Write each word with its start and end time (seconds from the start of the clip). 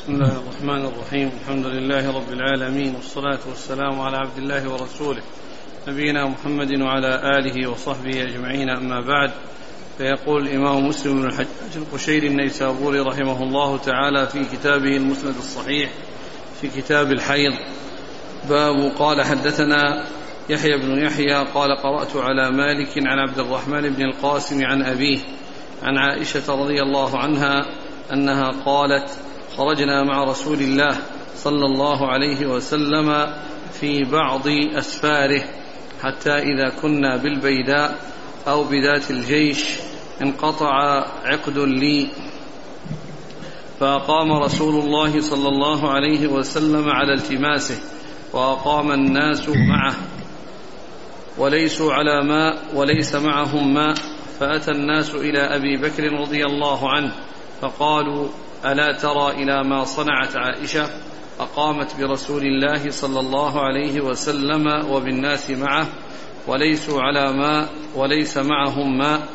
بسم 0.00 0.14
الله 0.14 0.32
الرحمن 0.38 0.84
الرحيم. 0.84 1.30
الحمد 1.42 1.66
لله 1.66 2.16
رب 2.16 2.32
العالمين 2.32 2.94
والصلاة 2.94 3.38
والسلام 3.48 4.00
على 4.00 4.16
عبد 4.16 4.38
الله 4.38 4.72
ورسوله 4.72 5.22
نبينا 5.88 6.26
محمد 6.26 6.80
وعلى 6.80 7.38
آله 7.38 7.70
وصحبه 7.70 8.22
أجمعين. 8.22 8.70
أما 8.70 9.00
بعد 9.00 9.30
فيقول 9.98 10.48
الإمام 10.48 10.88
مسلم 10.88 11.20
بن 11.20 11.26
الحجاج 11.26 11.76
القشيري 11.76 12.26
النيسابوري 12.26 13.00
رحمه 13.00 13.42
الله 13.42 13.78
تعالى 13.78 14.26
في 14.26 14.44
كتابه 14.44 14.96
المسند 14.96 15.36
الصحيح 15.36 15.90
في 16.60 16.68
كتاب 16.68 17.12
الحيض. 17.12 17.52
باب 18.48 18.92
قال 18.98 19.22
حدثنا 19.22 20.06
يحيى 20.48 20.78
بن 20.78 20.98
يحيى 20.98 21.44
قال 21.54 21.76
قرأت 21.76 22.16
على 22.16 22.50
مالك 22.50 22.98
عن 23.06 23.18
عبد 23.18 23.38
الرحمن 23.38 23.80
بن 23.80 24.02
القاسم 24.02 24.64
عن 24.64 24.82
أبيه 24.82 25.18
عن 25.82 25.98
عائشة 25.98 26.54
رضي 26.54 26.82
الله 26.82 27.18
عنها 27.18 27.66
أنها 28.12 28.50
قالت 28.64 29.18
خرجنا 29.56 30.04
مع 30.04 30.24
رسول 30.24 30.60
الله 30.60 30.96
صلى 31.36 31.66
الله 31.66 32.06
عليه 32.06 32.46
وسلم 32.46 33.34
في 33.80 34.04
بعض 34.04 34.48
أسفاره 34.78 35.42
حتى 36.02 36.30
إذا 36.30 36.68
كنا 36.82 37.16
بالبيداء 37.16 37.98
أو 38.48 38.64
بذات 38.64 39.10
الجيش 39.10 39.64
انقطع 40.22 41.04
عقد 41.24 41.58
لي. 41.58 42.08
فأقام 43.80 44.32
رسول 44.32 44.84
الله 44.84 45.20
صلى 45.20 45.48
الله 45.48 45.90
عليه 45.90 46.26
وسلم 46.26 46.88
على 46.88 47.14
التماسه 47.14 47.78
وأقام 48.32 48.92
الناس 48.92 49.48
معه. 49.48 49.94
وليسوا 51.38 51.92
على 51.92 52.24
ماء 52.24 52.58
وليس 52.74 53.14
معهم 53.14 53.74
ماء 53.74 53.94
فأتى 54.40 54.70
الناس 54.70 55.14
إلى 55.14 55.38
أبي 55.38 55.76
بكر 55.76 56.12
رضي 56.12 56.46
الله 56.46 56.90
عنه 56.90 57.12
فقالوا 57.60 58.28
ألا 58.64 58.92
ترى 58.92 59.30
إلى 59.30 59.64
ما 59.64 59.84
صنعت 59.84 60.36
عائشة 60.36 60.86
أقامت 61.40 62.00
برسول 62.00 62.42
الله 62.42 62.90
صلى 62.90 63.20
الله 63.20 63.60
عليه 63.60 64.00
وسلم 64.00 64.90
وبالناس 64.90 65.50
معه 65.50 65.88
وليسوا 66.46 67.02
على 67.02 67.32
ماء 67.32 67.68
وليس 67.96 68.38
معهم 68.38 68.98
ماء 68.98 69.28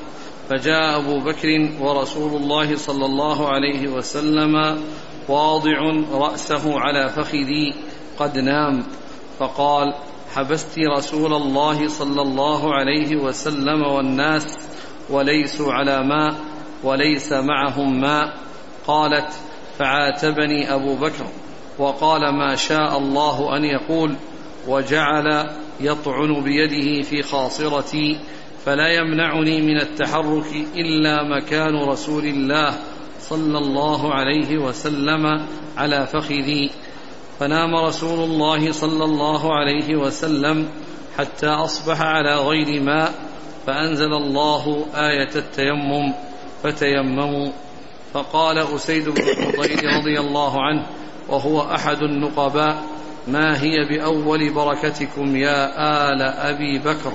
فجاء 0.49 0.99
أبو 0.99 1.19
بكر 1.19 1.69
ورسول 1.81 2.41
الله 2.41 2.75
صلى 2.75 3.05
الله 3.05 3.49
عليه 3.49 3.87
وسلم 3.87 4.83
واضع 5.29 5.79
رأسه 6.11 6.79
على 6.79 7.09
فخذي 7.09 7.73
قد 8.19 8.37
نام. 8.37 8.83
فقال 9.39 9.93
حبست 10.35 10.79
رسول 10.97 11.33
الله 11.33 11.87
صلى 11.87 12.21
الله 12.21 12.73
عليه 12.73 13.15
وسلم 13.15 13.81
والناس 13.81 14.57
وليسوا 15.09 15.73
على 15.73 16.03
ماء 16.03 16.35
وليس 16.83 17.33
معهم 17.33 18.01
ماء 18.01 18.44
قالت 18.87 19.33
فعاتبني 19.79 20.73
أبو 20.73 20.95
بكر 20.95 21.25
وقال 21.77 22.35
ما 22.35 22.55
شاء 22.55 22.97
الله 22.97 23.57
أن 23.57 23.63
يقول 23.63 24.15
وجعل 24.67 25.49
يطعن 25.79 26.43
بيده 26.43 27.01
في 27.01 27.23
خاصرتي 27.23 28.19
فلا 28.65 28.87
يمنعني 28.87 29.61
من 29.61 29.77
التحرك 29.81 30.53
إلا 30.75 31.23
مكان 31.23 31.75
رسول 31.75 32.25
الله 32.25 32.73
صلى 33.19 33.57
الله 33.57 34.13
عليه 34.13 34.57
وسلم 34.57 35.45
على 35.77 36.07
فخذي. 36.07 36.71
فنام 37.39 37.75
رسول 37.75 38.19
الله 38.19 38.71
صلى 38.71 39.03
الله 39.03 39.53
عليه 39.53 39.95
وسلم 39.95 40.69
حتى 41.17 41.47
أصبح 41.47 42.01
على 42.01 42.35
غير 42.35 42.81
ماء 42.81 43.13
فأنزل 43.67 44.13
الله 44.13 44.85
آية 44.95 45.35
التيمم 45.35 46.13
فتيمموا. 46.63 47.51
فقال 48.15 48.75
أسيد 48.75 49.09
بن 49.09 49.21
الحضير 49.21 49.79
رضي 49.99 50.19
الله 50.19 50.61
عنه 50.61 50.85
وهو 51.29 51.61
أحد 51.61 51.97
النقباء 51.97 52.83
ما 53.27 53.61
هي 53.61 53.87
بأول 53.89 54.53
بركتكم 54.53 55.35
يا 55.35 55.65
آل 56.13 56.21
أبي 56.21 56.79
بكر؟ 56.79 57.11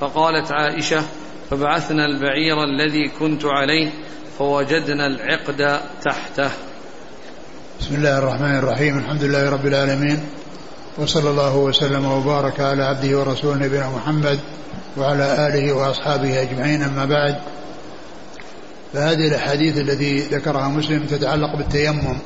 فقالت 0.00 0.52
عائشة 0.52 1.02
فبعثنا 1.50 2.06
البعير 2.06 2.64
الذي 2.64 3.08
كنت 3.18 3.44
عليه 3.44 3.90
فوجدنا 4.38 5.06
العقد 5.06 5.80
تحته. 6.04 6.50
بسم 7.80 7.94
الله 7.94 8.18
الرحمن 8.18 8.58
الرحيم 8.58 8.98
الحمد 8.98 9.24
لله 9.24 9.50
رب 9.50 9.66
العالمين 9.66 10.20
وصلى 10.98 11.30
الله 11.30 11.56
وسلم 11.56 12.04
وبارك 12.04 12.60
على 12.60 12.82
عبده 12.82 13.18
ورسوله 13.18 13.56
نبينا 13.66 13.90
محمد 13.90 14.40
وعلى 14.96 15.48
آله 15.48 15.72
وأصحابه 15.72 16.42
أجمعين 16.42 16.82
أما 16.82 17.04
بعد. 17.04 17.36
فهذه 18.96 19.28
الأحاديث 19.28 19.78
التي 19.78 20.20
ذكرها 20.20 20.68
مسلم 20.68 21.06
تتعلق 21.06 21.56
بالتيمم 21.56 22.18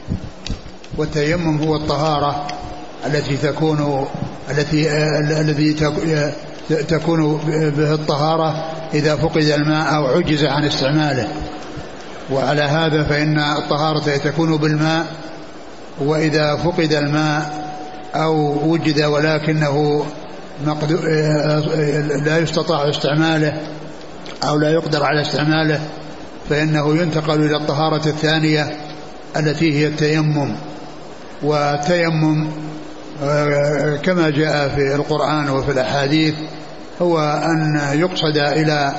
والتيمم 0.96 1.62
هو 1.62 1.76
الطهارة 1.76 2.46
التي 3.06 3.36
تكون 3.36 4.06
التي 4.50 4.90
الذي 5.40 5.72
تكون 6.88 7.36
به 7.76 7.94
الطهارة 7.94 8.64
إذا 8.94 9.16
فقد 9.16 9.42
الماء 9.42 9.94
أو 9.94 10.06
عجز 10.06 10.44
عن 10.44 10.64
استعماله. 10.64 11.28
وعلى 12.32 12.62
هذا 12.62 13.04
فإن 13.04 13.38
الطهارة 13.38 14.16
تكون 14.16 14.56
بالماء 14.56 15.06
وإذا 16.00 16.56
فقد 16.56 16.92
الماء 16.92 17.70
أو 18.14 18.58
وجد 18.72 19.02
ولكنه 19.02 20.06
لا 22.24 22.38
يستطاع 22.38 22.90
استعماله 22.90 23.60
أو 24.44 24.58
لا 24.58 24.70
يقدر 24.70 25.04
على 25.04 25.20
استعماله 25.20 25.80
فإنه 26.50 26.96
ينتقل 26.96 27.44
إلى 27.44 27.56
الطهارة 27.56 28.08
الثانية 28.08 28.76
التي 29.36 29.74
هي 29.74 29.86
التيمم. 29.86 30.56
والتيمم 31.42 32.48
آه، 33.22 33.96
كما 33.96 34.30
جاء 34.30 34.68
في 34.68 34.94
القرآن 34.94 35.50
وفي 35.50 35.72
الأحاديث 35.72 36.34
هو 37.02 37.18
أن 37.44 37.80
يقصد 37.92 38.36
إلى 38.36 38.92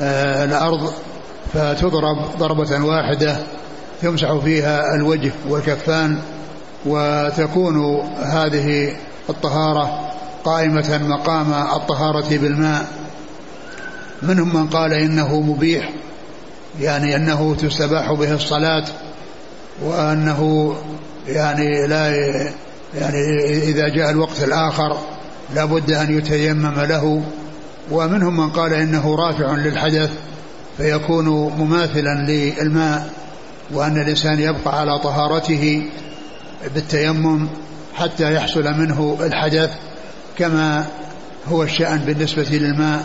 آه، 0.00 0.44
الأرض 0.44 0.92
فتضرب 1.54 2.38
ضربة 2.38 2.84
واحدة 2.84 3.36
يمسح 4.02 4.36
فيها 4.36 4.94
الوجه 4.94 5.32
والكفان 5.48 6.18
وتكون 6.86 8.00
هذه 8.22 8.96
الطهارة 9.30 10.10
قائمة 10.44 11.00
مقام 11.08 11.52
الطهارة 11.52 12.28
بالماء. 12.30 12.86
منهم 14.22 14.56
من 14.56 14.66
قال 14.66 14.92
إنه 14.92 15.40
مبيح 15.40 15.90
يعني 16.80 17.16
أنه 17.16 17.54
تستباح 17.54 18.12
به 18.12 18.34
الصلاة 18.34 18.84
وأنه 19.82 20.74
يعني 21.26 21.86
لا 21.86 22.08
يعني 22.94 23.44
إذا 23.62 23.88
جاء 23.88 24.10
الوقت 24.10 24.42
الآخر 24.42 24.96
لا 25.54 25.64
بد 25.64 25.90
أن 25.90 26.18
يتيمم 26.18 26.80
له. 26.80 27.22
ومنهم 27.90 28.36
من 28.36 28.50
قال 28.50 28.74
إنه 28.74 29.16
رافع 29.16 29.54
للحدث 29.54 30.10
فيكون 30.76 31.28
مماثلا 31.58 32.26
للماء 32.28 33.10
وأن 33.70 34.00
الإنسان 34.00 34.40
يبقى 34.40 34.80
على 34.80 34.98
طهارته 34.98 35.82
بالتيمم 36.74 37.48
حتى 37.94 38.34
يحصل 38.34 38.64
منه 38.64 39.18
الحدث 39.20 39.70
كما 40.38 40.86
هو 41.48 41.62
الشأن 41.62 41.98
بالنسبة 41.98 42.46
للماء 42.50 43.04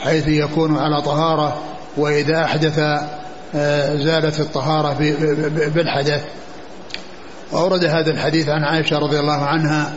حيث 0.00 0.28
يكون 0.28 0.78
على 0.78 1.02
طهارة. 1.02 1.62
وإذا 1.96 2.44
أحدث 2.44 2.78
آه، 3.54 3.96
زالت 3.96 4.40
الطهارة 4.40 4.96
بالحدث. 5.74 6.24
وأورد 7.52 7.84
هذا 7.84 8.10
الحديث 8.10 8.48
عن 8.48 8.64
عائشة 8.64 8.98
رضي 8.98 9.20
الله 9.20 9.44
عنها 9.44 9.92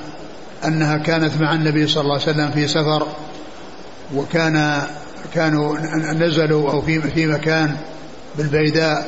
أنها 0.65 0.97
كانت 0.97 1.41
مع 1.41 1.53
النبي 1.53 1.87
صلى 1.87 2.01
الله 2.01 2.13
عليه 2.13 2.23
وسلم 2.23 2.51
في 2.51 2.67
سفر 2.67 3.07
وكان 4.15 4.83
كانوا 5.33 5.77
نزلوا 6.13 6.71
أو 6.71 6.81
في 6.81 7.01
في 7.01 7.27
مكان 7.27 7.77
بالبيداء 8.37 9.07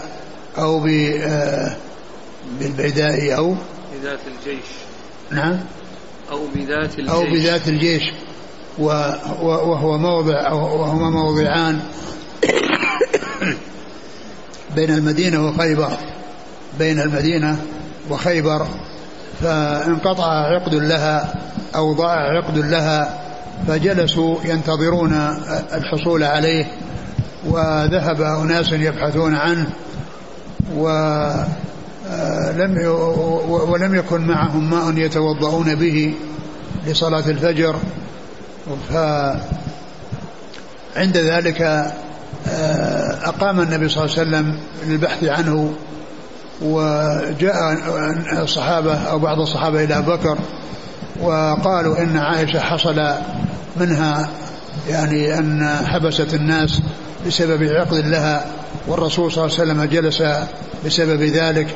أو 0.58 0.88
آه، 0.88 1.76
بالبيداء 2.60 3.38
أو 3.38 3.56
بذات 4.02 4.20
الجيش. 4.28 4.66
نعم. 5.32 5.60
أو 6.32 6.48
بذات 6.56 7.00
الجيش. 7.00 7.10
أو 7.10 7.24
بذات 7.24 7.68
الجيش. 7.68 8.04
وهو 8.78 9.98
موضع 9.98 10.52
وهما 10.52 11.10
موضعان. 11.10 11.80
بين 14.76 14.94
المدينة 14.94 15.48
وخيبر 15.48 15.92
بين 16.80 17.00
المدينة 17.00 17.58
وخيبر 18.10 18.68
فانقطع 19.42 20.26
عقد 20.26 20.76
لها 20.76 21.34
أو 21.76 21.94
ضاع 21.94 22.16
عقد 22.16 22.58
لها 22.58 23.20
فجلسوا 23.68 24.38
ينتظرون 24.46 25.14
الحصول 25.74 26.24
عليه 26.24 26.66
وذهب 27.46 28.22
أناس 28.22 28.72
يبحثون 28.72 29.36
عنه 29.36 29.70
ولم 30.76 31.48
ولم 33.50 33.96
يكن 33.96 34.22
معهم 34.22 34.70
ماء 34.70 34.98
يتوضؤون 34.98 35.76
به 35.76 36.14
لصلاة 36.88 37.30
الفجر 37.30 37.76
فعند 38.90 39.42
ذلك 41.18 41.62
آه، 41.62 41.94
أقام 43.24 43.60
النبي 43.60 43.90
صلى 43.90 44.06
الله 44.06 44.16
عليه 44.20 44.30
وسلم 44.30 44.60
للبحث 44.88 45.24
عنه 45.24 45.74
وجاء 46.62 47.78
الصحابة 48.44 48.94
أو 48.94 49.20
بعض 49.20 49.40
الصحابة 49.40 49.84
إلى 49.84 49.98
أبو 49.98 50.12
بكر 50.12 50.38
وقالوا 51.22 52.00
إن 52.00 52.18
عائشة 52.18 52.60
حصل 52.60 53.10
منها 53.78 54.30
يعني 54.90 55.38
أن 55.40 55.68
حبست 55.86 56.34
الناس 56.34 56.82
بسبب 57.28 57.64
عقد 57.64 58.08
لها 58.08 58.46
والرسول 58.88 59.32
صلى 59.32 59.46
الله 59.46 59.60
عليه 59.60 59.72
وسلم 59.72 59.84
جلس 59.84 60.24
بسبب 60.86 61.22
ذلك 61.22 61.76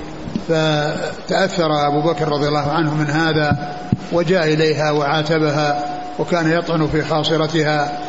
فتأثر 0.49 1.87
أبو 1.87 2.01
بكر 2.01 2.27
رضي 2.27 2.47
الله 2.47 2.71
عنه 2.71 2.93
من 2.95 3.09
هذا 3.09 3.77
وجاء 4.11 4.53
إليها 4.53 4.91
وعاتبها 4.91 5.85
وكان 6.19 6.51
يطعن 6.51 6.87
في 6.87 7.01
خاصرتها 7.01 7.99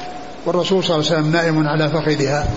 والرسول 0.47 0.85
صلى 0.85 0.97
الله 0.97 1.07
عليه 1.11 1.21
وسلم 1.21 1.33
نائم 1.33 1.69
على 1.69 1.89
فخذها 1.89 2.49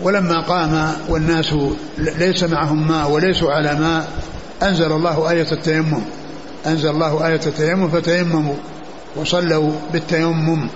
ولما 0.00 0.40
قام 0.40 0.92
والناس 1.08 1.54
ليس 1.98 2.44
معهم 2.44 2.88
ماء 2.88 3.10
وليسوا 3.10 3.52
على 3.52 3.74
ماء 3.74 4.08
أنزل 4.62 4.92
الله 4.92 5.30
آية 5.30 5.52
التيمم. 5.52 6.02
أنزل 6.66 6.90
الله 6.90 7.26
آية 7.26 7.40
التيمم 7.46 7.88
فتيمموا 7.88 8.54
وصلوا 9.16 9.72
بالتيمم. 9.92 10.68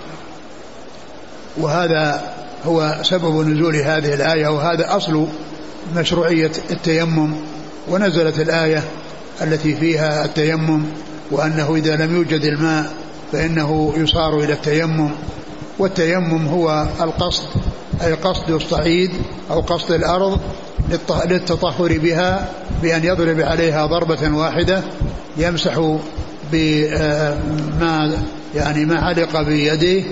وهذا 1.56 2.35
هو 2.67 2.99
سبب 3.02 3.49
نزول 3.49 3.76
هذه 3.76 4.14
الآية 4.14 4.49
وهذا 4.49 4.96
أصل 4.96 5.26
مشروعية 5.96 6.52
التيمم. 6.70 7.35
ونزلت 7.88 8.41
الآية 8.41 8.82
التي 9.43 9.76
فيها 9.76 10.25
التيمم. 10.25 10.85
وأنه 11.31 11.75
إذا 11.75 11.97
لم 11.97 12.17
يوجد 12.17 12.44
الماء 12.44 12.93
فإنه 13.32 13.93
يصار 13.97 14.38
إلى 14.38 14.53
التيمم 14.53 15.11
والتيمم 15.79 16.47
هو 16.49 16.87
القصد 17.00 17.49
أي 18.03 18.12
قصد 18.12 18.50
الصعيد 18.50 19.11
أو 19.50 19.61
قصد 19.61 19.93
الأرض 19.93 20.41
للتطهر 21.26 21.99
بها 21.99 22.49
بأن 22.82 23.05
يضرب 23.05 23.41
عليها 23.41 23.87
ضربة 23.87 24.37
واحدة 24.37 24.82
يمسح 25.37 25.99
بما 26.53 28.12
يعني 28.55 28.85
ما 28.85 29.00
علق 29.00 29.43
بيديه 29.43 30.03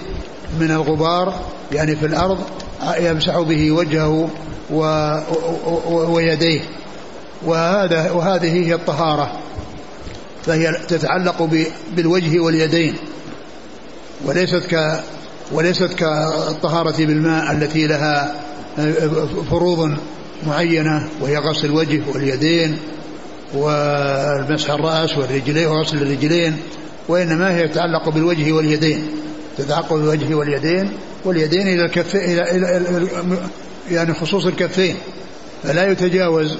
من 0.60 0.70
الغبار 0.70 1.34
يعني 1.72 1.96
في 1.96 2.06
الأرض 2.06 2.38
يمسح 3.00 3.40
به 3.40 3.70
وجهه 3.70 4.28
ويديه. 5.90 6.60
وهذا 7.44 8.10
وهذه 8.10 8.66
هي 8.66 8.74
الطهارة. 8.74 9.32
فهي 10.46 10.72
تتعلق 10.88 11.48
بالوجه 11.96 12.40
واليدين 12.40 12.94
وليست 14.24 14.66
ك 14.74 15.00
وليست 15.52 15.92
كالطهارة 15.92 16.96
بالماء 17.06 17.52
التي 17.52 17.86
لها 17.86 18.34
فروض 19.50 19.96
معينة 20.46 21.08
وهي 21.20 21.38
غسل 21.38 21.66
الوجه 21.66 22.00
واليدين 22.14 22.78
والمسح 23.54 24.70
الرأس 24.70 25.18
والرجلين 25.18 25.66
وغسل 25.66 26.02
الرجلين 26.02 26.56
وإنما 27.08 27.56
هي 27.56 27.68
تتعلق 27.68 28.08
بالوجه 28.08 28.52
واليدين 28.52 29.06
تتعلق 29.58 29.92
بالوجه 29.92 30.34
واليدين 30.34 30.92
واليدين 31.24 31.68
إلى 31.68 31.84
الكفين 31.84 32.20
إلى, 32.20 32.50
إلى, 32.50 32.76
إلى 32.76 33.08
يعني 33.90 34.14
خصوص 34.14 34.46
الكفين 34.46 34.96
فلا 35.62 35.90
يتجاوز 35.90 36.56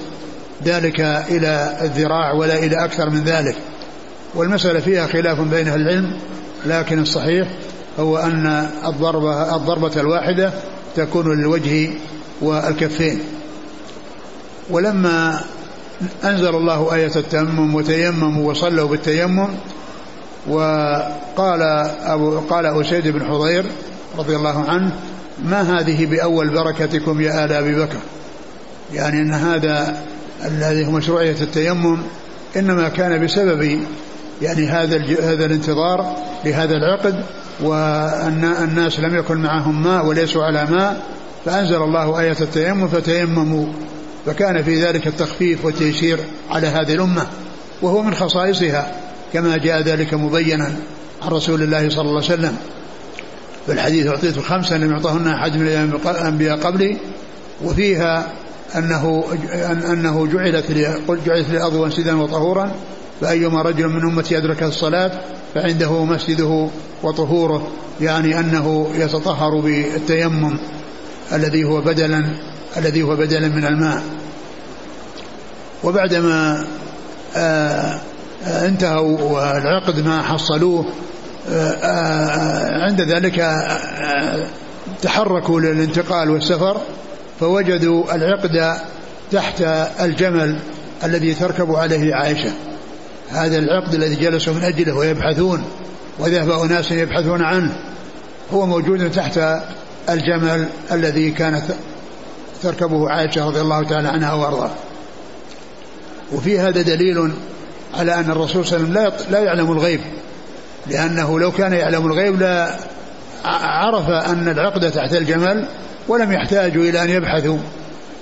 ذلك 0.65 0.99
إلى 0.99 1.77
الذراع 1.81 2.33
ولا 2.33 2.59
إلى 2.59 2.85
أكثر 2.85 3.09
من 3.09 3.23
ذلك. 3.23 3.55
والمسألة 4.35 4.79
فيها 4.79 5.07
خلاف 5.07 5.41
بين 5.41 5.67
أهل 5.67 5.81
العلم 5.81 6.17
لكن 6.65 6.99
الصحيح 7.01 7.47
هو 7.99 8.17
أن 8.17 8.69
الضربة 8.85 9.55
الضربة 9.55 10.01
الواحدة 10.01 10.53
تكون 10.95 11.39
للوجه 11.39 11.89
والكفين. 12.41 13.19
ولما 14.69 15.39
أنزل 16.23 16.55
الله 16.55 16.95
آية 16.95 17.11
التيمم 17.15 17.75
وتيمموا 17.75 18.51
وصلوا 18.51 18.87
بالتيمم 18.87 19.47
وقال 20.47 21.61
أبو 22.01 22.39
قال 22.39 22.65
أسيد 22.65 23.07
بن 23.07 23.25
حضير 23.25 23.65
رضي 24.17 24.35
الله 24.35 24.69
عنه 24.69 24.91
ما 25.45 25.79
هذه 25.79 26.05
بأول 26.05 26.49
بركتكم 26.49 27.21
يا 27.21 27.45
آل 27.45 27.53
أبي 27.53 27.75
بكر؟ 27.75 27.97
يعني 28.93 29.21
أن 29.21 29.33
هذا 29.33 29.97
الذي 30.45 30.85
هو 30.85 30.91
مشروعية 30.91 31.41
التيمم 31.41 31.97
إنما 32.55 32.89
كان 32.89 33.25
بسبب 33.25 33.79
يعني 34.43 34.67
هذا 34.67 34.97
هذا 35.21 35.45
الانتظار 35.45 36.15
لهذا 36.45 36.75
العقد 36.75 37.23
وأن 37.61 38.43
الناس 38.63 38.99
لم 38.99 39.15
يكن 39.15 39.37
معهم 39.37 39.83
ماء 39.83 40.05
وليسوا 40.05 40.43
على 40.43 40.65
ماء 40.65 41.01
فأنزل 41.45 41.75
الله 41.75 42.19
آية 42.19 42.35
التيمم 42.41 42.87
فتيمموا. 42.87 43.65
فكان 44.25 44.63
في 44.63 44.83
ذلك 44.83 45.07
التخفيف 45.07 45.65
والتيسير 45.65 46.19
على 46.49 46.67
هذه 46.67 46.93
الأمة 46.93 47.27
وهو 47.81 48.01
من 48.01 48.15
خصائصها 48.15 48.91
كما 49.33 49.57
جاء 49.57 49.81
ذلك 49.81 50.13
مبينا 50.13 50.71
عن 51.21 51.29
رسول 51.29 51.63
الله 51.63 51.89
صلى 51.89 52.01
الله 52.01 52.23
عليه 52.23 52.33
وسلم. 52.33 52.57
في 53.65 53.71
الحديث 53.71 54.07
أعطيت 54.07 54.39
خمسا 54.39 54.75
لم 54.75 54.91
يعطهن 54.91 55.27
أحد 55.27 55.57
من 55.57 55.99
الأنبياء 56.05 56.57
قبلي 56.59 56.97
وفيها 57.63 58.27
أنه 58.75 59.23
أنه 59.91 60.27
جعلت 60.27 60.71
جعلت 61.25 61.49
للأرض 61.49 61.73
وانسدا 61.73 62.21
وطهورا 62.21 62.71
فأيما 63.23 63.61
رجل 63.61 63.87
من 63.87 64.01
أمتي 64.01 64.37
أدرك 64.37 64.63
الصلاة 64.63 65.11
فعنده 65.55 66.05
مسجده 66.05 66.67
وطهوره 67.03 67.67
يعني 68.01 68.39
أنه 68.39 68.91
يتطهر 68.95 69.59
بالتيمم 69.59 70.57
الذي 71.33 71.63
هو 71.63 71.81
بدلا 71.81 72.25
الذي 72.77 73.03
هو 73.03 73.15
بدلا 73.15 73.47
من 73.47 73.65
الماء. 73.65 74.03
وبعدما 75.83 76.65
آه، 77.35 77.99
آه، 78.45 78.67
انتهوا 78.67 79.21
والعقد 79.21 79.99
ما 79.99 80.21
حصلوه 80.21 80.85
آه، 81.51 82.83
عند 82.83 83.01
ذلك 83.01 83.45
تحركوا 85.01 85.59
للانتقال 85.59 86.29
والسفر 86.29 86.81
فوجدوا 87.39 88.15
العقد 88.15 88.77
تحت 89.31 89.61
الجمل 89.99 90.59
الذي 91.03 91.33
تركب 91.33 91.75
عليه 91.75 92.15
عائشة. 92.15 92.72
هذا 93.29 93.57
العقد 93.57 93.93
الذي 93.93 94.15
جلسوا 94.15 94.53
من 94.53 94.63
أجله 94.63 94.95
ويبحثون 94.95 95.63
وذهب 96.19 96.49
أناس 96.49 96.91
يبحثون 96.91 97.41
عنه 97.41 97.75
هو 98.53 98.65
موجود 98.65 99.11
تحت 99.11 99.39
الجمل 100.09 100.69
الذي 100.91 101.31
كانت 101.31 101.63
تركبه 102.63 103.09
عائشة 103.09 103.45
رضي 103.45 103.61
الله 103.61 103.83
تعالى 103.83 104.07
عنها 104.07 104.33
وأرضاه. 104.33 104.71
وفي 106.33 106.59
هذا 106.59 106.81
دليل 106.81 107.31
على 107.93 108.15
أن 108.15 108.31
الرسول 108.31 108.65
صلى 108.65 108.77
الله 108.77 108.99
عليه 109.01 109.15
وسلم 109.15 109.31
لا 109.31 109.39
يعلم 109.39 109.71
الغيب 109.71 110.01
لأنه 110.87 111.39
لو 111.39 111.51
كان 111.51 111.73
يعلم 111.73 112.05
الغيب 112.05 112.39
لا 112.39 112.75
عرف 113.45 114.09
أن 114.09 114.47
العقدة 114.47 114.89
تحت 114.89 115.13
الجمل 115.13 115.67
ولم 116.07 116.31
يحتاجوا 116.31 116.83
إلى 116.83 117.03
أن 117.03 117.09
يبحثوا 117.09 117.57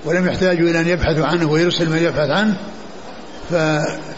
ولم 0.06 0.28
يحتاجوا 0.28 0.70
إلى 0.70 0.80
أن 0.80 0.88
يبحثوا 0.88 1.26
عنه 1.26 1.52
ويرسل 1.52 1.90
من 1.90 1.98
يبحث 1.98 2.30
عنه 2.30 2.56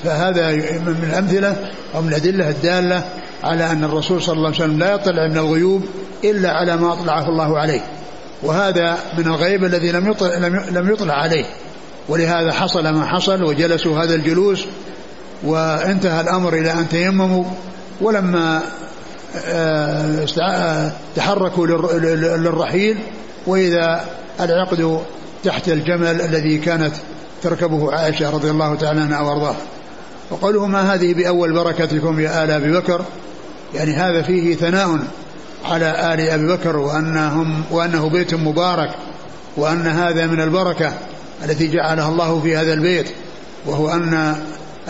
فهذا 0.04 0.52
من 0.80 1.10
الأمثلة 1.10 1.56
أو 1.96 2.02
من 2.02 2.10
الأدلة 2.10 2.50
الدالة 2.50 3.04
على 3.44 3.72
أن 3.72 3.84
الرسول 3.84 4.22
صلى 4.22 4.36
الله 4.36 4.48
عليه 4.48 4.58
وسلم 4.58 4.80
لا 4.80 4.94
يطلع 4.94 5.28
من 5.28 5.38
الغيوب 5.38 5.86
إلا 6.24 6.50
على 6.50 6.78
ما 6.78 6.94
أطلعه 6.94 7.30
الله 7.30 7.60
عليه. 7.60 7.82
وهذا 8.44 8.98
من 9.18 9.28
الغيب 9.28 9.64
الذي 9.64 9.92
لم 9.92 10.12
يطلع, 10.12 10.38
لم 10.72 10.92
يطلع 10.92 11.14
عليه. 11.14 11.46
ولهذا 12.10 12.52
حصل 12.52 12.88
ما 12.88 13.06
حصل 13.06 13.44
وجلسوا 13.44 14.04
هذا 14.04 14.16
الجلوس 14.16 14.66
وانتهى 15.44 16.22
الأمر 16.22 16.54
إلى 16.54 16.72
أن 16.72 16.90
تيمموا. 16.90 17.44
ولما 18.02 18.62
آه، 19.46 20.26
آه، 20.42 20.92
تحركوا 21.16 21.68
للرحيل 22.38 22.98
وإذا 23.48 24.06
العقد 24.40 25.00
تحت 25.44 25.70
الجمل 25.70 26.22
الذي 26.22 26.58
كانت 26.58 26.94
تركبه 27.44 27.92
عائشة 27.94 28.30
رضي 28.30 28.50
الله 28.50 28.76
تعالى 28.76 29.02
عنها 29.02 29.22
وارضاها 29.22 29.62
وقوله 30.32 30.68
ما 30.68 30.94
هذه 30.94 31.14
بأول 31.14 31.54
بركتكم 31.54 32.20
يا 32.20 32.44
آل 32.44 32.52
أبي 32.52 32.72
بكر؟ 32.72 33.06
يعني 33.74 33.94
هذا 33.94 34.22
فيه 34.22 34.56
ثناء 34.56 35.00
على 35.66 36.14
آل 36.14 36.30
أبي 36.30 36.48
بكر 36.48 36.78
وأنهم 36.78 37.64
وأنه 37.72 38.10
بيت 38.10 38.34
مبارك 38.34 38.90
وأن 39.58 39.88
هذا 39.88 40.28
من 40.28 40.42
البركة 40.42 40.94
التي 41.46 41.68
جعلها 41.68 42.10
الله 42.10 42.40
في 42.40 42.58
هذا 42.58 42.74
البيت 42.74 43.10
وهو 43.66 43.90
أن 43.90 44.36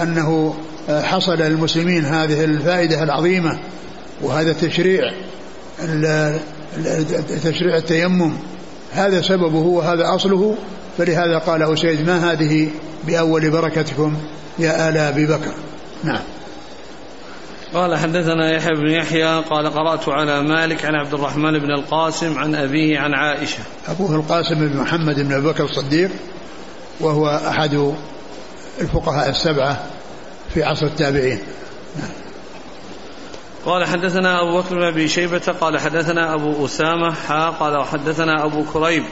أنه 0.02 0.56
حصل 0.90 1.38
للمسلمين 1.38 2.06
هذه 2.06 2.44
الفائدة 2.44 3.04
العظيمة 3.04 3.60
وهذا 4.22 4.52
التشريع 4.52 5.14
تشريع 7.44 7.78
التيمم. 7.78 8.32
هذا 8.92 9.22
سببه 9.22 9.60
وهذا 9.60 10.16
أصله 10.16 10.56
فلهذا 10.98 11.38
قال 11.38 11.74
أسيد 11.74 12.08
ما 12.08 12.32
هذه 12.32 12.70
بأول 13.04 13.50
بركتكم 13.50 14.18
يا 14.60 14.90
آل 14.90 14.98
أبي 14.98 15.26
بكر؟ 15.26 15.54
نعم. 16.04 16.22
قال 17.74 17.98
حدثنا 17.98 18.52
يحيى 18.52 18.74
بن 18.76 18.88
يحيى 18.88 19.42
قال 19.42 19.74
قرأت 19.74 20.10
على 20.10 20.42
مالك 20.42 20.86
عن 20.86 20.96
عبد 20.96 21.14
الرحمن 21.14 21.60
بن 21.60 21.72
القاسم 21.72 22.38
عن 22.38 22.56
أبيه 22.56 23.00
عن 23.00 23.14
عائشة. 23.14 23.60
أبوه 23.88 24.16
القاسم 24.16 24.56
بن 24.56 24.78
محمد 24.78 25.20
بن 25.20 25.34
أبي 25.34 25.48
بكر 25.48 25.64
الصديق 25.64 26.12
وهو 27.00 27.28
أحد 27.28 27.94
الفقهاء 28.82 29.30
السبعة 29.30 29.84
في 30.54 30.64
عصر 30.64 30.86
التابعين. 30.86 31.40
قال 33.66 33.86
حدثنا 33.86 34.42
أبو 34.42 34.58
بكر 34.58 34.76
بن 34.76 34.84
أبي 34.84 35.08
شيبة 35.08 35.54
قال 35.62 35.80
حدثنا 35.80 36.34
أبو 36.34 36.66
أسامة 36.66 37.12
حا 37.12 37.50
قال 37.50 37.86
حدثنا 37.86 38.46
أبو 38.46 38.64
كريب 38.74 39.04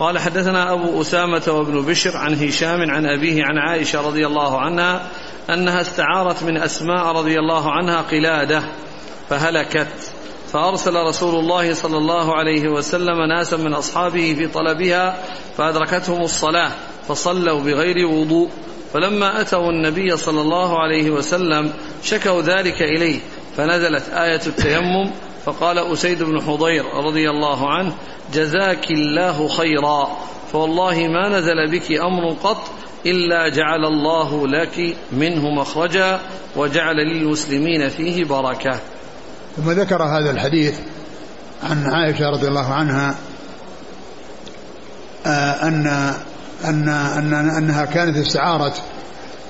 قال 0.00 0.18
حدثنا 0.18 0.72
أبو 0.72 1.00
أسامة 1.00 1.42
وابن 1.48 1.82
بشر 1.82 2.16
عن 2.16 2.34
هشام 2.34 2.90
عن 2.90 3.06
أبيه 3.06 3.44
عن 3.44 3.58
عائشة 3.58 4.06
رضي 4.06 4.26
الله 4.26 4.60
عنها 4.60 5.06
أنها 5.50 5.80
استعارت 5.80 6.42
من 6.42 6.56
أسماء 6.56 7.06
رضي 7.06 7.38
الله 7.38 7.72
عنها 7.72 8.00
قلادة 8.00 8.62
فهلكت. 9.28 10.12
فأرسل 10.52 10.94
رسول 10.94 11.34
الله 11.34 11.74
صلى 11.74 11.96
الله 11.96 12.34
عليه 12.34 12.68
وسلم 12.68 13.22
ناسا 13.22 13.56
من 13.56 13.74
أصحابه 13.74 14.34
في 14.34 14.46
طلبها 14.46 15.16
فأدركتهم 15.56 16.22
الصلاة 16.22 16.70
فصلوا 17.08 17.60
بغير 17.60 18.06
وضوء. 18.06 18.50
فلما 18.92 19.40
أتوا 19.40 19.70
النبي 19.70 20.16
صلى 20.16 20.40
الله 20.40 20.78
عليه 20.78 21.10
وسلم 21.10 21.72
شكوا 22.02 22.42
ذلك 22.42 22.82
إليه 22.82 23.20
فنزلت 23.56 24.08
آية 24.08 24.40
التيمم 24.46 25.10
فقال 25.44 25.78
أسيد 25.78 26.22
بن 26.22 26.40
حضير 26.40 26.84
رضي 26.94 27.30
الله 27.30 27.70
عنه 27.70 27.92
جزاك 28.34 28.90
الله 28.90 29.48
خيرا. 29.48 30.08
فوالله 30.52 31.08
ما 31.08 31.38
نزل 31.38 31.70
بك 31.70 31.92
أمر 31.92 32.36
قط 32.44 32.70
إلا 33.06 33.48
جعل 33.48 33.84
الله 33.84 34.48
لك 34.48 34.96
منه 35.12 35.50
مخرجا 35.50 36.20
وجعل 36.56 36.96
للمسلمين 36.96 37.88
فيه 37.88 38.24
بركة. 38.24 38.78
ثم 39.56 39.70
ذكر 39.70 40.02
هذا 40.02 40.30
الحديث 40.30 40.78
عن 41.62 41.86
عائشة 41.86 42.30
رضي 42.30 42.48
الله 42.48 42.74
عنها 42.74 43.14
آه، 45.26 45.68
أن 45.68 45.86
أن 46.64 46.88
أن 46.88 47.32
أنها 47.32 47.84
كانت 47.84 48.16
استعارت 48.16 48.82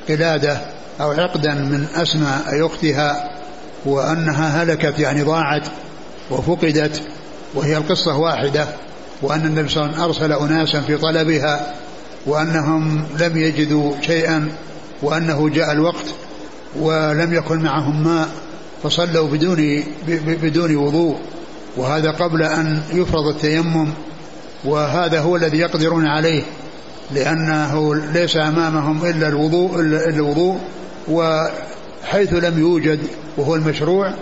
قلادة 0.09 0.61
أو 1.01 1.11
عقدا 1.11 1.55
من 1.55 1.87
أسماء 1.95 2.67
أختها 2.67 3.40
وأنها 3.85 4.63
هلكت 4.63 4.99
يعني 4.99 5.23
ضاعت 5.23 5.69
وفقدت 6.31 7.03
وهي 7.55 7.77
القصة 7.77 8.17
واحدة 8.17 8.67
وأن 9.23 9.47
النبي 9.47 9.69
صلى 9.69 9.85
الله 9.85 9.95
عليه 9.95 10.09
وسلم 10.09 10.33
أرسل 10.33 10.33
أناسا 10.33 10.81
في 10.81 10.97
طلبها 10.97 11.75
وأنهم 12.27 13.05
لم 13.19 13.37
يجدوا 13.37 13.93
شيئا 14.01 14.49
وأنه 15.03 15.49
جاء 15.49 15.73
الوقت 15.73 16.05
ولم 16.81 17.35
يكن 17.35 17.63
معهم 17.63 18.05
ماء 18.05 18.29
فصلوا 18.83 19.29
بدون 19.29 19.85
بدون 20.19 20.77
وضوء 20.77 21.17
وهذا 21.77 22.11
قبل 22.11 22.43
أن 22.43 22.83
يفرض 22.93 23.27
التيمم 23.27 23.89
وهذا 24.65 25.21
هو 25.21 25.37
الذي 25.37 25.59
يقدرون 25.59 26.07
عليه 26.07 26.43
لأنه 27.15 27.95
ليس 27.95 28.37
أمامهم 28.37 29.05
إلا 29.05 29.29
الوضوء 29.29 29.81
إلا 29.81 30.09
الوضوء 30.09 30.59
وحيث 32.03 32.33
لم 32.33 32.59
يوجد 32.59 32.99
وهو 33.37 33.55
المشروع 33.55 34.13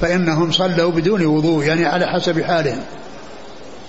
فإنهم 0.00 0.52
صلوا 0.52 0.90
بدون 0.90 1.26
وضوء 1.26 1.64
يعني 1.64 1.86
على 1.86 2.06
حسب 2.06 2.42
حالهم. 2.42 2.80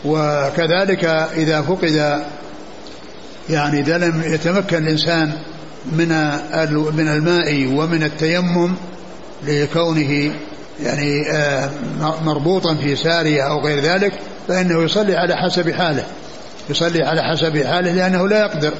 وكذلك 0.05 1.05
إذا 1.37 1.61
فقد 1.61 2.23
يعني 3.49 3.79
إذا 3.79 3.97
لم 3.97 4.21
يتمكن 4.25 4.77
الإنسان 4.77 5.31
من 5.91 6.07
من 6.95 7.07
الماء 7.07 7.65
ومن 7.65 8.03
التيمم 8.03 8.75
لكونه 9.47 10.31
يعني 10.83 11.31
آه، 11.31 11.69
مربوطا 12.25 12.75
في 12.75 12.95
سارية 12.95 13.41
أو 13.41 13.59
غير 13.59 13.79
ذلك 13.79 14.13
فإنه 14.47 14.83
يصلي 14.83 15.15
على 15.15 15.35
حسب 15.35 15.71
حاله. 15.71 16.03
يصلي 16.69 17.03
على 17.03 17.21
حسب 17.21 17.63
حاله 17.63 17.91
لأنه 17.91 18.27
لا 18.27 18.39
يقدر 18.39 18.73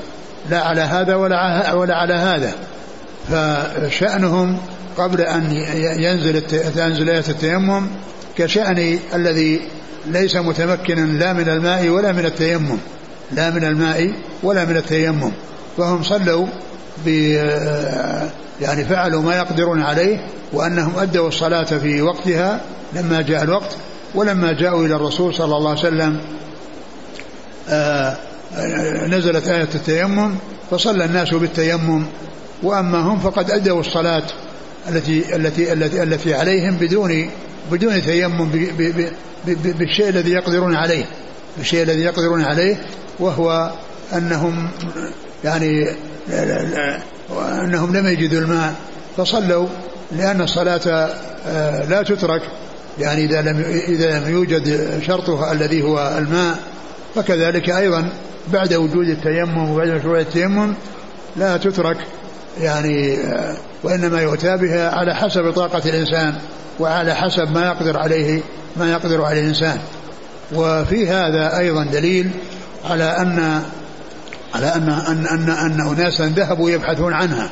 لا 0.50 0.62
على 0.62 0.82
هذا 0.82 1.16
ولا 1.16 1.74
ولا 1.74 1.96
على 1.96 2.14
هذا. 2.14 2.54
فشأنهم 3.30 4.58
قبل 4.98 5.22
أن 5.22 5.52
ينزل 6.00 6.42
تنزل 6.76 7.10
آية 7.10 7.24
التيمم 7.30 7.88
كشأن 8.38 9.00
الذي 9.14 9.62
ليس 10.08 10.36
متمكنا 10.36 11.02
لا 11.02 11.34
من 11.34 11.50
الماء 11.50 11.90
ولا 11.90 12.12
من 12.12 12.26
التيمم 12.26 12.78
لا 13.32 13.50
من 13.50 13.64
الماء 13.64 14.14
ولا 14.44 14.66
من 14.66 14.78
التيمم. 14.78 15.32
فهم 15.78 16.04
صلوا 16.04 16.48
ب 17.06 17.08
يعني 18.62 18.86
فعلوا 18.86 19.22
ما 19.22 19.36
يقدرون 19.36 19.82
عليه 19.82 20.28
وأنهم 20.54 21.00
أدوا 21.00 21.28
الصلاة 21.28 21.64
في 21.64 22.02
وقتها 22.02 22.62
لما 22.94 23.22
جاء 23.22 23.44
الوقت 23.44 23.78
ولما 24.16 24.54
جاءوا 24.54 24.86
إلى 24.86 24.96
الرسول 24.96 25.34
صلى 25.34 25.58
الله 25.58 25.70
عليه 25.70 25.80
وسلم 25.80 26.22
آه، 27.70 28.18
نزلت 29.08 29.48
آية 29.48 29.70
التيمم 29.76 30.36
فصلى 30.72 31.06
الناس 31.06 31.34
بالتيمم 31.34 32.06
وأما 32.64 33.00
هم 33.00 33.20
فقد 33.20 33.52
أدوا 33.52 33.80
الصلاة 33.80 34.24
التي 34.90 35.36
التي 35.36 35.74
التي 35.74 36.04
التي 36.04 36.34
عليهم 36.34 36.76
بدون 36.78 37.30
بدون 37.72 38.02
تيمم 38.02 38.50
بالشيء 39.46 40.10
الذي 40.10 40.32
يقدرون 40.32 40.76
عليه. 40.76 41.06
بالشيء 41.58 41.84
الذي 41.84 42.02
يقدرون 42.02 42.42
عليه 42.42 42.86
وهو 43.20 43.72
أنهم 44.14 44.70
يعني 45.44 45.88
أنهم 47.64 47.98
لم 47.98 48.08
يجدوا 48.08 48.40
الماء 48.40 48.74
فصلوا 49.18 49.68
لأن 50.12 50.42
الصلاة 50.42 51.12
آه، 51.48 51.86
لا 51.86 52.04
تترك. 52.04 52.42
يعني 53.00 53.26
إذا 53.26 53.42
لم 53.42 53.64
إذا 53.88 54.20
لم 54.20 54.34
يوجد 54.34 55.00
شرطها 55.08 55.52
الذي 55.52 55.84
هو 55.84 56.16
الماء 56.18 56.60
فكذلك 57.16 57.70
أيضا 57.70 58.10
بعد 58.54 58.74
وجود 58.74 59.08
التيمم 59.08 59.70
وبعد 59.70 59.88
مشروع 59.88 60.20
التيمم 60.20 60.74
لا 61.36 61.58
تترك. 61.58 61.98
يعني 62.62 63.18
آه، 63.18 63.56
وإنما 63.84 64.22
يؤتى 64.22 64.58
بها 64.58 64.90
على 64.90 65.16
حسب 65.16 65.52
طاقة 65.52 65.90
الإنسان 65.90 66.36
وعلى 66.80 67.16
حسب 67.16 67.52
ما 67.52 67.66
يقدر 67.66 67.98
عليه 67.98 68.42
ما 68.78 68.92
يقدر 68.92 69.26
عليه 69.26 69.42
الإنسان. 69.42 69.80
وفي 70.54 71.10
هذا 71.10 71.58
أيضا 71.58 71.84
دليل 71.84 72.30
على 72.90 73.04
أن 73.04 73.64
على 74.56 74.76
أن 74.76 74.90
أن 74.90 75.28
أن, 75.28 75.50
أن 75.50 75.82
أناسا 75.82 76.26
ذهبوا 76.26 76.70
يبحثون 76.70 77.14
عنها 77.14 77.50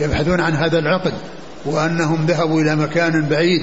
يبحثون 0.00 0.40
عن 0.40 0.52
هذا 0.52 0.78
العقد 0.78 1.12
وأنهم 1.64 2.26
ذهبوا 2.26 2.60
إلى 2.62 2.76
مكان 2.76 3.28
بعيد 3.28 3.62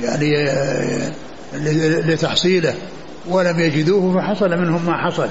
يعني 0.00 0.50
آه، 0.50 1.12
لتحصيله 2.00 2.74
ولم 3.28 3.60
يجدوه 3.60 4.14
فحصل 4.14 4.50
منهم 4.50 4.86
ما 4.86 4.96
حصل. 4.96 5.28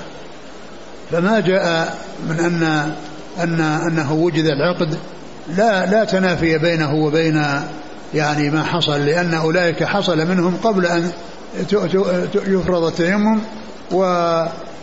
فما 1.11 1.39
جاء 1.39 1.97
من 2.29 2.39
أن 2.39 2.91
أن 3.39 3.61
أنه 3.61 4.13
وجد 4.13 4.45
العقد 4.45 4.97
لا 5.57 5.85
لا 5.85 6.03
تنافي 6.03 6.57
بينه 6.57 6.95
وبين 6.95 7.43
يعني 8.13 8.49
ما 8.49 8.63
حصل 8.63 9.05
لأن 9.05 9.33
أولئك 9.33 9.83
حصل 9.83 10.17
منهم 10.17 10.57
قبل 10.63 10.85
أن 10.85 11.11
يفرض 12.47 12.83
التيمم 12.83 13.39
و 13.91 14.03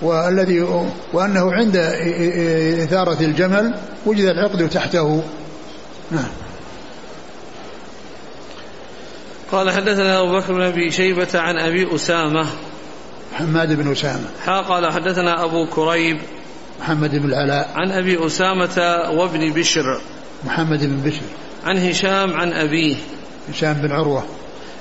والذي 0.02 0.60
وأنه 1.12 1.52
عند 1.52 1.76
إثارة 2.82 3.20
الجمل 3.20 3.74
وجد 4.06 4.24
العقد 4.24 4.68
تحته. 4.68 5.22
نعم. 6.10 6.28
قال 9.52 9.70
حدثنا 9.70 10.20
أبو 10.20 10.38
بكر 10.38 10.52
بن 10.52 10.62
أبي 10.62 10.90
شيبة 10.90 11.28
عن 11.34 11.58
أبي 11.58 11.94
أسامة 11.94 12.46
حماد 13.32 13.72
بن 13.72 13.92
أسامة. 13.92 14.24
قال 14.46 14.92
حدثنا 14.92 15.44
أبو 15.44 15.66
كريب 15.66 16.18
محمد 16.80 17.10
بن 17.10 17.28
العلاء. 17.28 17.70
عن 17.74 17.90
أبي 17.90 18.26
أسامة 18.26 19.08
وابن 19.10 19.52
بشر. 19.52 20.00
محمد 20.44 20.84
بن 20.84 21.10
بشر. 21.10 21.22
عن 21.64 21.78
هشام 21.78 22.34
عن 22.34 22.52
أبيه. 22.52 22.96
هشام 23.48 23.72
بن 23.72 23.92
عروة. 23.92 24.24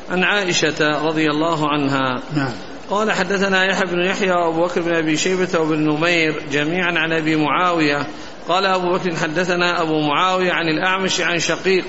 عن 0.10 0.24
عائشة 0.24 1.08
رضي 1.08 1.30
الله 1.30 1.70
عنها. 1.70 2.22
نعم. 2.36 2.52
قال 2.90 3.12
حدثنا 3.12 3.66
يحيى 3.66 3.86
بن 3.86 4.02
يحيى 4.02 4.32
وأبو 4.32 4.66
بكر 4.66 4.82
بن 4.82 4.96
أبي 4.96 5.18
شيبة 5.18 5.60
وابن 5.60 5.90
نمير 5.90 6.44
جميعا 6.52 7.00
عن 7.00 7.14
أبي 7.14 7.36
معاوية. 7.36 8.08
قال 8.48 8.66
أبو 8.66 8.94
بكر 8.94 9.16
حدثنا 9.16 9.82
أبو 9.82 10.00
معاوية 10.00 10.52
عن 10.52 10.68
الأعمش 10.68 11.22
عن 11.22 11.40
شقيق. 11.40 11.86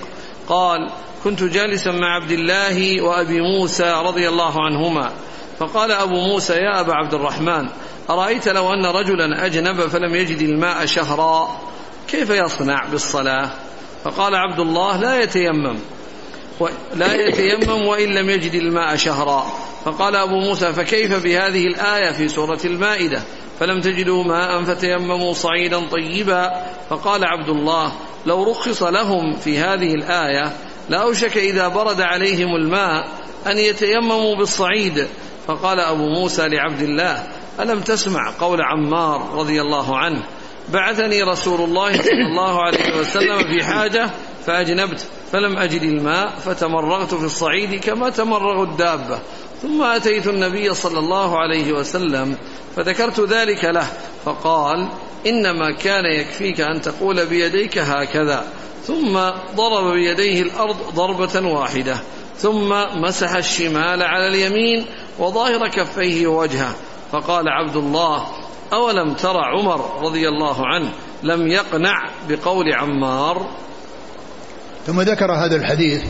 قال 0.49 0.91
كنت 1.25 1.43
جالسا 1.43 1.91
مع 1.91 2.23
عبد 2.23 2.31
الله 2.31 3.03
وأبي 3.03 3.41
موسى 3.41 4.03
رضي 4.05 4.29
الله 4.29 4.65
عنهما. 4.65 5.11
فقال 5.59 5.93
أبو 5.93 6.15
موسى 6.15 6.53
يا 6.53 6.81
أبا 6.81 6.95
عبد 6.95 7.15
الرحمن 7.15 7.69
أرأيت 8.11 8.49
لو 8.49 8.73
أن 8.73 8.87
رجلا 8.87 9.47
أجنب 9.47 9.81
فلم 9.81 10.15
يجد 10.15 10.41
الماء 10.41 10.87
شهرا 10.87 11.61
كيف 12.09 12.31
يصنع 12.31 12.85
بالصلاة؟ 12.87 13.51
فقال 14.05 14.35
عبد 14.35 14.61
الله 14.61 14.97
لا 14.97 15.23
يتيمم 15.23 15.79
لا 16.95 17.15
يتيمم 17.15 17.87
وإن 17.87 18.09
لم 18.09 18.31
يجد 18.31 18.55
الماء 18.55 18.97
شهرا. 18.97 19.47
فقال 19.85 20.17
أبو 20.17 20.41
موسى 20.41 20.73
فكيف 20.73 21.25
بهذه 21.25 21.67
الآية 21.67 22.13
في 22.13 22.29
سورة 22.29 22.61
المائدة؟ 22.65 23.23
فلم 23.61 23.81
تجدوا 23.81 24.25
ماء 24.25 24.65
فتيمموا 24.65 25.33
صعيدا 25.33 25.89
طيبا. 25.89 26.51
فقال 26.91 27.25
عبد 27.25 27.49
الله 27.49 27.93
لو 28.27 28.51
رخص 28.51 28.83
لهم 28.83 29.37
في 29.37 29.59
هذه 29.59 29.95
الآية 29.95 30.53
لأوشك 30.89 31.37
إذا 31.37 31.69
برد 31.69 32.01
عليهم 32.01 32.57
الماء 32.57 33.09
أن 33.47 33.59
يتيمموا 33.59 34.37
بالصعيد. 34.37 35.09
فقال 35.47 35.81
أبو 35.81 36.09
موسى 36.09 36.49
لعبد 36.49 36.83
الله 36.83 37.27
ألم 37.61 37.81
تسمع 37.81 38.33
قول 38.41 38.61
عمار 38.63 39.31
رضي 39.35 39.61
الله 39.61 39.97
عنه؟ 39.97 40.23
بعثني 40.69 41.23
رسول 41.23 41.61
الله 41.61 41.93
صلى 41.93 42.27
الله 42.31 42.63
عليه 42.63 42.99
وسلم 43.01 43.39
في 43.39 43.65
حاجة 43.65 44.11
فأجنبت 44.47 45.07
فلم 45.33 45.59
أجد 45.59 45.83
الماء 45.83 46.29
فتمرغت 46.45 47.15
في 47.15 47.25
الصعيد 47.25 47.81
كما 47.81 48.11
تمرغ 48.11 48.63
الدابة. 48.63 49.19
ثم 49.63 49.83
أتيت 49.83 50.27
النبي 50.27 50.75
صلى 50.75 50.99
الله 50.99 51.39
عليه 51.39 51.73
وسلم 51.73 52.37
فذكرت 52.77 53.21
ذلك 53.21 53.65
له 53.65 53.87
فقال 54.25 54.89
إنما 55.27 55.71
كان 55.71 56.05
يكفيك 56.05 56.61
أن 56.61 56.81
تقول 56.81 57.27
بيديك 57.27 57.79
هكذا. 57.79 58.45
ثم 58.87 59.19
ضرب 59.57 59.93
بيديه 59.93 60.43
الأرض 60.43 60.77
ضربة 60.95 61.47
واحدة. 61.47 61.97
ثم 62.39 62.69
مسح 62.95 63.35
الشمال 63.35 64.03
على 64.03 64.29
اليمين 64.29 64.87
وظاهر 65.19 65.69
كفيه 65.69 66.27
ووجهه. 66.27 66.75
فقال 67.13 67.49
عبد 67.49 67.77
الله 67.77 68.27
أولم 68.73 69.15
ترى 69.15 69.43
عمر 69.45 70.03
رضي 70.03 70.29
الله 70.29 70.67
عنه 70.67 70.91
لم 71.23 71.47
يقنع 71.47 72.11
بقول 72.29 72.73
عمار؟ 72.73 73.51
ثم 74.87 75.01
ذكر 75.01 75.33
هذا 75.33 75.57
الحديث 75.57 76.03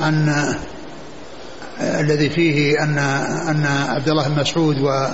أن 0.00 0.54
الذي 1.80 2.30
فيه 2.30 2.82
أن 2.82 2.98
أن 3.48 3.66
عبد 3.66 4.08
الله 4.08 4.28
بن 4.28 4.40
مسعود 4.40 4.80
و 4.80 5.06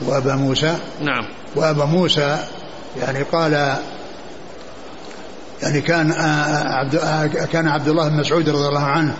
وأبا 0.00 0.34
موسى. 0.34 0.76
نعم. 1.00 1.28
وأبا 1.56 1.84
موسى 1.84 2.38
يعني 3.00 3.22
قال 3.22 3.78
يعني 5.62 5.80
كان 5.80 6.12
عبد 6.66 6.96
كان 7.52 7.68
عبد 7.68 7.88
الله 7.88 8.08
بن 8.08 8.16
مسعود 8.16 8.48
رضي 8.48 8.68
الله 8.68 8.84
عنه 8.84 9.16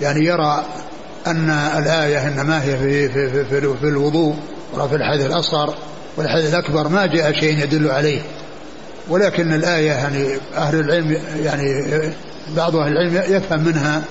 يعني 0.00 0.24
يرى 0.24 0.64
أن 1.30 1.50
الآية 1.50 2.28
إنما 2.28 2.64
هي 2.64 2.78
في 2.78 3.08
في 3.08 3.30
في, 3.30 3.44
في, 3.44 3.76
في 3.80 3.88
الوضوء 3.88 4.36
وفي 4.74 4.94
الحدث 4.94 5.26
الأصغر 5.26 5.74
والحدث 6.16 6.54
الأكبر 6.54 6.88
ما 6.88 7.06
جاء 7.06 7.32
شيء 7.32 7.58
يدل 7.58 7.90
عليه. 7.90 8.20
ولكن 9.08 9.52
الآية 9.52 9.90
يعني 9.90 10.38
أهل 10.56 10.80
العلم 10.80 11.16
يعني 11.42 11.84
بعض 12.56 12.76
أهل 12.76 12.92
العلم 12.92 13.36
يفهم 13.36 13.64
منها 13.64 14.02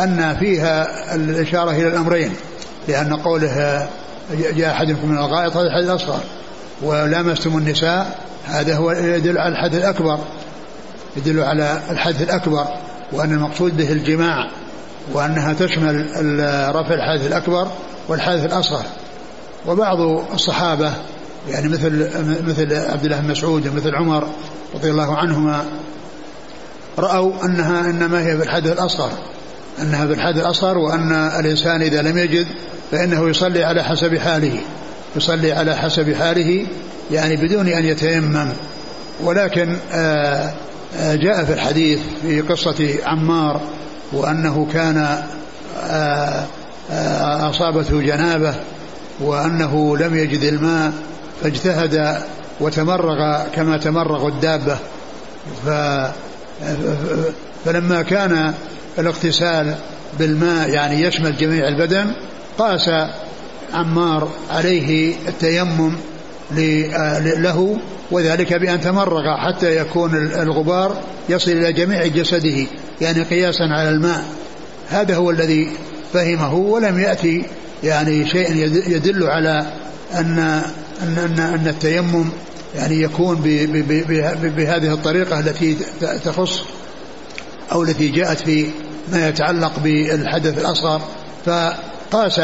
أن 0.00 0.36
فيها 0.40 1.14
الإشارة 1.14 1.70
إلى 1.70 1.88
الأمرين. 1.88 2.32
لأن 2.88 3.16
قوله 3.16 3.88
جاء 4.32 4.70
أحدكم 4.70 5.08
من 5.08 5.18
الغائط 5.18 5.56
هذا 5.56 5.66
الحدث 5.66 5.84
الأصغر. 5.90 6.20
ولامستم 6.82 7.58
النساء 7.58 8.18
هذا 8.46 8.76
هو 8.76 8.90
يدل 8.90 9.38
على 9.38 9.52
الحدث 9.52 9.74
الأكبر. 9.74 10.18
يدل 11.16 11.40
على 11.40 11.80
الحدث 11.90 12.22
الأكبر 12.22 12.66
وأن 13.12 13.32
المقصود 13.32 13.76
به 13.76 13.92
الجماع. 13.92 14.50
وأنها 15.12 15.52
تشمل 15.52 16.06
رفع 16.74 16.94
الحدث 16.94 17.26
الأكبر 17.26 17.68
والحدث 18.08 18.44
الأصغر. 18.44 18.84
وبعض 19.66 20.00
الصحابة 20.34 20.92
يعني 21.48 21.68
مثل 21.68 22.10
مثل 22.46 22.74
عبد 22.74 23.04
الله 23.04 23.20
بن 23.20 23.30
مسعود 23.30 23.68
ومثل 23.68 23.94
عمر 23.94 24.28
رضي 24.74 24.90
الله 24.90 25.16
عنهما 25.16 25.64
رأوا 26.98 27.44
أنها 27.44 27.90
إنما 27.90 28.26
هي 28.26 28.36
بالحدث 28.36 28.72
الأصغر. 28.72 29.10
أنها 29.82 30.04
بالحدث 30.04 30.38
الأصغر 30.38 30.78
وأن 30.78 31.12
الإنسان 31.12 31.82
إذا 31.82 32.02
لم 32.02 32.18
يجد 32.18 32.46
فإنه 32.90 33.28
يصلي 33.28 33.64
على 33.64 33.84
حسب 33.84 34.18
حاله. 34.18 34.58
يصلي 35.16 35.52
على 35.52 35.76
حسب 35.76 36.14
حاله 36.14 36.66
يعني 37.10 37.36
بدون 37.36 37.68
أن 37.68 37.84
يتيمم. 37.84 38.48
ولكن 39.20 39.76
آه، 39.92 40.52
آه، 40.96 41.14
جاء 41.14 41.44
في 41.44 41.52
الحديث 41.52 42.00
في 42.22 42.40
قصة 42.40 42.94
عمار 43.04 43.60
وأنه 44.12 44.66
كان 44.72 45.22
آه، 45.80 46.44
أصابته 47.50 48.00
جنابة 48.00 48.54
وأنه 49.20 49.96
لم 49.96 50.14
يجد 50.14 50.42
الماء 50.42 50.92
فاجتهد 51.42 52.22
وتمرغ 52.60 53.44
كما 53.54 53.76
تمرغ 53.78 54.28
الدابة. 54.28 54.78
فلما 57.64 58.02
كان 58.02 58.54
الاغتسال 58.98 59.74
بالماء 60.18 60.70
يعني 60.70 61.02
يشمل 61.02 61.36
جميع 61.36 61.68
البدن 61.68 62.14
قاس 62.58 62.90
عمار 63.74 64.28
عليه 64.50 65.14
التيمم 65.28 65.92
له 66.50 67.78
وذلك 68.10 68.54
بأن 68.54 68.80
تمرغ 68.80 69.36
حتى 69.36 69.76
يكون 69.76 70.16
الغبار 70.16 71.02
يصل 71.28 71.50
إلى 71.50 71.72
جميع 71.72 72.06
جسده 72.06 72.66
يعني 73.00 73.22
قياسا 73.22 73.62
على 73.62 73.90
الماء. 73.90 74.24
هذا 74.88 75.16
هو 75.16 75.30
الذي 75.30 75.68
فهمه 76.12 76.54
ولم 76.54 77.00
يأتي 77.00 77.44
يعني 77.84 78.26
شيء 78.28 78.50
يدل 78.86 79.24
على 79.24 79.66
أن 80.14 80.38
أن 81.02 81.18
أن, 81.18 81.40
أن 81.40 81.68
التيمم 81.68 82.28
يعني 82.76 83.02
يكون 83.02 83.36
بهذه 84.56 84.92
الطريقة 84.92 85.40
التي 85.40 85.76
تخص 86.24 86.60
أو 87.72 87.82
التي 87.82 88.08
جاءت 88.08 88.38
في 88.40 88.66
ما 89.12 89.28
يتعلق 89.28 89.72
بالحدث 89.78 90.58
الأصغر. 90.58 91.00
فقاس 91.46 92.40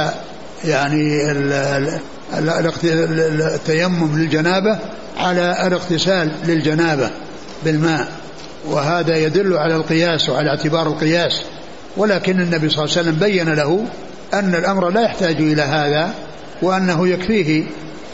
يعني 0.65 1.33
التيمم 2.35 4.19
للجنابة 4.19 4.79
على 5.19 5.67
الاغتسال 5.67 6.33
للجنابة 6.45 7.11
بالماء 7.65 8.09
وهذا 8.69 9.17
يدل 9.17 9.57
على 9.57 9.77
القياس 9.77 10.29
وعلى 10.29 10.51
اعتبار 10.51 10.87
القياس. 10.87 11.43
ولكن 11.97 12.41
النبي 12.41 12.69
صلى 12.69 12.85
الله 12.85 12.97
عليه 12.99 13.09
وسلم 13.09 13.15
بين 13.19 13.49
له 13.55 13.85
أن 14.35 14.55
الأمر 14.55 14.91
لا 14.91 15.01
يحتاج 15.01 15.37
إلى 15.37 15.63
هذا 15.63 16.15
وأنه 16.63 17.09
يكفيه 17.09 17.65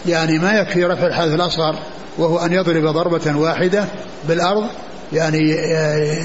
يعني 0.07 0.39
ما 0.39 0.53
يكفي 0.53 0.85
رفع 0.85 1.07
الحدث 1.07 1.35
الأصغر 1.35 1.79
وهو 2.19 2.39
أن 2.39 2.53
يضرب 2.53 2.85
ضربة 2.87 3.37
واحدة 3.37 3.85
بالأرض 4.29 4.67
يعني 5.13 5.57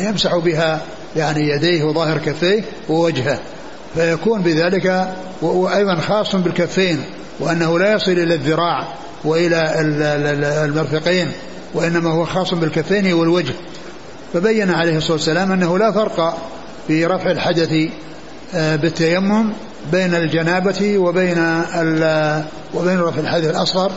يمسح 0.06 0.36
بها 0.36 0.82
يعني 1.15 1.49
يديه 1.49 1.84
وظاهر 1.84 2.17
كفيه 2.17 2.63
ووجهه. 2.89 3.39
فيكون 3.95 4.41
بذلك 4.41 5.13
وأيضا 5.41 5.95
خاص 5.95 6.36
بالكفين 6.36 6.99
وأنه 7.39 7.79
لا 7.79 7.93
يصل 7.93 8.11
إلى 8.11 8.33
الذراع 8.33 8.87
وإلى 9.23 9.71
المرفقين 10.65 11.31
وإنما 11.73 12.09
هو 12.09 12.25
خاص 12.25 12.53
بالكفين 12.53 13.13
والوجه. 13.13 13.53
فبين 14.33 14.69
عليه 14.71 14.97
الصلاة 14.97 15.13
والسلام 15.13 15.51
أنه 15.51 15.77
لا 15.77 15.91
فرق 15.91 16.37
في 16.87 17.05
رفع 17.05 17.31
الحدث 17.31 17.71
آه، 18.55 18.75
بالتيمم 18.75 19.53
بين 19.91 20.15
الجنابة 20.15 20.97
وبين 20.97 21.63
وبين 22.73 22.99
رفع 22.99 23.19
الحدث 23.19 23.49
الأصغر 23.49 23.91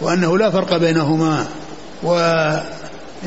وأنه 0.00 0.38
لا 0.38 0.50
فرق 0.50 0.76
بينهما. 0.76 1.46
و 2.02 2.14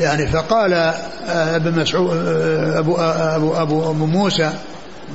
يعني 0.00 0.26
فقال 0.26 0.72
آه، 0.72 1.56
ابن 1.56 1.80
مسعود 1.80 2.16
آه، 2.16 2.78
أبو, 2.78 2.96
أبو, 2.96 3.54
أبو, 3.54 3.90
أبو 3.90 4.06
موسى 4.06 4.50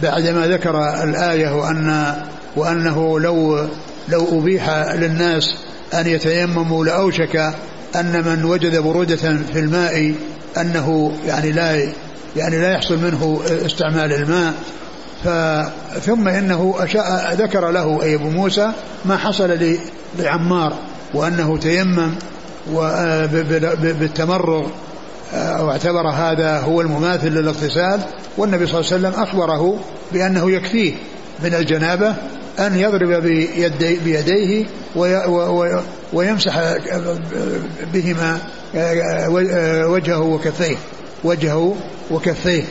بعدما 0.03 0.47
ذكر 0.47 1.03
الآية 1.03 1.55
وأن 1.55 2.15
وأنه 2.59 3.19
لو 3.19 3.67
لو 4.09 4.39
أبيح 4.39 4.69
للناس 4.93 5.55
أن 5.93 6.07
يتيمموا 6.07 6.85
لأوشك 6.85 7.53
أن 7.95 8.23
من 8.25 8.45
وجد 8.45 8.77
برودة 8.77 9.15
في 9.53 9.59
الماء 9.59 10.13
أنه 10.57 11.11
يعني 11.27 11.51
لا 11.51 11.93
يعني 12.35 12.57
لا 12.57 12.71
يحصل 12.71 12.97
منه 12.97 13.41
استعمال 13.65 14.13
الماء. 14.13 14.53
ثم 16.01 16.27
إنه 16.27 16.75
أشاء 16.79 17.33
ذكر 17.33 17.71
له 17.71 18.03
أي 18.03 18.15
أبو 18.15 18.29
موسى 18.29 18.71
ما 19.05 19.17
حصل 19.17 19.77
لعمار 20.19 20.73
وأنه 21.13 21.57
تيمم 21.57 22.11
بالتمرغ 23.81 24.67
أو 25.33 25.71
اعتبر 25.71 26.09
هذا 26.09 26.59
هو 26.59 26.81
المماثل 26.81 27.27
للاغتسال. 27.27 27.99
والنبي 28.37 28.67
صلى 28.67 28.79
الله 28.79 28.91
عليه 28.91 29.07
وسلم 29.07 29.23
أخبره 29.23 29.79
بأنه 30.11 30.51
يكفيه 30.51 30.93
من 31.43 31.53
الجنابة 31.53 32.15
أن 32.59 32.75
يضرب 32.75 33.23
بيدي 33.23 33.99
بيديه 33.99 34.65
ويمسح 36.13 36.77
بهما 37.93 38.37
وجهه 39.85 40.21
وكفيه 40.21 40.75
وجهه 41.23 41.75
وكفيه. 42.11 42.63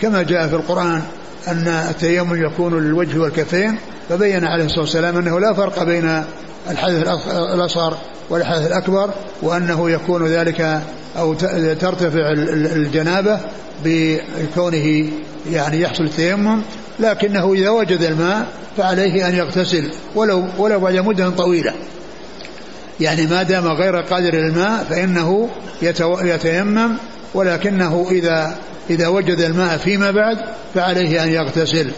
كما 0.00 0.22
جاء 0.22 0.48
في 0.48 0.54
القرآن 0.54 1.02
أن 1.48 1.68
التيمم 1.68 2.46
يكون 2.46 2.78
للوجه 2.78 3.18
والكفين 3.18 3.78
فبين 4.08 4.44
عليه 4.44 4.64
الصلاة 4.64 4.80
والسلام 4.80 5.16
أنه 5.18 5.40
لا 5.40 5.54
فرق 5.54 5.82
بين 5.82 6.24
الحدث 6.70 7.08
الأصغر 7.54 7.98
والحدث 8.30 8.66
الأكبر 8.66 9.10
وأنه 9.42 9.90
يكون 9.90 10.26
ذلك 10.26 10.82
أو 11.18 11.34
ترتفع 11.74 12.32
الجنابة 12.76 13.40
بكونه 13.84 15.10
يعني 15.52 15.80
يحصل 15.80 16.04
التيمم 16.04 16.60
لكنه 17.00 17.54
إذا 17.54 17.70
وجد 17.70 18.02
الماء 18.02 18.46
فعليه 18.76 19.28
أن 19.28 19.34
يغتسل 19.34 19.90
ولو 20.14 20.44
ولو 20.58 20.80
بعد 20.80 20.94
مدة 20.96 21.30
طويلة. 21.30 21.72
يعني 23.00 23.26
ما 23.26 23.42
دام 23.42 23.66
غير 23.66 23.96
قادر 23.96 24.34
الماء 24.34 24.84
فإنه 24.90 25.48
يتيمم 26.22 26.90
ولكنه 27.34 28.06
إذا 28.10 28.56
إذا 28.90 29.08
وجد 29.08 29.40
الماء 29.40 29.76
فيما 29.76 30.10
بعد 30.10 30.38
فعليه 30.74 31.24
أن 31.24 31.28
يغتسل. 31.28 31.90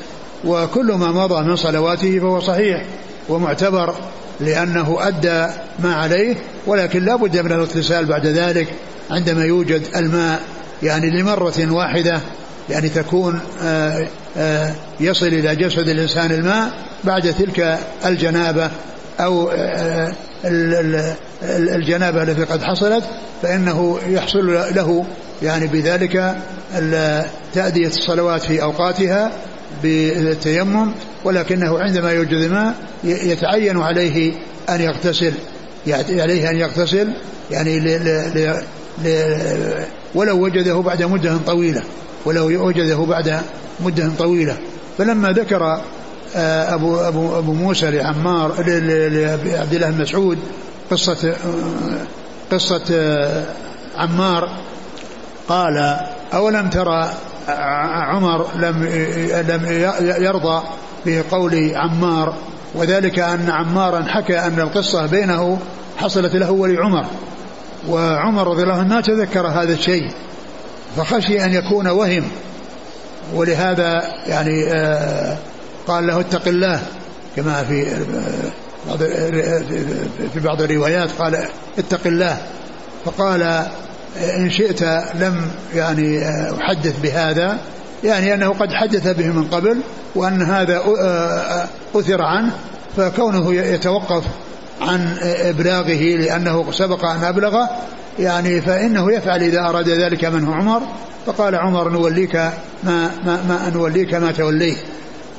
وكل 0.45 0.93
ما 0.93 1.13
مضى 1.13 1.43
من 1.43 1.57
صلواته 1.57 2.19
فهو 2.19 2.41
صحيح. 2.41 2.85
ومعتبر 3.29 3.95
لأنه 4.41 4.99
أدى 5.01 5.47
ما 5.79 5.95
عليه 5.95 6.37
ولكن 6.67 7.05
لا 7.05 7.17
بد 7.17 7.39
من 7.39 7.53
الاغتسال 7.53 8.05
بعد 8.05 8.27
ذلك 8.27 8.69
عندما 9.11 9.45
يوجد 9.45 9.83
الماء 9.97 10.41
يعني 10.83 11.11
لمرة 11.11 11.73
واحدة 11.73 12.21
يعني 12.71 12.89
تكون 12.89 13.41
آه، 13.63 14.09
آه، 14.37 14.75
يصل 15.01 15.27
إلى 15.27 15.57
جسد 15.57 15.89
الإنسان 15.89 16.33
الماء 16.33 16.73
بعد 17.05 17.35
تلك 17.39 17.79
الجنابة 18.07 18.71
أو 19.21 19.51
آه، 19.51 20.13
الجنابة 21.43 22.23
التي 22.23 22.45
قد 22.45 22.63
حصلت 22.63 23.05
فإنه 23.43 23.99
يحصل 24.09 24.55
له 24.55 25.05
يعني 25.43 25.67
بذلك 25.67 26.37
تأدية 27.55 27.87
الصلوات 27.87 28.43
في 28.43 28.63
أوقاتها 28.63 29.33
بالتيمم. 29.83 30.93
ولكنه 31.27 31.79
عندما 31.79 32.13
يوجد 32.13 32.33
الماء 32.33 32.75
يتعين 33.05 33.81
عليه 33.81 34.33
أن 34.69 34.81
يغتسل. 34.81 35.33
عليه 36.09 36.51
أن 36.51 36.57
يغتسل 36.57 37.13
يعني 37.51 37.81
ل 37.81 37.89
ل 39.05 39.13
ولو 40.15 40.45
وجده 40.45 40.75
بعد 40.75 41.03
مدة 41.03 41.37
طويلة. 41.47 41.83
ولو 42.25 42.67
وجده 42.67 42.97
بعد 42.97 43.41
مدة 43.81 44.11
طويلة. 44.19 44.57
فلما 44.99 45.33
ذكر 45.33 45.81
آه، 46.37 46.75
أبو, 46.75 47.01
أبو, 47.01 47.39
أبو 47.39 47.53
موسى 47.53 47.91
لعمار 47.91 48.55
لعبد 48.59 49.75
الله 49.75 49.91
بن 49.91 50.03
مسعود 50.03 50.39
قصة 50.91 51.29
آه، 51.31 51.35
قصة 52.53 52.83
آه، 52.91 53.45
عمار 53.97 54.51
قال 55.49 55.97
أولم 56.35 56.71
ترى 56.71 57.11
عمر 57.49 58.47
لم 58.57 58.85
لم 59.49 59.67
يرضى 60.23 60.63
بقول 61.07 61.73
عمار 61.77 62.35
وذلك 62.75 63.19
أن 63.19 63.51
عمارا 63.51 64.03
حكى 64.03 64.39
أن 64.39 64.61
القصة 64.61 65.07
بينه 65.07 65.59
حصلت 65.97 66.35
له 66.35 66.51
ولعمر. 66.51 67.07
وعمر 67.89 68.49
رضي 68.49 68.63
الله 68.63 68.75
عنه 68.75 68.95
ما 68.95 69.01
تذكر 69.01 69.47
هذا 69.47 69.73
الشيء 69.73 70.11
فخشي 70.97 71.45
أن 71.45 71.55
يكون 71.55 71.89
وهم. 71.89 72.25
ولهذا 73.35 74.03
يعني 74.27 74.73
آه، 74.73 75.39
قال 75.87 76.07
له 76.07 76.21
اتق 76.21 76.49
الله 76.49 76.81
كما 77.37 77.65
في 77.65 77.87
آه، 77.89 78.89
بعض 78.89 78.99
في 80.33 80.41
بعض 80.41 80.63
الروايات 80.63 81.11
قال 81.19 81.45
اتق 81.79 82.07
الله. 82.07 82.37
فقال 83.05 83.43
إن 84.37 84.51
شئت 84.51 84.83
لم 85.15 85.51
يعني 85.75 86.19
آه، 86.19 86.55
أحدث 86.61 87.01
بهذا. 87.03 87.59
يعني 88.07 88.35
أنه 88.35 88.49
قد 88.49 88.73
حدث 88.73 89.09
به 89.09 89.27
من 89.27 89.45
قبل 89.45 89.81
وأن 90.15 90.43
هذا 90.43 90.83
أثر 91.95 92.23
عنه 92.23 92.53
فكونه 92.97 93.55
يتوقف 93.55 94.25
عن 94.81 95.17
إبلاغه 95.23 96.17
لأنه 96.17 96.73
سبق 96.73 97.05
أن 97.05 97.25
أبلغه 97.25 97.71
يعني 98.19 98.61
فإنه 98.61 99.13
يفعل 99.13 99.43
إذا 99.43 99.61
أراد 99.61 99.89
ذلك 99.89 100.25
منه 100.25 100.55
عمر 100.55 100.83
فقال 101.27 101.55
عمر 101.55 101.89
نوليك 101.91 102.37
ما, 102.85 103.11
ما, 103.27 103.43
ما 103.49 103.71
نوليك 103.75 104.15
ما 104.15 104.33
توليت 104.33 104.79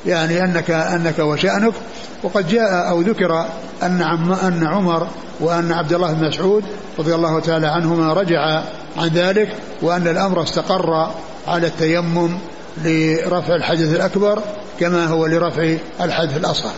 يعني 0.06 0.44
أنك 0.44 0.70
أنك 0.70 1.18
وشأنك. 1.18 1.74
وقد 2.22 2.48
جاء 2.48 2.88
أو 2.88 3.00
ذكر 3.00 3.46
أن 3.82 4.02
عم 4.02 4.32
أن 4.32 4.66
عمر 4.66 5.08
وأن 5.40 5.72
عبد 5.72 5.92
الله 5.92 6.12
بن 6.12 6.28
مسعود 6.28 6.64
رضي 6.98 7.14
الله 7.14 7.40
تعالى 7.40 7.66
عنهما 7.66 8.12
رجع 8.12 8.62
عن 8.96 9.08
ذلك 9.08 9.48
وأن 9.82 10.08
الأمر 10.08 10.42
استقر 10.42 11.10
على 11.48 11.66
التيمم 11.66 12.38
لرفع 12.84 13.54
الحدث 13.54 13.94
الأكبر 13.94 14.42
كما 14.80 15.06
هو 15.06 15.26
لرفع 15.26 15.76
الحدث 16.00 16.36
الأصغر. 16.36 16.72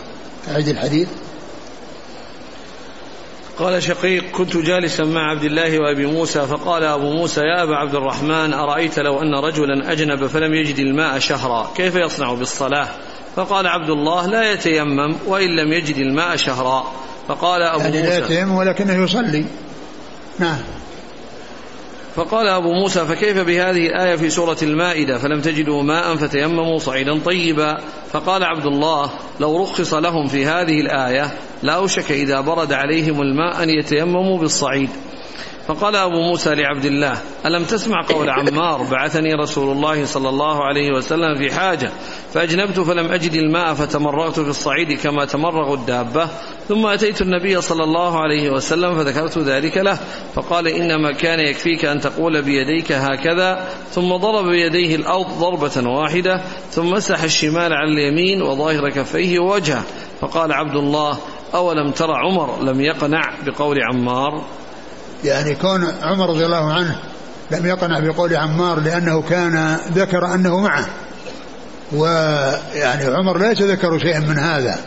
أعيد 0.50 0.68
الحديث. 0.68 1.08
قال 3.58 3.82
شقيق 3.82 4.24
كنت 4.30 4.56
جالسا 4.56 5.04
مع 5.04 5.30
عبد 5.30 5.44
الله 5.44 5.78
وأبي 5.78 6.06
موسى 6.06 6.46
فقال 6.46 6.84
أبو 6.84 7.12
موسى 7.12 7.40
يا 7.40 7.62
أبا 7.62 7.76
عبد 7.76 7.94
الرحمن 7.94 8.52
أرأيت 8.52 8.98
لو 8.98 9.22
أن 9.22 9.34
رجلا 9.34 9.92
أجنب 9.92 10.26
فلم 10.26 10.54
يجد 10.54 10.78
الماء 10.78 11.18
شهرا 11.18 11.70
كيف 11.76 11.94
يصنع 11.94 12.34
بالصلاة؟ 12.34 12.88
فقال 13.36 13.66
عبد 13.66 13.90
الله 13.90 14.26
لا 14.26 14.52
يتيمم 14.52 15.16
وإن 15.26 15.56
لم 15.56 15.72
يجد 15.72 15.96
الماء 15.96 16.36
شهرا. 16.36 16.92
فقال 17.28 17.62
أبو 17.62 17.80
يعني 17.80 17.98
موسى 17.98 18.08
لا 18.08 18.18
يتيمم 18.18 18.54
ولكنه 18.54 19.04
يصلي. 19.04 19.44
نعم. 20.38 20.58
فقال 22.16 22.48
أبو 22.48 22.72
موسى 22.72 23.04
فكيف 23.04 23.38
بهذه 23.38 23.86
الآية 23.86 24.16
في 24.16 24.30
سورة 24.30 24.56
المائدة؟ 24.62 25.18
فلم 25.18 25.40
تجدوا 25.40 25.82
ماء 25.82 26.16
فتيمموا 26.16 26.78
صعيدا 26.78 27.18
طيبا. 27.18 27.78
فقال 28.12 28.44
عبد 28.44 28.66
الله 28.66 29.10
لو 29.40 29.62
رخص 29.62 29.94
لهم 29.94 30.26
في 30.26 30.46
هذه 30.46 30.80
الآية 30.80 31.32
لأوشك 31.62 32.12
إذا 32.12 32.40
برد 32.40 32.72
عليهم 32.72 33.22
الماء 33.22 33.62
أن 33.62 33.70
يتيمموا 33.70 34.38
بالصعيد. 34.38 34.90
فقال 35.70 35.96
أبو 35.96 36.20
موسى 36.22 36.54
لعبد 36.54 36.84
الله 36.84 37.20
ألم 37.46 37.64
تسمع 37.64 38.02
قول 38.08 38.30
عمار 38.30 38.82
بعثني 38.82 39.34
رسول 39.34 39.72
الله 39.72 40.04
صلى 40.04 40.28
الله 40.28 40.64
عليه 40.64 40.92
وسلم 40.92 41.38
في 41.38 41.54
حاجة 41.54 41.90
فأجنبت 42.34 42.80
فلم 42.80 43.12
أجد 43.12 43.34
الماء 43.34 43.74
فتمرغت 43.74 44.40
في 44.40 44.48
الصعيد 44.48 44.92
كما 44.92 45.24
تمرغ 45.24 45.74
الدابة 45.74 46.28
ثم 46.68 46.86
أتيت 46.86 47.22
النبي 47.22 47.60
صلى 47.60 47.84
الله 47.84 48.20
عليه 48.20 48.50
وسلم 48.50 48.94
فذكرت 48.94 49.38
ذلك 49.38 49.76
له 49.76 49.98
فقال 50.34 50.68
إنما 50.68 51.12
كان 51.12 51.40
يكفيك 51.40 51.84
أن 51.84 52.00
تقول 52.00 52.42
بيديك 52.42 52.92
هكذا 52.92 53.68
ثم 53.90 54.16
ضرب 54.16 54.44
بيديه 54.44 54.96
الأرض 54.96 55.26
ضربة 55.38 55.88
واحدة 55.88 56.44
ثم 56.70 56.90
مسح 56.90 57.22
الشمال 57.22 57.72
على 57.72 57.92
اليمين 57.92 58.42
وظاهر 58.42 58.90
كفيه 58.90 59.38
ووجهه 59.38 59.82
فقال 60.20 60.52
عبد 60.52 60.76
الله 60.76 61.18
أولم 61.54 61.90
ترى 61.90 62.14
عمر 62.16 62.62
لم 62.62 62.80
يقنع 62.80 63.22
بقول 63.46 63.78
عمار؟ 63.82 64.44
يعني 65.24 65.54
كون 65.54 65.86
عمر 66.02 66.30
رضي 66.30 66.46
الله 66.46 66.72
عنه 66.72 66.98
لم 67.50 67.66
يقنع 67.66 67.98
بقول 67.98 68.36
عمار 68.36 68.80
لأنه 68.80 69.22
كان 69.22 69.76
ذكر 69.92 70.34
أنه 70.34 70.60
معه. 70.60 70.86
ويعني 71.92 73.04
عمر 73.04 73.38
لا 73.38 73.50
يتذكر 73.50 73.98
شيئا 73.98 74.20
من 74.20 74.38
هذا. 74.38 74.78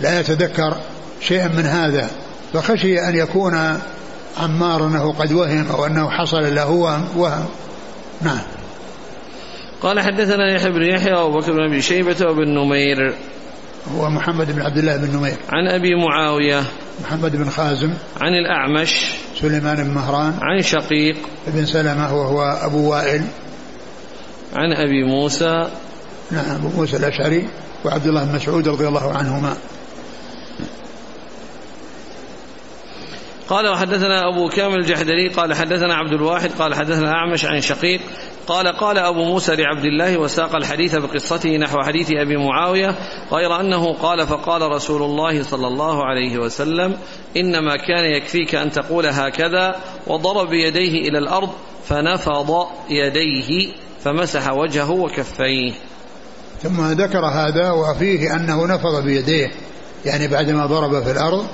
لا 0.00 0.20
يتذكر 0.20 0.76
شيئا 1.20 1.48
من 1.48 1.66
هذا. 1.66 2.10
فخشي 2.52 3.08
أن 3.08 3.14
يكون 3.14 3.80
عمار 4.38 4.86
أنه 4.86 5.12
قد 5.12 5.32
وهم 5.32 5.70
أو 5.70 5.86
أنه 5.86 6.10
حصل 6.10 6.54
له 6.54 6.70
وهم 7.16 7.46
نعم. 8.22 8.42
قال 9.82 10.00
حدثنا 10.00 10.54
يحيى 10.54 10.70
بن 10.70 10.82
يحيى 10.82 11.12
وأبو 11.12 11.38
بكر 11.38 11.52
بن 11.52 11.64
أبي 11.64 11.82
شيبة 11.82 12.26
وابن 12.26 12.48
نمير 12.48 13.14
هو 13.96 14.10
محمد 14.10 14.52
بن 14.52 14.62
عبد 14.62 14.78
الله 14.78 14.96
بن 14.96 15.16
نمير. 15.16 15.36
عن 15.48 15.68
أبي 15.68 15.94
معاوية 15.94 16.62
محمد 17.00 17.36
بن 17.36 17.50
خازم 17.50 17.90
عن 18.20 18.32
الأعمش 18.34 19.14
سليمان 19.40 19.84
بن 19.84 19.90
مهران 19.90 20.34
عن 20.42 20.62
شقيق 20.62 21.16
بن 21.46 21.66
سلمة 21.66 22.14
وهو 22.14 22.42
أبو 22.42 22.90
وائل. 22.90 23.22
عن 24.56 24.72
أبي 24.72 25.04
موسى 25.04 25.70
نعم 26.30 26.54
أبو 26.54 26.68
موسى 26.68 26.96
الأشعري 26.96 27.48
وعبد 27.84 28.06
الله 28.06 28.24
بن 28.24 28.34
مسعود 28.34 28.68
رضي 28.68 28.88
الله 28.88 29.12
عنهما. 29.12 29.56
قال 33.48 33.68
وحدثنا 33.68 34.28
أبو 34.28 34.48
كامل 34.48 34.74
الجحدري 34.74 35.28
قال 35.28 35.54
حدثنا 35.54 35.94
عبد 35.94 36.12
الواحد 36.12 36.50
قال 36.58 36.74
حدثنا 36.74 37.12
أعمش 37.12 37.44
عن 37.44 37.60
شقيق 37.60 38.00
قال 38.46 38.68
قال 38.76 38.98
أبو 38.98 39.24
موسى 39.24 39.56
لعبد 39.56 39.84
الله 39.84 40.16
وساق 40.16 40.56
الحديث 40.56 40.94
بقصته 40.94 41.56
نحو 41.56 41.82
حديث 41.82 42.10
أبي 42.10 42.36
معاوية 42.36 42.94
غير 43.32 43.60
أنه 43.60 43.92
قال 43.92 44.26
فقال 44.26 44.62
رسول 44.62 45.02
الله 45.02 45.42
صلى 45.42 45.66
الله 45.66 46.04
عليه 46.04 46.38
وسلم 46.38 46.96
إنما 47.36 47.76
كان 47.76 48.04
يكفيك 48.16 48.54
أن 48.54 48.70
تقول 48.70 49.06
هكذا 49.06 49.76
وضرب 50.06 50.52
يديه 50.52 51.08
إلى 51.08 51.18
الأرض 51.18 51.50
فنفض 51.88 52.66
يديه 52.90 53.72
فمسح 54.04 54.52
وجهه 54.52 54.90
وكفيه. 54.90 55.72
ثم 56.62 56.90
ذكر 56.90 57.24
هذا 57.24 57.70
وفيه 57.70 58.36
أنه 58.36 58.66
نفض 58.66 59.04
بيديه 59.04 59.50
يعني 60.04 60.28
بعدما 60.28 60.66
ضرب 60.66 61.02
في 61.02 61.10
الأرض 61.10 61.46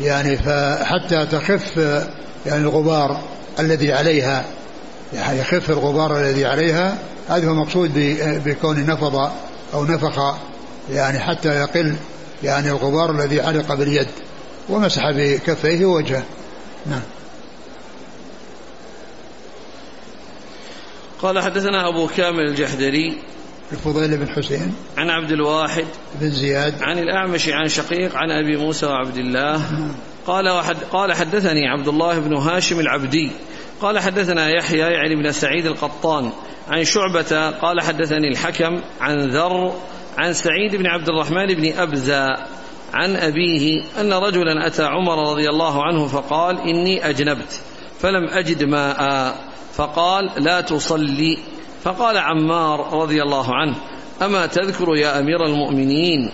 يعني 0.00 0.36
فحتى 0.36 1.26
تخف 1.26 1.76
يعني 2.46 2.62
الغبار 2.62 3.20
الذي 3.58 3.92
عليها 3.92 4.44
يعني 5.12 5.38
يخف 5.38 5.70
الغبار 5.70 6.20
الذي 6.20 6.46
عليها 6.46 6.98
هذا 7.28 7.48
هو 7.48 7.54
مقصود 7.54 7.92
بكون 8.44 8.86
نفض 8.86 9.30
أو 9.74 9.84
نفخ 9.84 10.36
يعني 10.90 11.18
حتى 11.18 11.48
يقل 11.48 11.94
يعني 12.42 12.70
الغبار 12.70 13.10
الذي 13.10 13.40
علق 13.40 13.74
باليد 13.74 14.08
ومسح 14.68 15.10
بكفيه 15.10 15.84
وجهه 15.84 16.22
نعم. 16.86 17.02
قال 21.22 21.42
حدثنا 21.42 21.88
أبو 21.88 22.06
كامل 22.06 22.46
الجحدري 22.46 23.22
الفضيل 23.72 24.16
بن 24.16 24.28
حسين. 24.28 24.74
عن 24.96 25.10
عبد 25.10 25.30
الواحد 25.30 25.84
بن 26.20 26.30
زياد. 26.30 26.82
عن 26.82 26.98
الأعمش 26.98 27.48
عن 27.48 27.68
شقيق 27.68 28.16
عن 28.16 28.30
أبي 28.30 28.56
موسى 28.56 28.86
وعبد 28.86 29.16
الله. 29.16 29.60
قال 30.26 30.48
وحد 30.48 30.76
قال 30.92 31.12
حدثني 31.12 31.68
عبد 31.68 31.88
الله 31.88 32.18
بن 32.18 32.36
هاشم 32.36 32.80
العبدي. 32.80 33.30
قال 33.80 33.98
حدثنا 33.98 34.50
يحيى 34.50 34.78
يعني 34.78 35.16
بن 35.16 35.32
سعيد 35.32 35.66
القطان 35.66 36.30
عن 36.68 36.84
شعبة. 36.84 37.50
قال 37.50 37.80
حدثني 37.80 38.28
الحكم 38.28 38.80
عن 39.00 39.30
ذر 39.30 39.74
عن 40.18 40.32
سعيد 40.32 40.76
بن 40.76 40.86
عبد 40.86 41.08
الرحمن 41.08 41.46
بن 41.46 41.72
أبزى 41.72 42.26
عن 42.94 43.16
أبيه 43.16 43.82
أن 44.00 44.12
رجلا 44.12 44.66
أتى 44.66 44.84
عمر 44.84 45.30
رضي 45.32 45.48
الله 45.48 45.84
عنه 45.84 46.06
فقال 46.06 46.60
إني 46.60 47.08
أجنبت 47.08 47.60
فلم 48.00 48.28
أجد 48.28 48.64
ماء. 48.64 49.34
فقال 49.74 50.30
لا 50.36 50.60
تصلي. 50.60 51.38
فقال 51.84 52.18
عمار 52.18 52.92
رضي 53.02 53.22
الله 53.22 53.54
عنه 53.54 53.76
أما 54.22 54.46
تذكر 54.46 54.96
يا 54.96 55.18
أمير 55.18 55.46
المؤمنين 55.46 56.30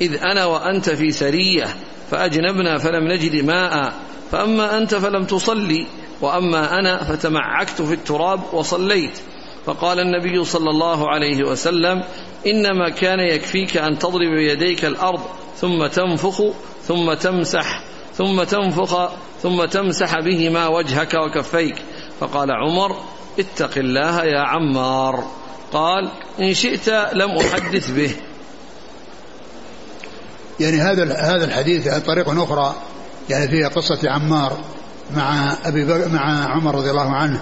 إذ 0.00 0.14
أنا 0.22 0.44
وأنت 0.44 0.90
في 0.90 1.10
سرية 1.10 1.76
فأجنبنا 2.10 2.78
فلم 2.78 3.08
نجد 3.08 3.44
ماء 3.44 3.92
فأما 4.32 4.78
أنت 4.78 4.94
فلم 4.94 5.24
تصلي 5.24 5.86
وأما 6.20 6.78
أنا 6.78 7.04
فتمعكت 7.04 7.82
في 7.82 7.94
التراب 7.94 8.40
وصليت. 8.52 9.20
فقال 9.66 9.98
النبي 9.98 10.44
صلى 10.44 10.70
الله 10.70 11.08
عليه 11.08 11.44
وسلم 11.44 12.02
إنما 12.46 12.88
كان 12.88 13.20
يكفيك 13.20 13.76
أن 13.76 13.98
تضرب 13.98 14.30
بيديك 14.30 14.84
الأرض 14.84 15.20
ثم 15.56 15.86
تنفخ 15.86 16.42
ثم 16.82 17.12
تمسح 17.12 17.82
ثم 18.14 18.42
تنفخ 18.42 19.10
ثم 19.42 19.64
تمسح 19.64 20.20
بهما 20.20 20.68
وجهك 20.68 21.14
وكفيك. 21.14 21.76
فقال 22.20 22.50
عمر 22.50 22.96
اتق 23.38 23.78
الله 23.78 24.24
يا 24.24 24.40
عمار. 24.40 25.24
قال 25.72 26.10
إن 26.40 26.54
شئت 26.54 26.88
لم 27.12 27.30
أحدث 27.30 27.90
به. 27.90 28.16
يعني 30.60 30.80
هذا 30.80 31.14
هذا 31.14 31.44
الحديث 31.44 31.88
طريق 31.88 32.28
أخرى 32.28 32.74
يعني 33.30 33.48
فيها 33.48 33.68
قصة 33.68 34.10
عمار 34.10 34.58
مع 35.16 35.56
أبي 35.64 35.84
مع 36.08 36.54
عمر 36.54 36.74
رضي 36.74 36.90
الله 36.90 37.10
عنه 37.10 37.40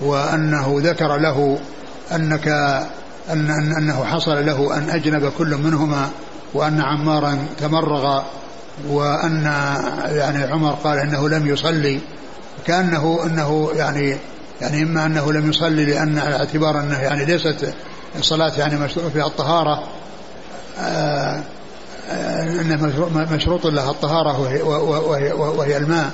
وأنه 0.00 0.76
ذكر 0.78 1.16
له 1.16 1.58
أنك 2.12 2.48
أن 3.30 3.50
أنه 3.50 4.04
حصل 4.04 4.46
له 4.46 4.76
أن 4.76 4.90
أجنب 4.90 5.32
كل 5.38 5.56
منهما 5.56 6.10
وأن 6.54 6.80
عمارا 6.80 7.46
تمرغ 7.58 8.22
وأن 8.88 9.44
يعني 10.04 10.44
عمر 10.44 10.72
قال 10.72 10.98
إنه 10.98 11.28
لم 11.28 11.46
يصلي 11.46 12.00
كأنه 12.66 13.20
أنه 13.26 13.70
يعني 13.74 14.16
يعني 14.60 14.82
إما 14.82 15.06
أنه 15.06 15.32
لم 15.32 15.50
يصلي 15.50 15.84
لأن 15.84 16.18
على 16.18 16.36
اعتبار 16.36 16.80
أنه 16.80 16.98
يعني 16.98 17.24
ليست 17.24 17.74
الصلاة 18.18 18.52
يعني 18.58 18.78
مشروع 18.78 19.08
فيها 19.08 19.26
الطهارة 19.26 19.88
آه 20.78 21.42
أنه 22.60 22.92
مشروط 23.30 23.66
لها 23.66 23.90
الطهارة 23.90 24.40
وهي, 24.40 24.62
وهي, 24.62 25.32
وهي 25.32 25.76
الماء. 25.76 26.10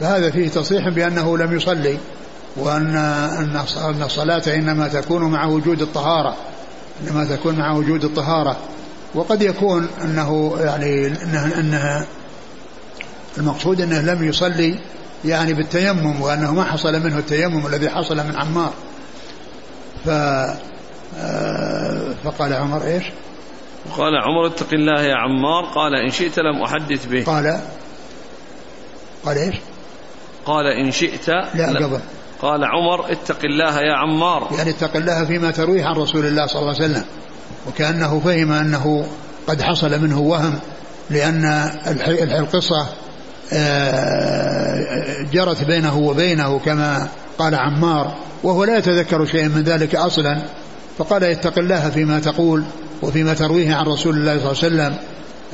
فهذا 0.00 0.30
فيه 0.30 0.48
تصريح 0.48 0.88
بأنه 0.88 1.38
لم 1.38 1.56
يصلي 1.56 1.98
وأن 2.56 2.96
أن 2.96 4.02
الصلاة 4.02 4.42
إنما 4.46 4.88
تكون 4.88 5.22
مع 5.22 5.46
وجود 5.46 5.82
الطهارة 5.82 6.36
إنما 7.02 7.24
تكون 7.24 7.58
مع 7.58 7.72
وجود 7.72 8.04
الطهارة. 8.04 8.56
وقد 9.14 9.42
يكون 9.42 9.88
أنه 10.04 10.56
يعني 10.60 11.06
أنه, 11.06 11.58
أنه 11.60 12.06
المقصود 13.38 13.80
أنه 13.80 14.00
لم 14.00 14.24
يصلي 14.24 14.78
يعني 15.24 15.54
بالتيمم 15.54 16.20
وأنه 16.20 16.54
ما 16.54 16.64
حصل 16.64 17.00
منه 17.00 17.18
التيمم 17.18 17.66
الذي 17.66 17.90
حصل 17.90 18.16
من 18.16 18.36
عمار. 18.36 18.72
ف 20.04 20.08
آه، 21.18 22.14
فقال 22.24 22.52
عمر 22.52 22.86
إيش؟ 22.86 23.04
قال 23.96 24.12
عمر 24.16 24.46
اتق 24.46 24.68
الله 24.72 25.02
يا 25.02 25.14
عمار. 25.14 25.64
قال 25.74 25.94
إن 25.94 26.10
شئت 26.10 26.38
لم 26.38 26.62
أحدث 26.62 27.06
به. 27.06 27.24
قال 27.24 27.60
قال 29.24 29.38
إيش؟ 29.38 29.54
قال 30.46 30.66
إن 30.66 30.90
شئت 30.90 31.28
لا 31.28 31.86
قبل. 31.86 32.00
قال 32.42 32.64
عمر 32.64 33.12
اتق 33.12 33.44
الله 33.44 33.80
يا 33.80 33.94
عمار. 33.94 34.48
يعني 34.58 34.70
اتق 34.70 34.96
الله 34.96 35.24
فيما 35.24 35.50
ترويه 35.50 35.84
عن 35.84 35.96
رسول 35.96 36.26
الله 36.26 36.46
صلى 36.46 36.62
الله 36.62 36.74
عليه 36.74 36.84
وسلم. 36.84 37.04
وكأنه 37.68 38.20
فهم 38.20 38.52
أنه 38.52 39.06
قد 39.46 39.62
حصل 39.62 40.00
منه 40.00 40.20
وهم 40.20 40.58
لأن 41.10 41.44
القصة 42.38 42.86
جرت 45.32 45.64
بينه 45.64 45.98
وبينه 45.98 46.58
كما 46.58 47.08
قال 47.38 47.54
عمار 47.54 48.14
وهو 48.42 48.64
لا 48.64 48.78
يتذكر 48.78 49.24
شيئا 49.24 49.48
من 49.48 49.62
ذلك 49.62 49.94
أصلا. 49.94 50.42
فقال 50.98 51.24
اتق 51.24 51.58
الله 51.58 51.90
فيما 51.90 52.20
تقول 52.20 52.64
وفيما 53.02 53.34
ترويه 53.34 53.74
عن 53.74 53.86
رسول 53.86 54.16
الله 54.16 54.38
صلى 54.38 54.68
الله 54.68 54.82
عليه 54.82 54.92
وسلم 54.92 54.96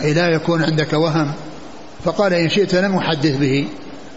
أي 0.04 0.14
لا 0.14 0.28
يكون 0.28 0.64
عندك 0.64 0.92
وهم. 0.92 1.32
فقال 2.04 2.34
إن 2.34 2.48
شئت 2.48 2.74
لم 2.74 2.96
أحدث 2.96 3.36
به. 3.36 3.68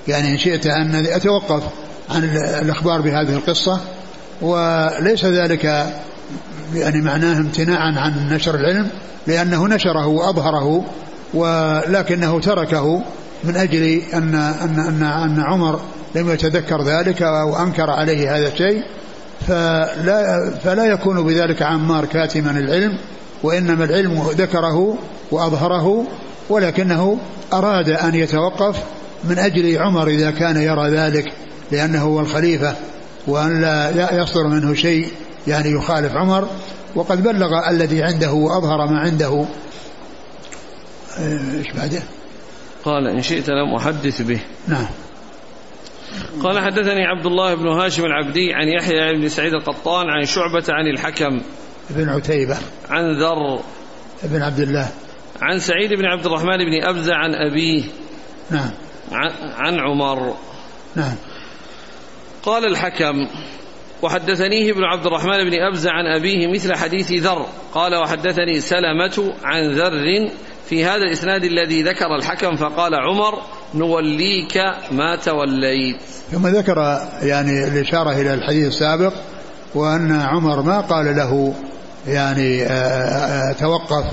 يعني 0.07 0.31
إن 0.31 0.37
شئت 0.37 0.67
أن 0.67 0.95
أتوقف 0.95 1.63
عن 2.09 2.23
الإخبار 2.61 3.01
بهذه 3.01 3.35
القصة. 3.35 3.79
وليس 4.41 5.25
ذلك 5.25 5.93
يعني 6.73 7.01
معناه 7.01 7.37
امتناعا 7.37 7.99
عن 7.99 8.29
نشر 8.33 8.55
العلم 8.55 8.89
لأنه 9.27 9.67
نشره 9.67 10.07
وأظهره 10.07 10.85
ولكنه 11.33 12.39
تركه. 12.39 13.01
من 13.43 13.55
أجل 13.55 14.01
أن 14.13 14.35
أن 14.35 14.79
أن, 14.79 15.03
أن 15.03 15.39
عمر 15.39 15.79
لم 16.15 16.29
يتذكر 16.29 16.83
ذلك 16.83 17.21
وأنكر 17.21 17.89
عليه 17.89 18.37
هذا 18.37 18.47
الشيء 18.47 18.83
فلا 19.47 20.51
فلا 20.63 20.85
يكون 20.85 21.23
بذلك 21.23 21.61
عمار 21.61 22.05
كاتما 22.05 22.51
العلم 22.51 22.97
وإنما 23.43 23.85
العلم 23.85 24.27
ذكره 24.37 24.97
وأظهره 25.31 26.05
ولكنه 26.49 27.17
أراد 27.53 27.89
أن 27.89 28.15
يتوقف 28.15 28.75
من 29.23 29.39
أجل 29.39 29.77
عمر 29.77 30.07
إذا 30.07 30.31
كان 30.31 30.57
يرى 30.57 30.89
ذلك 30.89 31.33
لأنه 31.71 32.01
هو 32.01 32.19
الخليفة 32.19 32.75
وأن 33.27 33.61
لا 33.61 34.21
يصدر 34.21 34.47
منه 34.47 34.73
شيء 34.73 35.07
يعني 35.47 35.71
يخالف 35.71 36.15
عمر 36.15 36.47
وقد 36.95 37.23
بلغ 37.23 37.69
الذي 37.69 38.03
عنده 38.03 38.31
وأظهر 38.31 38.87
ما 38.87 38.99
عنده 38.99 39.45
إيش 41.19 41.71
بعده؟ 41.77 42.01
قال 42.85 43.07
إن 43.07 43.21
شئت 43.21 43.49
لم 43.49 43.75
أحدث 43.75 44.21
به. 44.21 44.41
نعم. 44.67 44.87
قال 46.43 46.59
حدثني 46.59 47.05
عبد 47.05 47.25
الله 47.25 47.55
بن 47.55 47.67
هاشم 47.67 48.05
العبدي 48.05 48.53
عن 48.53 48.67
يحيى 48.67 49.17
بن 49.17 49.29
سعيد 49.29 49.53
القطان 49.53 50.09
عن 50.09 50.25
شعبة 50.25 50.63
عن 50.69 50.87
الحكم. 50.87 51.41
بن 51.89 52.09
عتيبة. 52.09 52.57
عن 52.89 53.21
ذر. 53.21 53.59
بن 54.23 54.41
عبد 54.41 54.59
الله. 54.59 54.87
عن 55.41 55.59
سعيد 55.59 55.93
بن 55.93 56.05
عبد 56.05 56.25
الرحمن 56.25 56.57
بن 56.57 56.83
أبزة 56.83 57.15
عن 57.15 57.35
أبيه. 57.35 57.83
نعم. 58.51 58.71
عن 59.57 59.79
عمر. 59.79 60.35
نعم. 60.95 61.15
قال 62.43 62.65
الحكم 62.65 63.27
وحدثنيه 64.01 64.71
ابن 64.71 64.83
عبد 64.83 65.05
الرحمن 65.05 65.49
بن 65.49 65.53
أبزة 65.53 65.91
عن 65.91 66.05
أبيه 66.05 66.47
مثل 66.47 66.75
حديث 66.75 67.11
ذر. 67.11 67.45
قال 67.73 67.95
وحدثني 67.95 68.59
سلمة 68.59 69.33
عن 69.43 69.71
ذر 69.71 70.29
في 70.69 70.85
هذا 70.85 71.03
الإسناد 71.07 71.43
الذي 71.43 71.83
ذكر 71.83 72.15
الحكم 72.15 72.55
فقال 72.55 72.95
عمر 72.95 73.41
نوليك 73.75 74.57
ما 74.91 75.15
توليت. 75.15 75.97
ثم 76.31 76.47
ذكر 76.47 77.07
يعني 77.21 77.67
الإشارة 77.67 78.11
إلى 78.11 78.33
الحديث 78.33 78.67
السابق 78.67 79.13
وأن 79.75 80.11
عمر 80.11 80.61
ما 80.61 80.81
قال 80.81 81.15
له 81.15 81.53
يعني 82.07 82.63
آه، 82.63 82.69
آه، 82.69 83.53
توقف 83.53 84.05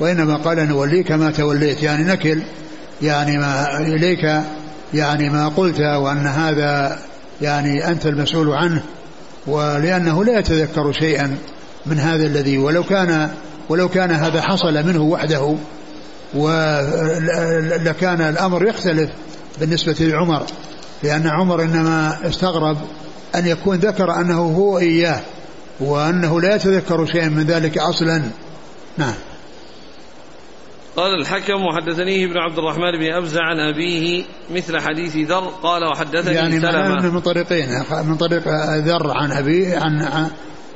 وإنما 0.00 0.36
قال 0.36 0.68
نوليك 0.68 1.12
ما 1.12 1.30
توليت 1.30 1.82
يعني 1.82 2.04
نكل 2.04 2.42
يعني 3.02 3.38
ما 3.38 3.78
إليك 3.80 4.42
يعني 4.94 5.30
ما 5.30 5.48
قلت 5.48 5.80
وأن 5.80 6.26
هذا 6.26 6.98
يعني 7.42 7.88
أنت 7.88 8.06
المسؤول 8.06 8.52
عنه 8.52 8.82
ولأنه 9.46 10.24
لا 10.24 10.38
يتذكر 10.38 10.92
شيئا 10.92 11.36
من 11.86 11.98
هذا 11.98 12.26
الذي 12.26 12.58
ولو 12.58 12.82
كان 12.82 13.30
ولو 13.68 13.88
كان 13.88 14.10
هذا 14.10 14.42
حصل 14.42 14.86
منه 14.86 15.02
وحده 15.02 15.56
ولكان 16.34 18.20
الأمر 18.20 18.68
يختلف 18.68 19.10
بالنسبة 19.60 19.96
لعمر 20.00 20.42
لأن 21.02 21.26
عمر 21.26 21.62
إنما 21.62 22.18
استغرب 22.28 22.78
أن 23.34 23.46
يكون 23.46 23.76
ذكر 23.76 24.20
أنه 24.20 24.40
هو 24.40 24.78
إياه 24.78 25.20
وأنه 25.80 26.40
لا 26.40 26.54
يتذكر 26.54 27.06
شيئا 27.06 27.28
من 27.28 27.42
ذلك 27.42 27.78
أصلا. 27.78 28.22
نعم. 28.98 29.14
قال 30.96 31.20
الحكم 31.20 31.62
وحدثنيه 31.62 32.26
ابن 32.26 32.38
عبد 32.38 32.58
الرحمن 32.58 32.92
بن 32.98 33.12
أبزع 33.12 33.42
عن 33.42 33.60
أبيه 33.60 34.24
مثل 34.50 34.80
حديث 34.80 35.16
ذر 35.16 35.52
قال 35.62 35.84
وحدثني 35.84 36.34
يعني 36.34 36.60
سلمة. 36.60 37.10
من 37.10 37.20
طريقين 37.20 37.68
من 38.04 38.16
طريق 38.16 38.48
ذر 38.76 39.10
عن 39.10 39.32
أبيه 39.32 39.78
عن 39.78 40.02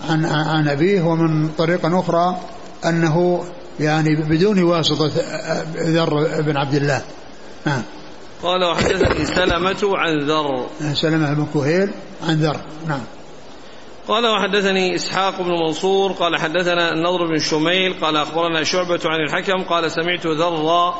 عن 0.08 0.24
عن 0.24 0.68
أبيه 0.68 1.02
ومن 1.02 1.48
طريقة 1.48 2.00
أخرى 2.00 2.38
أنه 2.84 3.44
يعني 3.80 4.16
بدون 4.16 4.62
واسطة 4.62 5.10
ذر 5.76 6.42
بن 6.42 6.56
عبد 6.56 6.74
الله. 6.74 7.02
نعم 7.66 7.82
قال 8.42 8.64
وحدثني 8.64 9.24
سلمة 9.24 9.78
عن 9.82 10.18
ذر. 10.18 10.66
سلمة 10.94 11.34
بن 11.34 11.46
كهيل 11.54 11.90
عن 12.28 12.36
ذر. 12.36 12.56
نعم. 12.88 13.04
قال 14.08 14.26
وحدثني 14.26 14.94
إسحاق 14.94 15.42
بن 15.42 15.50
منصور 15.50 16.12
قال 16.12 16.36
حدثنا 16.36 16.92
النضر 16.92 17.26
بن 17.26 17.38
شميل 17.38 17.94
قال 18.00 18.16
أخبرنا 18.16 18.64
شعبة 18.64 19.00
عن 19.04 19.20
الحكم 19.20 19.62
قال 19.62 19.90
سمعت 19.90 20.26
ذرا 20.26 20.94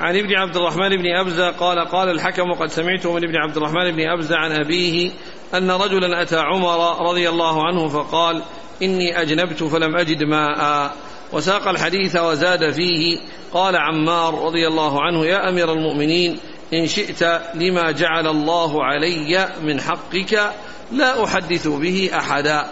عن 0.00 0.16
ابن 0.16 0.34
عبد 0.36 0.56
الرحمن 0.56 0.88
بن 0.88 1.06
أبزة 1.20 1.50
قال 1.50 1.88
قال 1.88 2.08
الحكم 2.08 2.50
وقد 2.50 2.68
سمعته 2.68 3.12
من 3.12 3.24
ابن 3.24 3.36
عبد 3.36 3.56
الرحمن 3.56 3.90
بن 3.90 4.08
أبزة 4.08 4.36
عن 4.36 4.52
أبيه 4.52 5.10
أن 5.54 5.70
رجلا 5.70 6.22
أتى 6.22 6.38
عمر 6.38 7.10
رضي 7.10 7.28
الله 7.28 7.66
عنه 7.66 7.88
فقال 7.88 8.42
إني 8.82 9.22
أجنبت 9.22 9.64
فلم 9.64 9.96
أجد 9.96 10.22
ماء. 10.22 10.92
وساق 11.32 11.68
الحديث 11.68 12.16
وزاد 12.16 12.70
فيه. 12.70 13.20
قال 13.52 13.76
عمار 13.76 14.44
رضي 14.44 14.68
الله 14.68 15.02
عنه 15.02 15.26
يا 15.26 15.48
أمير 15.48 15.72
المؤمنين 15.72 16.38
إن 16.72 16.86
شئت 16.86 17.22
لما 17.54 17.90
جعل 17.90 18.26
الله 18.26 18.84
علي 18.84 19.48
من 19.62 19.80
حقك 19.80 20.52
لا 20.92 21.24
أحدث 21.24 21.68
به 21.68 22.10
أحدا. 22.14 22.66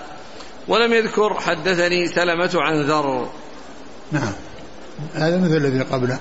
ولم 0.68 0.92
يذكر 0.92 1.34
حدثني 1.34 2.08
سلمة 2.08 2.50
عن 2.54 2.82
ذر. 2.82 3.28
نعم. 4.12 4.32
هذا 5.14 5.38
مثل 5.38 5.56
الذي 5.56 5.82
قبله. 5.82 6.18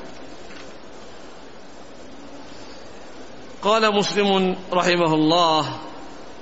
قال 3.61 3.95
مسلم 3.95 4.55
رحمه 4.73 5.13
الله 5.13 5.65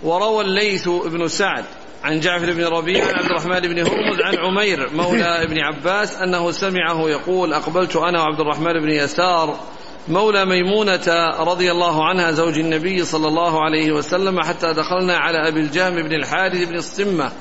وروى 0.03 0.43
الليث 0.43 0.89
بن 0.89 1.27
سعد 1.27 1.65
عن 2.03 2.19
جعفر 2.19 2.53
بن 2.53 2.63
ربيع 2.63 3.05
عن 3.05 3.13
عبد 3.13 3.25
الرحمن 3.25 3.59
بن 3.59 3.79
هرمز 3.79 4.21
عن 4.21 4.37
عمير 4.37 4.89
مولى 4.93 5.43
ابن 5.43 5.59
عباس 5.59 6.15
أنه 6.15 6.51
سمعه 6.51 7.09
يقول 7.09 7.53
أقبلت 7.53 7.95
أنا 7.95 8.21
وعبد 8.21 8.39
الرحمن 8.39 8.73
بن 8.73 8.89
يسار 8.89 9.59
مولى 10.07 10.45
ميمونة 10.45 11.31
رضي 11.39 11.71
الله 11.71 12.05
عنها 12.05 12.31
زوج 12.31 12.59
النبي 12.59 13.03
صلى 13.03 13.27
الله 13.27 13.63
عليه 13.63 13.91
وسلم 13.91 14.41
حتى 14.41 14.73
دخلنا 14.73 15.17
على 15.17 15.47
أبي 15.47 15.59
الجهم 15.59 15.95
بن 15.95 16.13
الحارث 16.13 16.69
بن 16.69 16.75
الصمة 16.75 17.31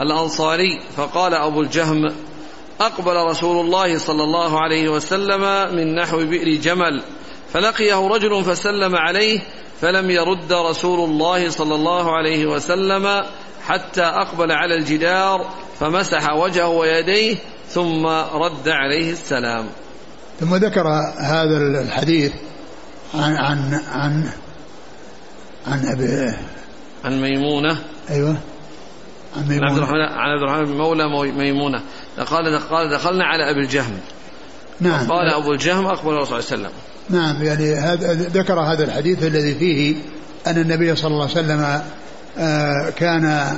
الأنصاري 0.00 0.80
فقال 0.96 1.34
أبو 1.34 1.60
الجهم 1.60 2.14
أقبل 2.80 3.16
رسول 3.16 3.66
الله 3.66 3.98
صلى 3.98 4.22
الله 4.22 4.60
عليه 4.60 4.88
وسلم 4.88 5.74
من 5.76 5.94
نحو 5.94 6.18
بئر 6.18 6.54
جمل 6.54 7.02
فلقيه 7.52 8.08
رجل 8.08 8.44
فسلم 8.44 8.96
عليه 8.96 9.40
فلم 9.80 10.10
يرد 10.10 10.52
رسول 10.52 11.10
الله 11.10 11.50
صلى 11.50 11.74
الله 11.74 12.16
عليه 12.16 12.46
وسلم 12.46 13.24
حتى 13.70 14.02
أقبل 14.02 14.52
على 14.52 14.74
الجدار 14.74 15.46
فمسح 15.80 16.32
وجهه 16.32 16.68
ويديه 16.68 17.36
ثم 17.68 18.06
رد 18.06 18.68
عليه 18.68 19.12
السلام. 19.12 19.66
ثم 20.40 20.54
ذكر 20.54 20.88
هذا 21.18 21.56
الحديث 21.56 22.32
عن 23.14 23.36
عن 23.36 23.80
عن 23.92 24.30
عن 25.66 25.86
أبي 25.86 26.36
عن 27.04 27.20
ميمونة. 27.22 27.78
أيوه. 28.10 28.36
عن 29.36 29.48
ميمونة 29.48 29.66
عن 29.66 29.70
عبد 29.70 29.78
الرحمن 29.78 30.00
عن 30.00 30.30
عبد 30.30 30.42
الرحمن 30.42 30.76
مولى 30.76 31.32
ميمونة. 31.32 31.82
قال 32.26 32.58
قال 32.58 32.90
دخلنا 32.90 33.24
على 33.24 33.50
أبي 33.50 33.60
الجهم. 33.60 33.98
نعم. 34.80 35.10
قال 35.10 35.28
أبو 35.28 35.52
الجهم 35.52 35.86
أقبل 35.86 36.10
الرسول 36.10 36.42
صلى 36.42 36.54
الله 36.54 36.68
عليه 36.68 36.68
وسلم. 36.68 37.20
نعم 37.20 37.42
يعني 37.42 37.74
هذا 37.74 38.12
ذكر 38.12 38.60
هذا 38.60 38.84
الحديث 38.84 39.24
الذي 39.24 39.54
فيه 39.54 39.96
أن 40.46 40.58
النبي 40.58 40.96
صلى 40.96 41.10
الله 41.10 41.22
عليه 41.22 41.32
وسلم 41.32 41.82
كان 42.96 43.56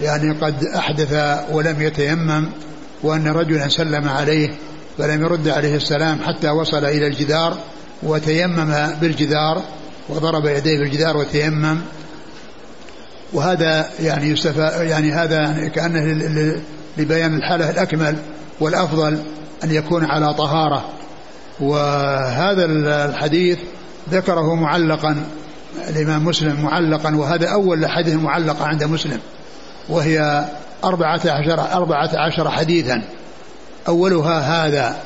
يعني 0.00 0.32
قد 0.32 0.64
أحدث 0.64 1.40
ولم 1.50 1.82
يتيمم 1.82 2.48
وأن 3.02 3.28
رجلا 3.28 3.68
سلم 3.68 4.08
عليه 4.08 4.50
فلم 4.98 5.22
يرد 5.22 5.48
عليه 5.48 5.76
السلام 5.76 6.18
حتى 6.22 6.50
وصل 6.50 6.84
إلى 6.84 7.06
الجدار 7.06 7.56
وتيمم 8.02 8.74
بالجدار 9.00 9.62
وضرب 10.08 10.46
يديه 10.46 10.78
بالجدار 10.78 11.16
وتيمم. 11.16 11.78
وهذا 13.32 13.88
يعني 14.00 14.34
يعني 14.80 15.12
هذا 15.12 15.68
كأنه 15.74 16.24
لبيان 16.98 17.36
الحالة 17.36 17.70
الأكمل 17.70 18.16
والأفضل 18.60 19.18
أن 19.64 19.70
يكون 19.70 20.04
على 20.04 20.34
طهارة. 20.34 20.84
وهذا 21.60 22.64
الحديث 22.64 23.58
ذكره 24.10 24.54
معلقا 24.54 25.24
الإمام 25.88 26.24
مسلم 26.24 26.62
معلقا 26.62 27.16
وهذا 27.16 27.48
أول 27.48 27.86
حديث 27.86 28.14
معلقة 28.14 28.66
عند 28.66 28.84
مسلم 28.84 29.18
وهي 29.88 30.44
أربعة 30.84 31.20
عشر, 31.24 31.60
أربعة 31.72 32.10
عشر 32.14 32.50
حديثا. 32.50 33.02
أولها 33.88 34.66
هذا 34.66 34.96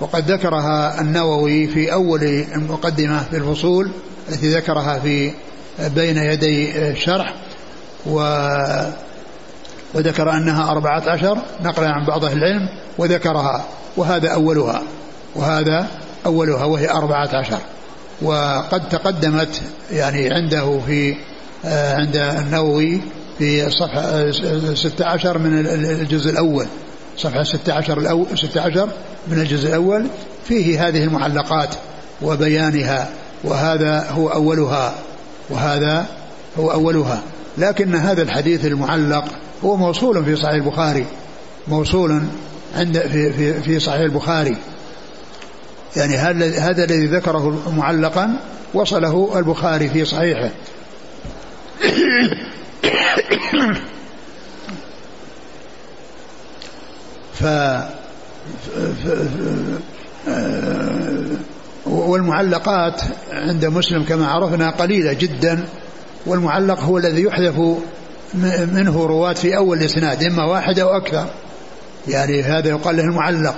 وقد 0.00 0.30
ذكرها 0.30 1.00
النووي 1.00 1.66
في 1.66 1.92
أول 1.92 2.22
المقدمة 2.54 3.22
في 3.30 3.36
الفصول 3.36 3.90
التي 4.28 4.54
ذكرها 4.54 4.98
في 4.98 5.32
بين 5.78 6.16
يدي 6.16 6.88
الشرح 6.88 7.34
و 8.06 8.18
وذكر 9.94 10.32
أنها 10.32 10.70
أربعة 10.70 11.02
عشر 11.06 11.38
نقلا 11.64 11.88
عن 11.88 12.04
بعض 12.04 12.24
أهل 12.24 12.38
العلم 12.38 12.68
وذكرها 12.98 13.64
وهذا 13.96 14.28
أولها 14.28 14.82
وهذا 15.34 15.86
أولها 16.26 16.64
وهي 16.64 16.90
أربعة 16.90 17.28
عشر. 17.36 17.58
وقد 18.22 18.88
تقدمت 18.88 19.62
يعني 19.92 20.34
عنده 20.34 20.80
في 20.86 21.16
آه، 21.64 21.94
عند 21.94 22.16
النووي 22.16 23.00
في 23.38 23.70
صفحة 23.70 24.30
16 24.74 25.38
من 25.38 25.66
الجزء 26.00 26.30
الأول. 26.30 26.66
صفحة 27.16 27.42
16 27.42 27.98
الأول 27.98 28.26
16 28.34 28.88
من 29.28 29.38
الجزء 29.38 29.68
الأول. 29.68 30.06
فيه 30.48 30.88
هذه 30.88 31.04
المعلقات 31.04 31.74
وبيانها 32.22 33.08
وهذا 33.44 34.10
هو 34.10 34.28
أولها 34.28 34.94
وهذا 35.50 36.06
هو 36.58 36.72
أولها. 36.72 37.22
لكن 37.58 37.94
هذا 37.94 38.22
الحديث 38.22 38.66
المعلق 38.66 39.24
هو 39.64 39.76
موصول 39.76 40.24
في 40.24 40.36
صحيح 40.36 40.54
البخاري 40.54 41.06
موصول 41.68 42.22
عند 42.76 42.98
في 42.98 43.32
في 43.32 43.62
في 43.62 43.80
صحيح 43.80 44.00
البخاري. 44.00 44.56
يعني 45.96 46.16
هذا 46.58 46.84
الذي 46.84 47.06
ذكره 47.06 47.72
معلقا 47.76 48.36
وصله 48.74 49.38
البخاري 49.38 49.88
في 49.88 50.04
صحيحه. 50.04 50.50
ف 57.34 57.44
والمعلقات 61.86 63.02
عند 63.32 63.64
مسلم 63.64 64.04
كما 64.04 64.26
عرفنا 64.26 64.70
قليلة 64.70 65.12
جدا 65.12 65.64
والمعلق 66.26 66.80
هو 66.80 66.98
الذي 66.98 67.22
يحذف 67.22 67.54
منه 68.72 69.06
رواة 69.06 69.32
في 69.32 69.56
أول 69.56 69.78
الإسناد 69.78 70.22
إما 70.22 70.44
واحد 70.44 70.78
أو 70.78 70.88
أكثر. 70.96 71.26
يعني 72.08 72.42
هذا 72.42 72.68
يقال 72.68 72.96
له 72.96 73.02
المعلق. 73.02 73.56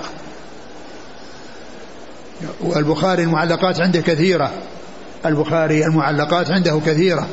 والبخاري 2.61 3.23
المعلقات 3.23 3.81
عنده 3.81 4.01
كثيرة. 4.01 4.51
البخاري 5.25 5.85
المعلقات 5.85 6.51
عنده 6.51 6.81
كثيرة. 6.85 7.27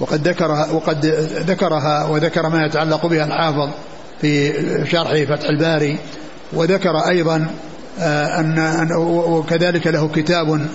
وقد 0.00 0.28
ذكرها 0.28 0.70
وقد 0.72 1.06
ذكرها 1.46 2.04
وذكر 2.04 2.48
ما 2.48 2.66
يتعلق 2.66 3.06
بها 3.06 3.24
الحافظ 3.24 3.70
في 4.20 4.52
شرح 4.90 5.24
فتح 5.24 5.48
الباري. 5.48 5.98
وذكر 6.52 6.98
أيضا 7.08 7.46
آه، 8.00 8.40
أن 8.40 8.88
وكذلك 9.06 9.86
له 9.86 10.08
كتاب 10.14 10.66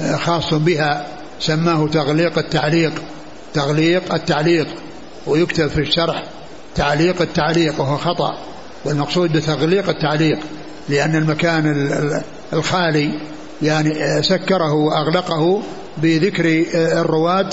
آه، 0.00 0.16
خاص 0.16 0.54
بها 0.54 1.06
سماه 1.40 1.88
تغليق 1.88 2.38
التعليق. 2.38 2.92
تغليق 3.54 4.14
التعليق. 4.14 4.66
ويكتب 5.26 5.66
في 5.66 5.80
الشرح 5.80 6.22
تعليق 6.74 7.22
التعليق 7.22 7.80
وهو 7.80 7.96
خطأ. 7.96 8.38
والمقصود 8.84 9.32
بتغليق 9.32 9.88
التعليق 9.88 10.38
لأن 10.88 11.14
المكان 11.14 11.90
الخالي 12.52 13.10
يعني 13.62 14.04
آه، 14.04 14.20
سكره 14.20 14.72
وأغلقه 14.72 15.62
بذكر 15.98 16.64
الرواة 16.74 17.50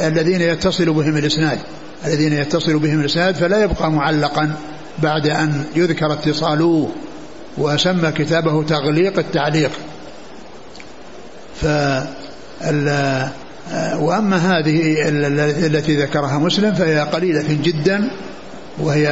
الذين 0.00 0.40
يتصل 0.40 0.92
بهم 0.92 1.16
الإسناد. 1.16 1.58
الذين 2.06 2.32
يتصل 2.32 2.78
بهم 2.78 3.00
الإسناد 3.00 3.34
فلا 3.34 3.64
يبقى 3.64 3.90
معلقا 3.90 4.52
بعد 4.98 5.26
أن 5.26 5.64
يذكر 5.76 6.12
اتصاله 6.12 6.90
وسمى 7.58 8.12
كتابه 8.12 8.62
تغليق 8.62 9.18
التعليق. 9.18 9.70
ف 11.60 11.66
وأما 13.98 14.36
هذه 14.36 15.08
التي 15.66 15.96
ذكرها 15.96 16.38
مسلم 16.38 16.74
فهي 16.74 17.00
قليلة 17.00 17.58
جدا 17.62 18.10
وهي 18.78 19.08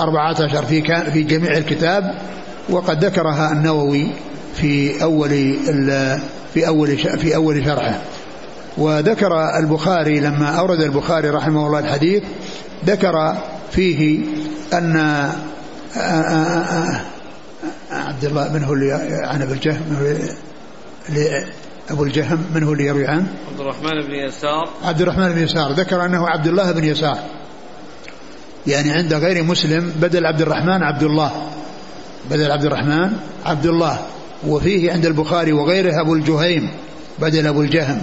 أربعة 0.00 0.44
عشر 0.44 0.64
في 0.64 0.82
في 1.12 1.22
جميع 1.22 1.56
الكتاب 1.56 2.14
وقد 2.70 3.04
ذكرها 3.04 3.52
النووي. 3.52 4.08
في 4.60 5.02
أول 5.02 5.56
في 6.54 6.66
أول 6.66 6.98
في 6.98 7.36
أول 7.36 7.64
شرحه. 7.64 8.00
وذكر 8.78 9.58
البخاري 9.58 10.20
لما 10.20 10.46
أورد 10.46 10.80
البخاري 10.80 11.30
رحمه 11.30 11.66
الله 11.66 11.78
الحديث 11.78 12.22
ذكر 12.86 13.36
فيه 13.72 14.20
أن 14.72 14.96
عبد 17.90 18.24
الله 18.24 18.52
من 18.52 18.64
هو 18.64 18.72
اللي 18.72 18.92
عن 19.24 19.42
أبو 19.42 19.52
الجهم 19.52 19.80
أبو 21.90 22.04
الجهم 22.04 22.44
من 22.54 22.62
هو 22.62 22.72
اللي 22.72 22.84
يروي 22.84 23.06
عنه. 23.06 23.26
عبد 23.50 23.60
الرحمن 23.60 24.02
بن 24.02 24.14
يسار. 24.14 24.68
عبد 24.84 25.00
الرحمن 25.00 25.32
بن 25.32 25.42
يسار. 25.42 25.72
ذكر 25.72 26.04
أنه 26.04 26.28
عبد 26.28 26.46
الله 26.46 26.72
بن 26.72 26.84
يسار. 26.84 27.18
يعني 28.66 28.90
عند 28.90 29.14
غير 29.14 29.44
مسلم 29.44 29.92
بدل 30.00 30.26
عبد 30.26 30.40
الرحمن 30.40 30.82
عبد 30.82 31.02
الله. 31.02 31.32
بدل 32.30 32.50
عبد 32.50 32.64
الرحمن 32.64 33.12
عبد 33.46 33.66
الله. 33.66 33.98
وفيه 34.46 34.92
عند 34.92 35.06
البخاري 35.06 35.52
وغيره 35.52 36.00
أبو 36.00 36.14
الجهيم 36.14 36.70
بدل 37.18 37.46
أبو 37.46 37.62
الجهم. 37.62 38.02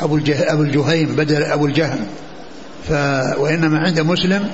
أبو, 0.00 0.16
الجه 0.16 0.52
أبو 0.52 0.62
الجهيم 0.62 1.16
بدل 1.16 1.42
أبو 1.42 1.66
الجهم. 1.66 2.06
ف 2.88 2.92
وإنما 3.38 3.78
عند 3.78 4.00
مسلم 4.00 4.48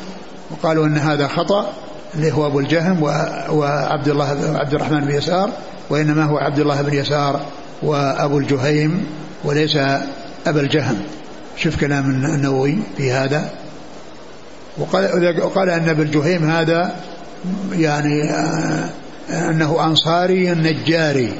وقالوا 0.50 0.86
أن 0.86 0.98
هذا 0.98 1.28
خطأ 1.28 1.72
اللي 2.14 2.32
هو 2.32 2.46
أبو 2.46 2.60
الجهم 2.60 3.02
وعبد 3.50 4.08
الله 4.08 4.56
عبد 4.58 4.74
الرحمن 4.74 5.00
بن 5.00 5.14
يسار 5.14 5.50
وإنما 5.90 6.24
هو 6.24 6.38
عبد 6.38 6.58
الله 6.58 6.82
بن 6.82 6.94
يسار 6.94 7.40
وأبو 7.82 8.38
الجهيم 8.38 9.06
وليس 9.44 9.76
أبا 10.46 10.60
الجهم. 10.60 11.02
شوف 11.56 11.80
كلام 11.80 12.10
النووي 12.10 12.78
في 12.96 13.12
هذا. 13.12 13.50
وقال, 14.78 15.40
وقال 15.42 15.70
أن 15.70 15.88
ابن 15.88 16.02
الجهيم 16.02 16.50
هذا 16.50 16.94
يعني 17.72 18.30
آه، 18.30 18.88
أنه 19.33 19.85
أنصاري 19.85 20.51
نجاري. 20.51 21.35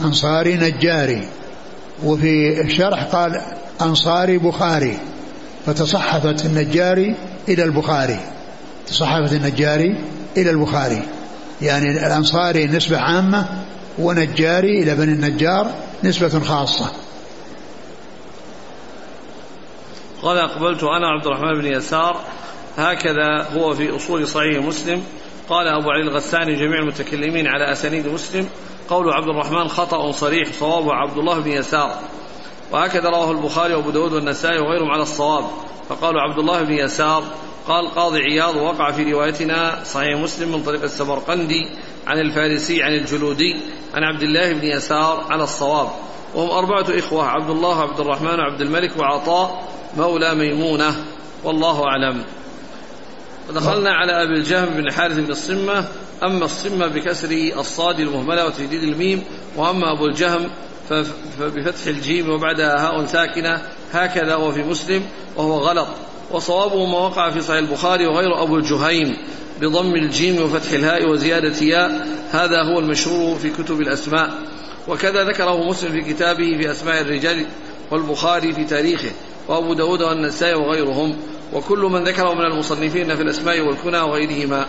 أنصاري 0.00 0.56
نجاري. 0.56 1.28
وفي 2.04 2.60
الشرح 2.60 3.02
قال 3.02 3.42
أنصاري 3.80 4.38
بخاري. 4.38 4.98
فتصحفت 5.66 6.44
النجاري 6.44 7.14
إلى 7.48 7.64
البخاري. 7.64 8.20
تصحفت 8.86 9.32
النجاري 9.32 10.04
إلى 10.36 10.50
البخاري. 10.50 11.02
يعني 11.62 11.90
الأنصاري 11.90 12.66
نسبة 12.66 12.98
عامة 12.98 13.46
ونجاري 13.98 14.82
إلى 14.82 14.94
بني 14.94 15.12
النجار 15.12 15.70
نسبة 16.04 16.40
خاصة. 16.40 16.92
قال 20.22 20.38
أقبلت 20.38 20.82
أنا 20.82 21.06
عبد 21.08 21.26
الرحمن 21.26 21.60
بن 21.60 21.66
يسار. 21.66 22.20
هكذا 22.78 23.46
هو 23.56 23.74
في 23.74 23.96
أصول 23.96 24.28
صحيح 24.28 24.64
مسلم. 24.64 25.02
قال 25.48 25.68
أبو 25.68 25.90
علي 25.90 26.02
الغساني 26.02 26.54
جميع 26.54 26.78
المتكلمين 26.78 27.46
على 27.46 27.72
أسانيد 27.72 28.06
مسلم 28.06 28.48
قول 28.88 29.12
عبد 29.12 29.28
الرحمن 29.28 29.68
خطأ 29.68 30.12
صريح 30.12 30.52
صواب 30.52 30.90
عبد 30.90 31.18
الله 31.18 31.38
بن 31.38 31.50
يسار. 31.50 31.98
وهكذا 32.72 33.08
رواه 33.10 33.30
البخاري 33.30 33.74
وأبو 33.74 33.90
داود 33.90 34.12
والنسائي 34.12 34.58
وغيرهم 34.58 34.90
على 34.90 35.02
الصواب. 35.02 35.44
فقالوا 35.88 36.20
عبد 36.20 36.38
الله 36.38 36.62
بن 36.62 36.72
يسار 36.72 37.22
قال 37.68 37.94
قاضي 37.94 38.20
عياض 38.20 38.56
وقع 38.56 38.90
في 38.90 39.12
روايتنا 39.12 39.84
صحيح 39.84 40.18
مسلم 40.18 40.52
من 40.52 40.62
طريق 40.62 40.82
السمرقندي 40.82 41.68
عن 42.06 42.18
الفارسي 42.18 42.82
عن 42.82 42.94
الجلودي 42.94 43.56
عن 43.94 44.04
عبد 44.04 44.22
الله 44.22 44.52
بن 44.52 44.64
يسار 44.64 45.24
على 45.30 45.44
الصواب. 45.44 45.88
وهم 46.34 46.50
أربعة 46.50 46.98
إخوة 46.98 47.26
عبد 47.26 47.50
الله 47.50 47.78
وعبد 47.78 48.00
الرحمن 48.00 48.40
وعبد 48.40 48.60
الملك 48.60 48.98
وعطاء 48.98 49.64
مولى 49.96 50.34
ميمونة 50.34 51.04
والله 51.44 51.84
أعلم. 51.84 52.24
ودخلنا 53.48 53.90
على 53.90 54.22
أبي 54.22 54.34
الجهم 54.34 54.66
بن 54.66 54.92
حارث 54.92 55.18
بن 55.18 55.30
الصمة. 55.30 55.88
أما 56.22 56.44
الصمة 56.44 56.86
بكسر 56.86 57.50
الصاد 57.58 58.00
المهملة 58.00 58.46
وتشديد 58.46 58.82
الميم 58.82 59.24
وأما 59.56 59.92
أبو 59.92 60.06
الجهم 60.06 60.50
فبفتح 61.38 61.86
الجيم 61.86 62.30
وبعدها 62.30 62.86
هاء 62.86 63.06
ساكنة 63.06 63.62
هكذا 63.92 64.34
هو 64.34 64.52
في 64.52 64.62
مسلم 64.62 65.02
وهو 65.36 65.58
غلط. 65.58 65.88
وصوابه 66.30 66.86
ما 66.86 66.98
وقع 66.98 67.30
في 67.30 67.40
صحيح 67.40 67.58
البخاري 67.58 68.06
وغيره 68.06 68.42
أبو 68.42 68.56
الجهيم 68.56 69.16
بضم 69.60 69.94
الجيم 69.94 70.42
وفتح 70.42 70.70
الهاء 70.70 71.10
وزيادة 71.10 71.56
ياء. 71.62 72.06
هذا 72.30 72.62
هو 72.62 72.78
المشهور 72.78 73.38
في 73.38 73.50
كتب 73.50 73.80
الأسماء. 73.80 74.30
وكذا 74.88 75.24
ذكره 75.24 75.68
مسلم 75.68 75.92
في 75.92 76.12
كتابه 76.12 76.56
في 76.58 76.70
أسماء 76.70 77.00
الرجال 77.00 77.46
والبخاري 77.90 78.52
في 78.52 78.64
تاريخه 78.64 79.10
وأبو 79.48 79.74
داود 79.74 80.02
والنسائي 80.02 80.54
وغيرهم. 80.54 81.16
وكل 81.52 81.78
من 81.78 82.04
ذكره 82.04 82.34
من 82.34 82.44
المصنفين 82.44 83.16
في 83.16 83.22
الأسماء 83.22 83.60
والكنى 83.60 84.00
وغيرهما. 84.00 84.66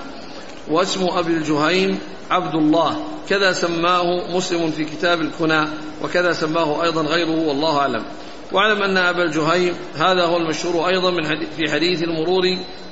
واسم 0.69 1.07
أبي 1.07 1.34
الجهيم 1.34 1.99
عبد 2.32 2.55
الله. 2.55 2.99
كذا 3.30 3.51
سماه 3.51 4.36
مسلم 4.36 4.71
في 4.71 4.86
كتاب 4.86 5.21
الكنى 5.21 5.67
وكذا 6.03 6.34
سماه 6.34 6.84
أيضا 6.84 7.01
غيره 7.01 7.47
والله 7.47 7.78
أعلم. 7.78 8.03
واعلم 8.51 8.84
أن 8.84 8.97
أبا 8.97 9.23
الجهيم 9.23 9.73
هذا 9.95 10.25
هو 10.25 10.38
المشهور 10.38 10.88
أيضا 10.88 11.11
من 11.11 11.25
حديث 11.28 11.49
في 11.57 11.71
حديث 11.71 12.03
المرور 12.03 12.43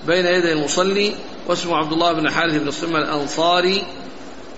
بين 0.07 0.25
يدي 0.25 0.53
المصلي 0.53 1.15
واسمه 1.47 1.75
عبد 1.75 1.91
الله 1.91 2.13
بن 2.13 2.31
حارث 2.31 2.55
بن 2.55 2.67
الصمة 2.67 2.99
الأنصاري 2.99 3.83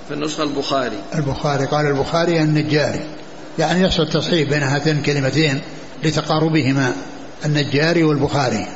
في 0.08 0.14
النسخة 0.14 0.44
البخاري. 0.44 0.98
البخاري 1.16 1.66
قال 1.66 1.86
البخاري 1.86 2.42
النجاري. 2.42 3.00
يعني 3.60 3.84
يحصل 3.84 4.10
تصحيح 4.10 4.50
بين 4.50 4.64
هاتين 4.64 4.98
الكلمتين 4.98 5.62
لتقاربهما 6.04 6.94
النجاري 7.46 8.04
والبخاري. 8.04 8.68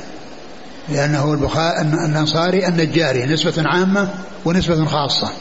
لأنه 0.89 1.33
البخاري 1.33 1.81
الأنصاري 1.81 2.67
النجاري 2.67 3.25
نسبة 3.25 3.67
عامة 3.67 4.09
ونسبة 4.45 4.85
خاصة. 4.85 5.31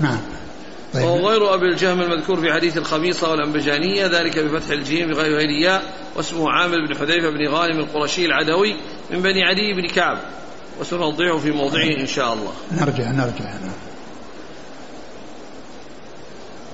نعم. 0.00 0.20
طيب. 0.94 1.04
وهو 1.04 1.28
غير 1.28 1.54
أبي 1.54 1.66
الجهم 1.66 2.00
المذكور 2.00 2.40
في 2.40 2.52
حديث 2.52 2.76
الخميصة 2.76 3.30
والأنبجانية 3.30 4.06
ذلك 4.06 4.38
بفتح 4.38 4.70
الجيم 4.70 5.08
بغير 5.08 5.36
غير 5.36 5.48
ياء 5.50 5.82
واسمه 6.16 6.50
عامر 6.50 6.86
بن 6.86 6.96
حذيفة 6.96 7.30
بن 7.30 7.48
غانم 7.48 7.78
القرشي 7.78 8.26
العدوي 8.26 8.76
من 9.10 9.22
بني 9.22 9.44
عدي 9.44 9.72
بن 9.72 9.88
كعب. 9.88 10.18
وسنوضعه 10.80 11.38
في 11.38 11.50
موضعه 11.50 12.00
إن 12.00 12.06
شاء 12.06 12.32
الله. 12.32 12.52
نرجع 12.72 13.10
نرجع. 13.10 13.54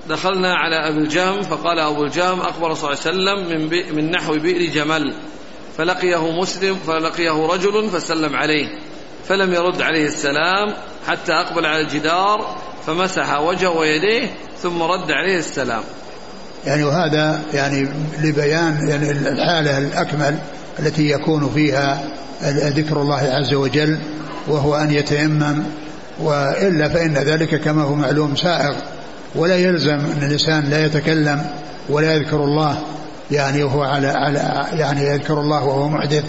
دخلنا 0.09 0.55
على 0.55 0.77
أبي 0.89 0.99
الجهم 0.99 1.43
فقال 1.43 1.79
أبو 1.79 2.05
الجهم 2.05 2.41
أخبر 2.41 2.75
صلى 2.75 2.91
الله 2.91 3.31
عليه 3.31 3.41
وسلم 3.41 3.49
من, 3.49 3.97
من 3.97 4.11
نحو 4.11 4.39
بئر 4.39 4.71
جمل. 4.71 5.15
فلقيه 5.81 6.41
مسلم 6.41 6.77
فلقيه 6.87 7.47
رجل 7.47 7.91
فسلم 7.91 8.37
عليه 8.37 8.69
فلم 9.29 9.53
يرد 9.53 9.83
عليه 9.83 10.07
السلام 10.07 10.75
حتى 11.07 11.33
أقبل 11.33 11.67
على 11.67 11.81
الجدار 11.81 12.57
فمسح 12.87 13.41
وجهه 13.41 13.71
ويديه 13.71 14.31
ثم 14.63 14.83
رد 14.83 15.11
عليه 15.11 15.39
السلام. 15.39 15.83
يعني 16.67 16.85
وهذا 16.85 17.41
يعني 17.53 17.89
لبيان 18.23 18.89
يعني 18.89 19.11
الحالة 19.11 19.79
الأكمل 19.79 20.39
التي 20.79 21.11
يكون 21.11 21.51
فيها 21.55 22.13
ذكر 22.53 23.03
الله 23.03 23.21
عز 23.21 23.55
وجل 23.55 23.99
وهو 24.49 24.77
أن 24.77 24.91
يتيمم 24.91 25.63
وإلا 26.21 26.89
فإن 26.89 27.15
ذلك 27.15 27.61
كما 27.61 27.83
هو 27.83 27.95
معلوم 27.95 28.37
سائغ 28.37 28.75
ولا 29.35 29.57
يلزم 29.57 29.99
أن 29.99 30.23
الإنسان 30.23 30.71
لا 30.71 30.87
يتكلم 30.87 31.47
ولا 31.89 32.15
يذكر 32.15 32.45
الله. 32.45 32.83
يعني 33.31 33.63
وهو 33.63 33.83
على 33.83 34.07
على 34.07 34.67
يعني 34.73 35.05
يذكر 35.07 35.41
الله 35.41 35.65
وهو 35.65 35.89
محدث. 35.89 36.25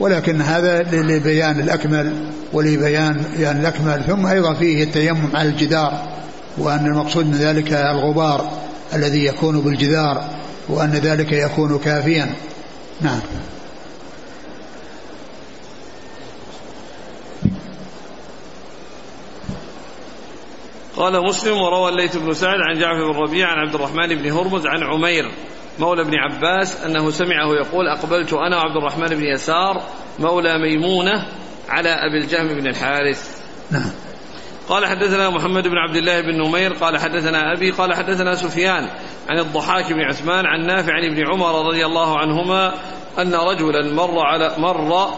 ولكن 0.00 0.40
هذا 0.40 0.82
لبيان 0.82 1.60
الأكمل 1.60 2.12
ولبيان 2.52 3.24
يعني 3.38 3.60
الأكمل. 3.60 4.04
ثم 4.06 4.26
أيضا 4.26 4.54
فيه 4.54 4.84
التيمم 4.84 5.36
على 5.36 5.48
الجدار 5.48 6.08
وأن 6.58 6.86
المقصود 6.86 7.26
من 7.26 7.34
ذلك 7.34 7.72
الغبار 7.72 8.50
الذي 8.94 9.24
يكون 9.24 9.60
بالجدار 9.60 10.24
وأن 10.68 10.90
ذلك 10.90 11.32
يكون 11.32 11.78
كافيا. 11.78 12.34
نعم. 13.00 13.20
قال 20.98 21.24
مسلم 21.24 21.58
وروى 21.58 21.88
الليث 21.88 22.16
بن 22.16 22.34
سعد 22.34 22.58
عن 22.60 22.78
جعفر 22.78 23.12
بن 23.12 23.18
ربيع 23.18 23.48
عن 23.48 23.58
عبد 23.58 23.74
الرحمن 23.74 24.08
بن 24.08 24.30
هرمز 24.30 24.66
عن 24.66 24.82
عمير 24.82 25.30
مولى 25.78 26.04
بن 26.04 26.14
عباس 26.14 26.84
أنه 26.84 27.10
سمعه 27.10 27.54
يقول 27.54 27.88
أقبلت 27.88 28.32
أنا 28.32 28.56
وعبد 28.56 28.76
الرحمن 28.76 29.06
بن 29.06 29.24
يسار 29.24 29.82
مولى 30.18 30.58
ميمونة 30.58 31.26
على 31.68 31.88
أبي 31.88 32.18
الجهم 32.18 32.48
بن 32.48 32.66
الحارث. 32.66 33.40
نعم. 33.70 33.90
قال 34.68 34.86
حدثنا 34.86 35.30
محمد 35.30 35.68
بن 35.68 35.76
عبد 35.76 35.96
الله 35.96 36.20
بن 36.20 36.42
نمير 36.42 36.72
قال 36.72 36.98
حدثنا 36.98 37.52
أبي 37.52 37.70
قال 37.70 37.94
حدثنا 37.94 38.34
سفيان 38.34 38.88
عن 39.28 39.38
الضحاك 39.38 39.92
بن 39.92 40.00
عثمان 40.00 40.46
عن 40.46 40.66
نافع 40.66 40.92
عن 40.92 41.04
ابن 41.04 41.26
عمر 41.26 41.68
رضي 41.68 41.86
الله 41.86 42.18
عنهما 42.18 42.74
أن 43.18 43.34
رجلا 43.34 43.94
مر 43.94 44.20
على 44.20 44.54
مر 44.58 45.08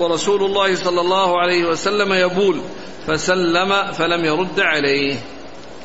ورسول 0.00 0.44
الله 0.44 0.74
صلى 0.74 1.00
الله 1.00 1.40
عليه 1.40 1.64
وسلم 1.64 2.12
يبول 2.12 2.60
فسلم 3.06 3.92
فلم 3.92 4.24
يرد 4.24 4.60
عليه. 4.60 5.16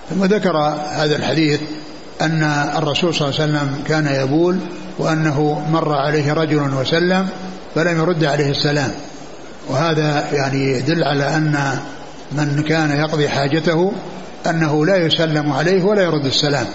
ثم 0.09 0.25
ذكر 0.25 0.57
هذا 0.91 1.15
الحديث 1.15 1.61
أن 2.21 2.43
الرسول 2.77 3.15
صلى 3.15 3.27
الله 3.29 3.41
عليه 3.41 3.51
وسلم 3.51 3.83
كان 3.87 4.07
يبول 4.07 4.57
وأنه 4.99 5.65
مر 5.69 5.93
عليه 5.93 6.33
رجل 6.33 6.73
وسلم 6.73 7.27
فلم 7.75 7.99
يرد 7.99 8.23
عليه 8.23 8.51
السلام. 8.51 8.91
وهذا 9.69 10.27
يعني 10.31 10.71
يدل 10.71 11.03
على 11.03 11.35
أن 11.35 11.79
من 12.31 12.63
كان 12.67 12.99
يقضي 12.99 13.29
حاجته 13.29 13.91
أنه 14.49 14.85
لا 14.85 14.95
يسلم 14.95 15.51
عليه 15.51 15.83
ولا 15.83 16.01
يرد 16.01 16.25
السلام. 16.25 16.65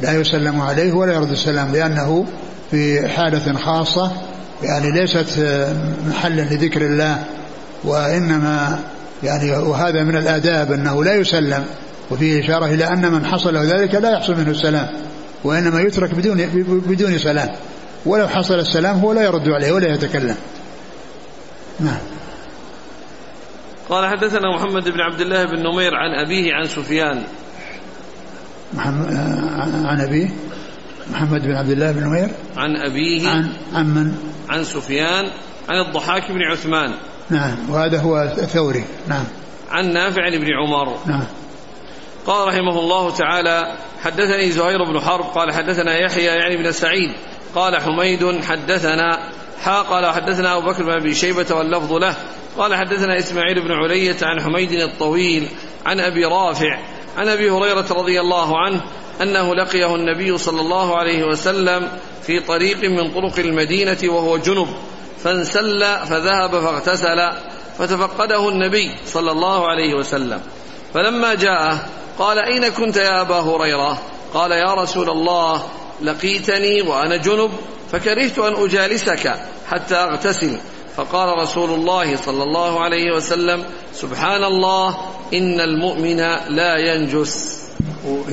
لا 0.00 0.12
يسلم 0.12 0.60
عليه 0.60 0.92
ولا 0.92 1.12
يرد 1.14 1.30
السلام 1.30 1.72
لأنه 1.72 2.26
في 2.70 3.08
حالة 3.08 3.58
خاصة 3.58 4.12
يعني 4.62 4.90
ليست 4.90 5.26
محلا 6.08 6.42
لذكر 6.42 6.82
الله 6.82 7.24
وإنما 7.84 8.78
يعني 9.22 9.50
وهذا 9.50 10.02
من 10.02 10.16
الآداب 10.16 10.72
أنه 10.72 11.04
لا 11.04 11.14
يسلم 11.14 11.64
وفيه 12.10 12.44
إشارة 12.44 12.66
إلى 12.66 12.84
أن 12.84 13.12
من 13.12 13.26
حصل 13.26 13.56
ذلك 13.56 13.94
لا 13.94 14.10
يحصل 14.10 14.36
منه 14.36 14.50
السلام 14.50 14.88
وإنما 15.44 15.80
يترك 15.80 16.14
بدون 16.14 16.46
بدون 16.86 17.18
سلام. 17.18 17.48
ولو 18.06 18.28
حصل 18.28 18.58
السلام 18.58 18.98
هو 18.98 19.12
لا 19.12 19.22
يرد 19.22 19.48
عليه 19.48 19.72
ولا 19.72 19.94
يتكلم. 19.94 20.36
نعم. 21.80 21.98
قال 23.88 24.06
حدثنا 24.06 24.56
محمد 24.56 24.88
بن 24.88 25.00
عبد 25.00 25.20
الله 25.20 25.44
بن 25.44 25.58
نمير 25.58 25.94
عن 25.94 26.24
أبيه 26.24 26.54
عن 26.54 26.64
سفيان. 26.64 27.22
محمد 28.74 29.14
عن 29.84 30.00
أبيه؟ 30.00 30.28
محمد 31.12 31.42
بن 31.42 31.54
عبد 31.54 31.70
الله 31.70 31.92
بن 31.92 32.04
نمير؟ 32.04 32.28
عن 32.56 32.76
أبيه. 32.76 33.28
عن 33.28 33.52
عن 33.74 33.94
من؟ 33.94 34.14
عن 34.48 34.64
سفيان 34.64 35.24
عن 35.68 35.86
الضحاك 35.86 36.32
بن 36.32 36.42
عثمان. 36.42 36.94
نعم. 37.30 37.70
وهذا 37.70 38.00
هو 38.00 38.22
الثوري. 38.22 38.84
نعم. 39.08 39.24
عن 39.70 39.92
نافع 39.92 40.28
بن 40.28 40.46
عمر. 40.52 40.98
نعم. 41.06 41.24
قال 42.26 42.48
رحمه 42.48 42.78
الله 42.78 43.10
تعالى 43.10 43.76
حدثني 44.02 44.50
زهير 44.50 44.84
بن 44.84 45.00
حرب 45.00 45.24
قال 45.24 45.52
حدثنا 45.52 45.98
يحيى 45.98 46.24
يعني 46.24 46.56
بن 46.56 46.72
سعيد 46.72 47.12
قال 47.54 47.76
حميد 47.76 48.44
حدثنا 48.44 49.18
حا 49.62 49.82
قال 49.82 50.06
حدثنا 50.06 50.56
أبو 50.56 50.66
بكر 50.66 50.82
بن 50.82 50.92
أبي 50.92 51.14
شيبة 51.14 51.54
واللفظ 51.54 51.92
له. 51.92 52.16
قال 52.58 52.74
حدثنا 52.74 53.18
إسماعيل 53.18 53.60
بن 53.60 53.72
علية 53.72 54.16
عن 54.22 54.40
حميد 54.40 54.72
الطويل 54.72 55.48
عن 55.86 56.00
أبي 56.00 56.24
رافع 56.24 56.78
عن 57.16 57.28
أبي 57.28 57.50
هريرة 57.50 57.86
رضي 57.90 58.20
الله 58.20 58.58
عنه 58.58 58.80
أنه 59.22 59.54
لقيه 59.54 59.94
النبي 59.94 60.38
صلى 60.38 60.60
الله 60.60 60.96
عليه 60.96 61.24
وسلم 61.24 61.88
في 62.22 62.40
طريق 62.40 62.90
من 62.90 63.10
طرق 63.10 63.38
المدينة 63.38 63.98
وهو 64.04 64.36
جنب 64.36 64.68
فانسل 65.24 65.84
فذهب 65.84 66.50
فاغتسل 66.50 67.32
فتفقده 67.78 68.48
النبي 68.48 68.90
صلى 69.06 69.30
الله 69.30 69.68
عليه 69.68 69.94
وسلم. 69.94 70.40
فلما 70.94 71.34
جاءه 71.34 71.86
قال 72.18 72.38
أين 72.38 72.68
كنت 72.68 72.96
يا 72.96 73.20
أبا 73.20 73.40
هريرة؟ 73.40 73.98
قال 74.34 74.50
يا 74.50 74.74
رسول 74.74 75.10
الله 75.10 75.62
لقيتني 76.02 76.82
وأنا 76.82 77.16
جنب 77.16 77.50
فكرهت 77.92 78.38
أن 78.38 78.54
أجالسك 78.64 79.34
حتى 79.68 79.94
أغتسل. 79.94 80.56
فقال 80.96 81.38
رسول 81.38 81.70
الله 81.70 82.16
صلى 82.16 82.42
الله 82.42 82.80
عليه 82.80 83.16
وسلم 83.16 83.64
سبحان 83.94 84.44
الله 84.44 84.96
إن 85.34 85.60
المؤمن 85.60 86.16
لا 86.48 86.76
ينجس. 86.76 87.56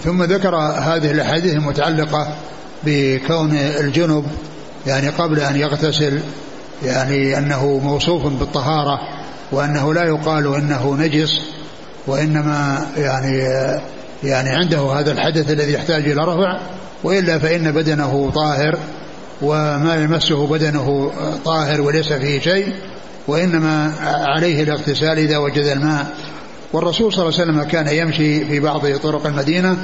ثم 0.03 0.23
ذكر 0.23 0.55
هذه 0.55 1.11
الأحاديث 1.11 1.53
المتعلقة 1.53 2.35
بكون 2.83 3.55
الجنب 3.55 4.25
يعني 4.87 5.09
قبل 5.09 5.39
أن 5.39 5.55
يغتسل 5.55 6.19
يعني 6.83 7.37
أنه 7.37 7.79
موصوف 7.83 8.25
بالطهارة 8.25 8.99
وأنه 9.51 9.93
لا 9.93 10.03
يقال 10.03 10.55
إنه 10.55 10.95
نجس. 10.99 11.52
وإنما 12.07 12.85
يعني 12.97 13.37
يعني 14.23 14.49
عنده 14.49 14.79
هذا 14.79 15.11
الحدث 15.11 15.51
الذي 15.51 15.73
يحتاج 15.73 16.09
إلى 16.09 16.21
رفع 16.21 16.59
وإلا 17.03 17.39
فإن 17.39 17.71
بدنه 17.71 18.31
طاهر 18.35 18.77
وما 19.41 19.95
يمسه 20.03 20.47
بدنه 20.47 21.11
طاهر 21.45 21.81
وليس 21.81 22.13
فيه 22.13 22.39
شيء 22.39 22.73
وإنما 23.27 23.93
عليه 24.03 24.63
الاغتسال 24.63 25.17
إذا 25.17 25.37
وجد 25.37 25.65
الماء. 25.65 26.05
والرسول 26.73 27.13
صلى 27.13 27.25
الله 27.25 27.39
عليه 27.39 27.51
وسلم 27.51 27.63
كان 27.63 27.87
يمشي 27.87 28.45
في 28.45 28.59
بعض 28.59 28.97
طرق 28.97 29.27
المدينة 29.27 29.77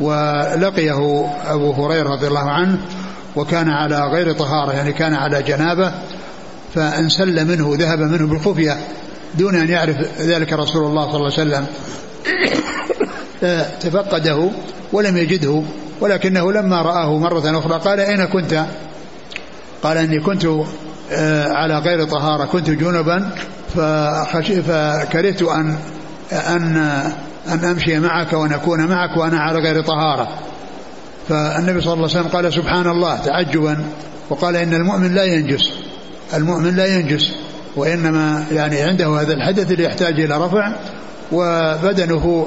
ولقيه 0.00 1.26
أبو 1.46 1.72
هريرة 1.72 2.08
رضي 2.08 2.26
الله 2.26 2.50
عنه 2.50 2.78
وكان 3.36 3.68
على 3.68 4.00
غير 4.00 4.32
طهارة 4.32 4.72
يعني 4.72 4.92
كان 4.92 5.14
على 5.14 5.42
جنابة 5.42 5.92
فانسل 6.74 7.46
منه 7.46 7.76
ذهب 7.78 7.98
منه 7.98 8.26
بالخفية 8.26 8.76
دون 9.34 9.56
أن 9.56 9.68
يعرف 9.68 9.96
ذلك 10.20 10.52
رسول 10.52 10.84
الله 10.86 11.12
صلى 11.12 11.16
الله 11.16 11.32
عليه 11.38 11.42
وسلم. 11.50 11.66
تفقده 13.80 14.50
ولم 14.92 15.16
يجده 15.16 15.62
ولكنه 16.00 16.52
لما 16.52 16.82
رآه 16.82 17.18
مرة 17.18 17.58
أخرى 17.58 17.78
قال 17.78 18.00
أين 18.00 18.24
كنت؟ 18.24 18.64
قال 19.82 19.96
إني 19.96 20.20
كنت 20.20 20.46
آه، 21.12 21.52
على 21.52 21.78
غير 21.78 22.04
طهارة 22.04 22.44
كنت 22.44 22.70
جنبا 22.70 23.30
فكرهت 23.74 25.42
أن 25.42 25.76
أن 26.32 26.76
أن 27.48 27.64
أمشي 27.64 27.98
معك 27.98 28.32
وأن 28.32 28.52
أكون 28.52 28.86
معك 28.86 29.16
وأنا 29.16 29.40
على 29.40 29.58
غير 29.58 29.82
طهارة. 29.82 30.28
فالنبي 31.28 31.80
صلى 31.80 31.92
الله 31.92 32.08
عليه 32.08 32.20
وسلم 32.20 32.28
قال 32.28 32.52
سبحان 32.52 32.86
الله 32.86 33.16
تعجبا. 33.16 33.84
وقال 34.30 34.56
إن 34.56 34.74
المؤمن 34.74 35.14
لا 35.14 35.24
ينجس 35.24 35.72
المؤمن 36.34 36.76
لا 36.76 36.86
ينجس. 36.86 37.34
وإنما 37.76 38.46
يعني 38.52 38.82
عنده 38.82 39.20
هذا 39.20 39.32
الحدث 39.32 39.72
اللي 39.72 39.84
يحتاج 39.84 40.20
إلى 40.20 40.38
رفع 40.38 40.72
وبدنه 41.32 42.46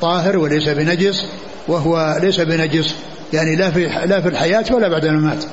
طاهر 0.00 0.38
وليس 0.38 0.68
بنجس 0.68 1.26
وهو 1.68 2.18
ليس 2.22 2.40
بنجس. 2.40 2.94
يعني 3.32 3.56
لا 3.56 3.70
في 3.70 3.86
لا 4.06 4.20
في 4.20 4.28
الحياة 4.28 4.64
ولا 4.70 4.88
بعد 4.88 5.04
الممات. 5.04 5.44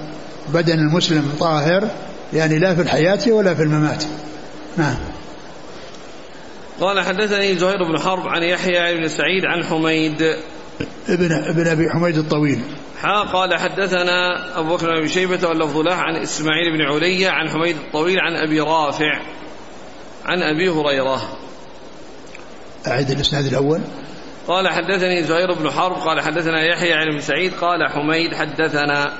بدن 0.53 0.79
المسلم 0.79 1.31
طاهر 1.39 1.87
يعني 2.33 2.59
لا 2.59 2.75
في 2.75 2.81
الحياة 2.81 3.19
ولا 3.27 3.53
في 3.53 3.63
الممات. 3.63 4.03
نعم. 4.77 4.95
قال 6.81 6.99
حدثني 6.99 7.55
زهير 7.55 7.83
بن 7.83 7.99
حرب 7.99 8.27
عن 8.27 8.43
يحيى 8.43 8.97
بن 8.97 9.07
سعيد 9.07 9.45
عن 9.45 9.63
حميد. 9.63 10.35
ابن 11.09 11.31
ابن 11.31 11.67
أبي 11.67 11.89
حميد 11.89 12.17
الطويل. 12.17 12.61
حا 13.01 13.23
قال 13.23 13.59
حدثنا 13.59 14.59
أبو 14.59 14.75
بكر 14.75 15.01
بن 15.01 15.07
شيبة 15.07 15.47
واللفظ 15.47 15.77
له 15.77 15.95
عن 15.95 16.15
إسماعيل 16.15 16.77
بن 16.77 16.81
علية 16.81 17.29
عن 17.29 17.49
حميد 17.49 17.75
الطويل 17.75 18.19
عن 18.19 18.35
أبي 18.35 18.59
رافع 18.59 19.19
عن 20.25 20.41
أبي 20.41 20.69
هريرة. 20.69 21.21
أعد 22.87 23.11
الإسناد 23.11 23.45
الأول. 23.45 23.81
قال 24.47 24.67
حدثني 24.67 25.23
زهير 25.23 25.53
بن 25.53 25.71
حرب 25.71 25.95
قال 25.95 26.21
حدثنا 26.21 26.63
يحيى 26.63 26.93
عن 26.93 27.07
ابن 27.07 27.21
سعيد 27.21 27.53
قال 27.53 27.89
حميد 27.89 28.35
حدثنا. 28.35 29.13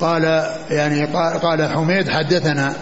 قال 0.00 0.24
يعني 0.70 1.04
قال, 1.04 1.40
قال 1.40 1.68
حميد 1.68 2.08
حدثنا. 2.08 2.74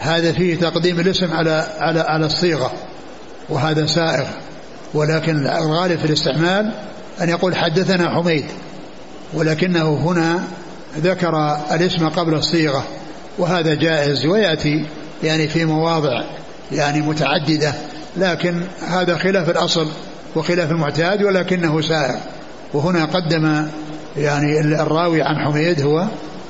هذا 0.00 0.32
فيه 0.32 0.56
تقديم 0.56 1.00
الاسم 1.00 1.32
على 1.32 1.66
على 1.78 2.00
على 2.00 2.26
الصيغة 2.26 2.72
وهذا 3.48 3.86
سائغ 3.86 4.26
ولكن 4.94 5.46
الغالب 5.46 5.98
في 5.98 6.04
الاستعمال 6.04 6.72
أن 7.22 7.28
يقول 7.28 7.56
حدثنا 7.56 8.10
حميد 8.10 8.44
ولكنه 9.34 9.94
هنا 9.94 10.44
ذكر 10.98 11.56
الاسم 11.72 12.08
قبل 12.08 12.34
الصيغة 12.34 12.84
وهذا 13.38 13.74
جائز 13.74 14.26
ويأتي 14.26 14.86
يعني 15.22 15.48
في 15.48 15.64
مواضع 15.64 16.24
يعني 16.72 17.00
متعددة 17.00 17.72
لكن 18.16 18.62
هذا 18.88 19.18
خلاف 19.18 19.50
الأصل 19.50 19.88
وخلاف 20.36 20.70
المعتاد 20.70 21.22
ولكنه 21.22 21.80
سائر 21.80 22.16
وهنا 22.74 23.04
قدم 23.04 23.66
يعني 24.16 24.60
الراوي 24.60 25.22
عن 25.22 25.36
حميد 25.36 25.82
هو 25.82 26.06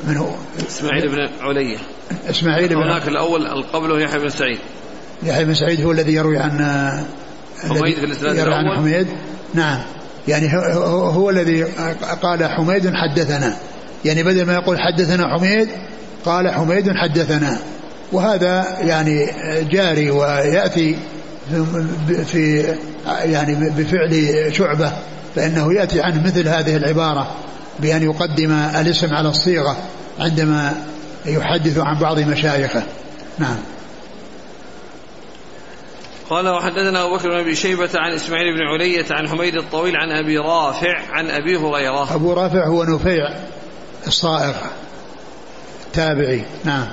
من 0.09 0.17
هو؟ 0.17 0.31
إسماعيل 0.69 1.09
بن 1.09 1.29
علية. 1.41 1.77
إسماعيل 2.31 2.69
بن 2.69 2.77
هناك 2.77 3.09
الأول 3.09 3.65
قبله 3.73 4.01
يحيى 4.01 4.19
بن 4.19 4.29
سعيد. 4.29 4.59
يحيى 5.23 5.45
بن 5.45 5.55
سعيد 5.55 5.85
هو 5.85 5.93
الذي 5.93 6.15
يروي 6.15 6.39
عن 6.39 6.59
حميد 7.69 7.95
في 7.95 8.05
الإسناد 8.05 8.37
يروي 8.37 8.55
عن 8.55 8.77
حميد. 8.77 9.07
نعم. 9.55 9.81
يعني 10.29 10.51
هو, 10.77 11.31
الذي 11.31 11.63
قال 12.23 12.49
حميد 12.49 12.95
حدثنا. 12.95 13.57
يعني 14.05 14.23
بدل 14.23 14.47
ما 14.47 14.55
يقول 14.55 14.79
حدثنا 14.81 15.39
حميد 15.39 15.69
قال 16.25 16.51
حميد 16.51 16.93
حدثنا. 16.97 17.59
وهذا 18.13 18.79
يعني 18.81 19.31
جاري 19.63 20.11
ويأتي 20.11 20.97
في 22.27 22.75
يعني 23.07 23.71
بفعل 23.71 24.25
شعبة 24.55 24.93
فإنه 25.37 25.75
يأتي 25.75 26.01
عنه 26.01 26.23
مثل 26.27 26.49
هذه 26.49 26.77
العبارة 26.77 27.31
بأن 27.81 28.03
يقدم 28.03 28.53
الاسم 28.53 29.15
على 29.15 29.29
الصيغة 29.29 29.77
عندما 30.19 30.73
يحدث 31.27 31.79
عن 31.79 31.99
بعض 31.99 32.19
مشايخه. 32.19 32.83
نعم. 33.39 33.57
قال 36.31 36.49
وحدثنا 36.49 37.05
أبو 37.05 37.17
بكر 37.17 37.29
بن 37.29 37.37
أبي 37.37 37.55
شيبة 37.55 37.91
عن 37.95 38.13
إسماعيل 38.13 38.55
بن 38.55 38.63
علية 38.63 39.07
عن 39.11 39.29
حميد 39.29 39.55
الطويل 39.55 39.97
عن 39.97 40.11
أبي 40.11 40.39
رافع 40.39 40.99
عن 41.11 41.31
أبي 41.31 41.57
هريرة. 41.57 42.15
أبو 42.15 42.33
رافع 42.33 42.67
هو 42.67 42.85
نفيع 42.85 43.35
الصائغ 44.07 44.55
تابعي 45.93 46.45
نعم. 46.65 46.87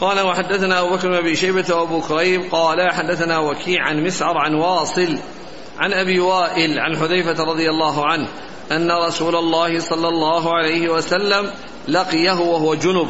قال 0.00 0.20
وحدثنا 0.20 0.80
أبو 0.80 0.96
بكر 0.96 1.08
بن 1.08 1.14
أبي 1.14 1.36
شيبة 1.36 1.74
وأبو 1.74 2.00
كريب 2.00 2.42
قال 2.52 2.92
حدثنا 2.92 3.38
وكيع 3.38 3.82
عن 3.82 4.04
مسعر 4.04 4.38
عن 4.38 4.54
واصل 4.54 5.18
عن 5.78 5.92
أبي 5.92 6.20
وائل 6.20 6.78
عن 6.78 6.96
حذيفة 6.96 7.44
رضي 7.44 7.70
الله 7.70 8.06
عنه 8.06 8.28
أن 8.72 8.90
رسول 8.90 9.36
الله 9.36 9.80
صلى 9.80 10.08
الله 10.08 10.54
عليه 10.54 10.88
وسلم 10.88 11.50
لقيه 11.88 12.40
وهو 12.40 12.74
جنب 12.74 13.08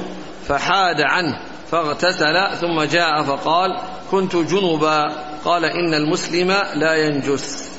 فحاد 0.49 1.01
عنه. 1.01 1.56
فاغتسل 1.71 2.57
ثم 2.61 2.83
جاء 2.83 3.23
فقال 3.23 3.81
كنت 4.11 4.37
جنبا. 4.37 5.13
قال 5.45 5.65
إن 5.65 5.95
المسلم 5.95 6.51
لا 6.75 6.95
ينجس. 6.95 7.71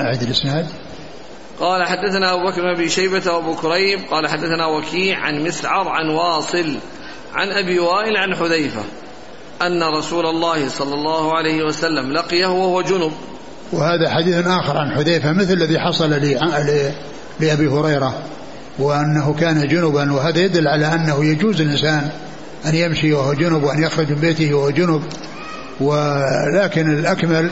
أعد 0.00 0.22
الإسناد. 0.22 0.66
قال 1.60 1.84
حدثنا 1.86 2.32
أبو 2.32 2.44
بكر 2.44 2.62
بن 2.62 2.68
أبي 2.68 2.88
شيبة 2.88 3.32
وأبو 3.32 3.54
كريب. 3.54 4.00
قال 4.10 4.28
حدثنا 4.28 4.66
وكيع 4.66 5.18
عن 5.18 5.44
مسعر 5.44 5.88
عن 5.88 6.08
واصل 6.08 6.76
عن 7.34 7.48
أبي 7.48 7.78
وائل 7.78 8.16
عن 8.16 8.36
حذيفة 8.36 8.82
أن 9.62 9.82
رسول 9.82 10.26
الله 10.26 10.68
صلى 10.68 10.94
الله 10.94 11.36
عليه 11.36 11.64
وسلم 11.64 12.12
لقيه 12.12 12.46
وهو 12.46 12.82
جنب. 12.82 13.12
وهذا 13.72 14.10
حديث 14.10 14.46
آخر 14.46 14.78
عن 14.78 14.90
حذيفة 14.90 15.32
مثل 15.32 15.52
الذي 15.52 15.78
حصل 15.78 16.10
لأبي 17.40 17.68
هريرة. 17.68 18.22
وأنه 18.78 19.34
كان 19.40 19.68
جنبا 19.68 20.12
وهذا 20.12 20.38
يدل 20.38 20.68
على 20.68 20.94
أنه 20.94 21.24
يجوز 21.24 21.60
الإنسان 21.60 22.10
أن 22.66 22.74
يمشي 22.74 23.12
وهو 23.12 23.32
جنب 23.32 23.62
وأن 23.62 23.82
يخرج 23.82 24.10
من 24.10 24.20
بيته 24.20 24.54
وهو 24.54 24.70
جنب. 24.70 25.02
ولكن 25.80 26.98
الأكمل 26.98 27.50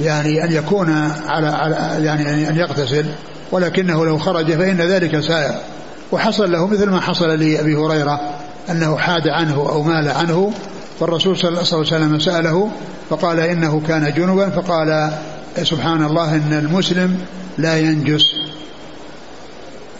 يعني 0.00 0.44
أن 0.44 0.52
يكون 0.52 0.90
على, 1.26 1.46
على 1.46 2.04
يعني 2.04 2.48
أن 2.48 2.56
يغتسل. 2.56 3.06
ولكنه 3.52 4.04
لو 4.04 4.18
خرج 4.18 4.52
فإن 4.52 4.76
ذلك 4.76 5.20
سائر. 5.20 5.54
وحصل 6.12 6.52
له 6.52 6.66
مثل 6.66 6.90
ما 6.90 7.00
حصل 7.00 7.28
لأبي 7.28 7.76
هريرة 7.76 8.20
أنه 8.70 8.96
حاد 8.96 9.28
عنه 9.28 9.54
أو 9.54 9.82
مال 9.82 10.08
عنه. 10.08 10.52
فالرسول 11.00 11.36
صلى 11.36 11.48
الله 11.48 11.64
عليه 11.72 11.78
وسلم 11.78 12.18
سأله 12.18 12.70
فقال 13.10 13.40
إنه 13.40 13.82
كان 13.88 14.12
جنبا 14.12 14.50
فقال 14.50 15.12
سبحان 15.62 16.04
الله 16.04 16.34
إن 16.34 16.52
المسلم 16.52 17.18
لا 17.58 17.78
ينجس. 17.78 18.47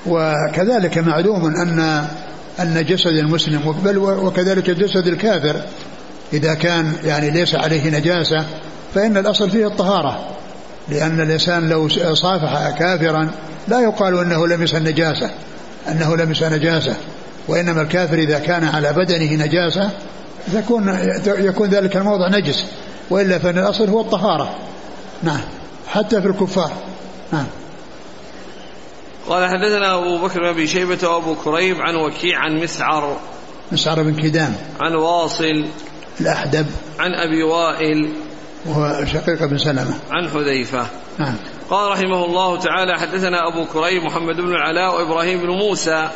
وكذلك 0.08 0.98
معلوم 0.98 1.46
أن 1.46 2.04
أن 2.60 2.84
جسد 2.84 3.16
المسلم 3.16 3.74
بل 3.84 3.98
وكذلك 3.98 4.70
جسد 4.70 5.06
الكافر 5.06 5.62
إذا 6.32 6.54
كان 6.54 6.92
يعني 7.04 7.30
ليس 7.30 7.54
عليه 7.54 7.98
نجاسة 7.98 8.44
فإن 8.94 9.16
الأصل 9.16 9.50
فيه 9.50 9.66
الطهارة 9.66 10.36
لأن 10.88 11.20
الإنسان 11.20 11.68
لو 11.68 11.88
صافح 12.14 12.70
كافرا 12.70 13.30
لا 13.68 13.80
يقال 13.80 14.18
أنه 14.18 14.46
لمس 14.46 14.74
النجاسة 14.74 15.30
أنه 15.88 16.16
لمس 16.16 16.42
نجاسة 16.42 16.94
وإنما 17.48 17.82
الكافر 17.82 18.18
إذا 18.18 18.38
كان 18.38 18.64
على 18.64 18.92
بدنه 18.92 19.44
نجاسة 19.44 19.90
يكون 20.52 20.98
يكون 21.26 21.68
ذلك 21.68 21.96
الموضع 21.96 22.28
نجس 22.28 22.64
وإلا 23.10 23.38
فإن 23.38 23.58
الأصل 23.58 23.88
هو 23.88 24.00
الطهارة. 24.00 24.54
نعم. 25.22 25.40
حتى 25.88 26.22
في 26.22 26.28
الكفار. 26.28 26.72
نعم. 27.32 27.46
قال 29.28 29.48
حدثنا 29.48 29.94
أبو 29.94 30.18
بكر 30.18 30.40
بن 30.40 30.46
أبي 30.46 30.66
شيبة 30.66 31.08
وأبو 31.08 31.34
كريب 31.34 31.76
عن 31.80 31.96
وكيع 31.96 32.38
عن 32.38 32.62
مسعر. 32.62 33.16
مسعر 33.72 34.02
بن 34.02 34.14
كدام. 34.14 34.54
عن 34.80 34.94
واصل. 34.94 35.64
الأحدب. 36.20 36.66
عن 36.98 37.14
أبي 37.14 37.42
وائل. 37.42 38.12
وهو 38.66 39.04
شقيق 39.04 39.44
بن 39.44 39.58
سلمة. 39.58 39.94
عن 40.10 40.28
حذيفة. 40.28 40.86
نعم. 41.18 41.34
قال 41.70 41.90
رحمه 41.92 42.24
الله 42.24 42.58
تعالى 42.58 42.98
حدثنا 42.98 43.48
أبو 43.48 43.64
كريب 43.64 44.02
محمد 44.02 44.36
بن 44.36 44.48
العلاء 44.48 44.94
وإبراهيم 44.96 45.40
بن 45.40 45.48
موسى. 45.48 46.08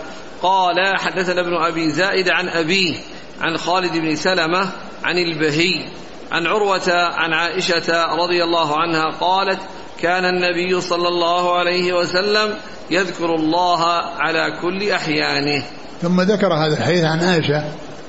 قال 0.42 0.98
حدثنا 0.98 1.40
ابن 1.40 1.54
أبي 1.54 1.90
زائد 1.90 2.28
عن 2.28 2.48
أبيه 2.48 2.94
عن 3.40 3.56
خالد 3.56 3.92
بن 3.92 4.16
سلمة 4.16 4.70
عن 5.04 5.18
البهي 5.18 5.84
عن 6.32 6.46
عروة 6.46 6.92
عن 6.92 7.32
عائشة 7.32 8.06
رضي 8.14 8.44
الله 8.44 8.80
عنها 8.80 9.10
قالت 9.20 9.58
كان 10.02 10.24
النبي 10.24 10.80
صلى 10.80 11.08
الله 11.08 11.58
عليه 11.58 11.92
وسلم 11.92 12.54
يذكر 12.90 13.34
الله 13.34 13.84
على 14.18 14.58
كل 14.62 14.90
أحيانه. 14.90 15.64
ثم 16.02 16.20
ذكر 16.20 16.54
هذا 16.54 16.78
الحديث 16.78 17.04
عن 17.04 17.20
عائشة 17.20 17.64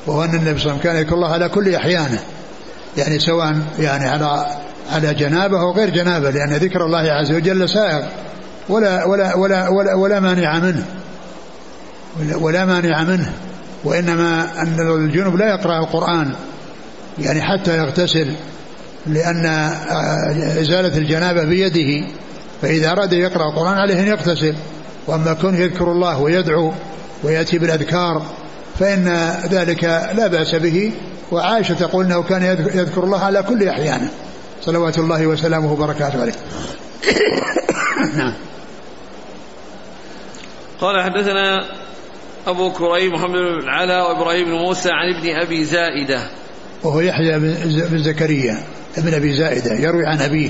وهو 0.07 0.23
أن 0.23 0.29
النبي 0.29 0.59
صلى 0.59 0.71
الله 0.71 0.71
عليه 0.71 0.71
وسلم 0.71 0.77
كان 0.77 0.95
يذكر 0.95 1.15
الله 1.15 1.33
على 1.33 1.49
كل 1.49 1.75
أحيانه. 1.75 2.19
يعني 2.97 3.19
سواء 3.19 3.55
يعني 3.79 4.05
على 4.09 4.45
على 4.91 5.13
جنابة 5.13 5.59
أو 5.59 5.71
غير 5.71 5.89
جنابة 5.89 6.29
لأن 6.29 6.53
ذكر 6.53 6.85
الله 6.85 7.11
عز 7.11 7.31
وجل 7.31 7.69
سائغ 7.69 8.05
ولا 8.69 9.05
ولا 9.05 9.35
ولا 9.35 9.69
ولا, 9.69 9.95
ولا 9.95 10.19
مانع 10.19 10.59
منه. 10.59 10.85
ولا, 12.19 12.35
ولا 12.37 12.65
مانع 12.65 13.03
منه. 13.03 13.33
وإنما 13.83 14.61
أن 14.61 14.79
الجنوب 14.79 15.35
لا 15.35 15.49
يقرأ 15.49 15.79
القرآن. 15.79 16.33
يعني 17.19 17.41
حتى 17.41 17.77
يغتسل. 17.77 18.35
لأن 19.07 19.45
إزالة 20.59 20.97
الجنابة 20.97 21.43
بيده 21.43 22.07
فإذا 22.61 22.91
أراد 22.91 23.13
يقرأ 23.13 23.49
القرآن 23.49 23.77
عليه 23.77 23.99
أن 23.99 24.07
يغتسل 24.07 24.55
وأما 25.07 25.33
كونه 25.33 25.59
يذكر 25.59 25.91
الله 25.91 26.21
ويدعو 26.21 26.73
ويأتي 27.23 27.57
بالأذكار 27.57 28.25
فإن 28.79 29.07
ذلك 29.51 29.83
لا 30.13 30.27
بأس 30.27 30.55
به 30.55 30.91
وعائشة 31.31 31.73
تقول 31.73 32.05
أنه 32.05 32.23
كان 32.23 32.43
يذكر 32.73 33.03
الله 33.03 33.19
على 33.19 33.43
كل 33.43 33.67
أحيانه. 33.67 34.09
صلوات 34.61 34.99
الله 34.99 35.27
وسلامه 35.27 35.73
وبركاته 35.73 36.21
عليه. 36.21 36.33
نعم. 38.17 38.33
قال 40.81 41.03
حدثنا 41.03 41.65
أبو 42.47 42.71
كريم 42.71 43.13
محمد 43.13 43.31
بن 43.31 43.59
العلاء 43.63 44.09
وإبراهيم 44.09 44.45
بن 44.45 44.51
موسى 44.51 44.89
عن 44.91 45.15
ابن 45.15 45.35
أبي 45.35 45.63
زائدة. 45.63 46.29
وهو 46.83 46.99
يحيى 46.99 47.39
بن 47.89 48.03
زكريا 48.03 48.63
ابن 48.97 49.13
أبي 49.13 49.33
زائدة 49.33 49.73
يروي 49.73 50.05
عن 50.05 50.21
أبيه. 50.21 50.49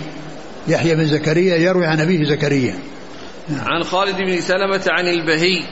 يحيى 0.67 0.95
بن 0.95 1.07
زكريا 1.07 1.55
يروي 1.55 1.85
عن 1.85 1.99
أبيه 1.99 2.25
زكريا. 2.25 2.75
نعم. 3.49 3.67
عن 3.67 3.83
خالد 3.83 4.17
بن 4.17 4.41
سلمة 4.41 4.83
عن 4.87 5.07
البهي. 5.07 5.63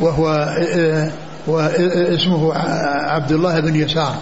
وهو 0.00 0.28
آه، 0.58 1.10
واسمه 1.46 2.54
عبد 3.08 3.32
الله 3.32 3.60
بن 3.60 3.76
يسار. 3.76 4.16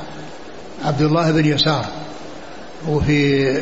عبد 0.85 1.03
الله 1.03 1.33
بن 1.33 1.45
يسار. 1.45 1.87
وفي 2.89 3.55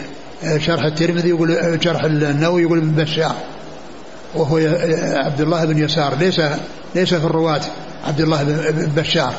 شرح 0.58 0.84
الترمذي 0.84 1.28
يقول 1.28 1.78
شرح 1.84 2.04
النووي 2.04 2.62
يقول 2.62 2.78
ابن 2.78 2.90
بشار. 2.90 3.36
وهو 4.34 4.56
عبد 5.24 5.40
الله 5.40 5.64
بن 5.64 5.78
يسار. 5.78 6.14
ليس 6.20 6.40
ليس 6.94 7.14
في 7.14 7.24
الرواة 7.24 7.62
عبد 8.06 8.20
الله 8.20 8.42
بن 8.70 9.02
بشار. 9.02 9.34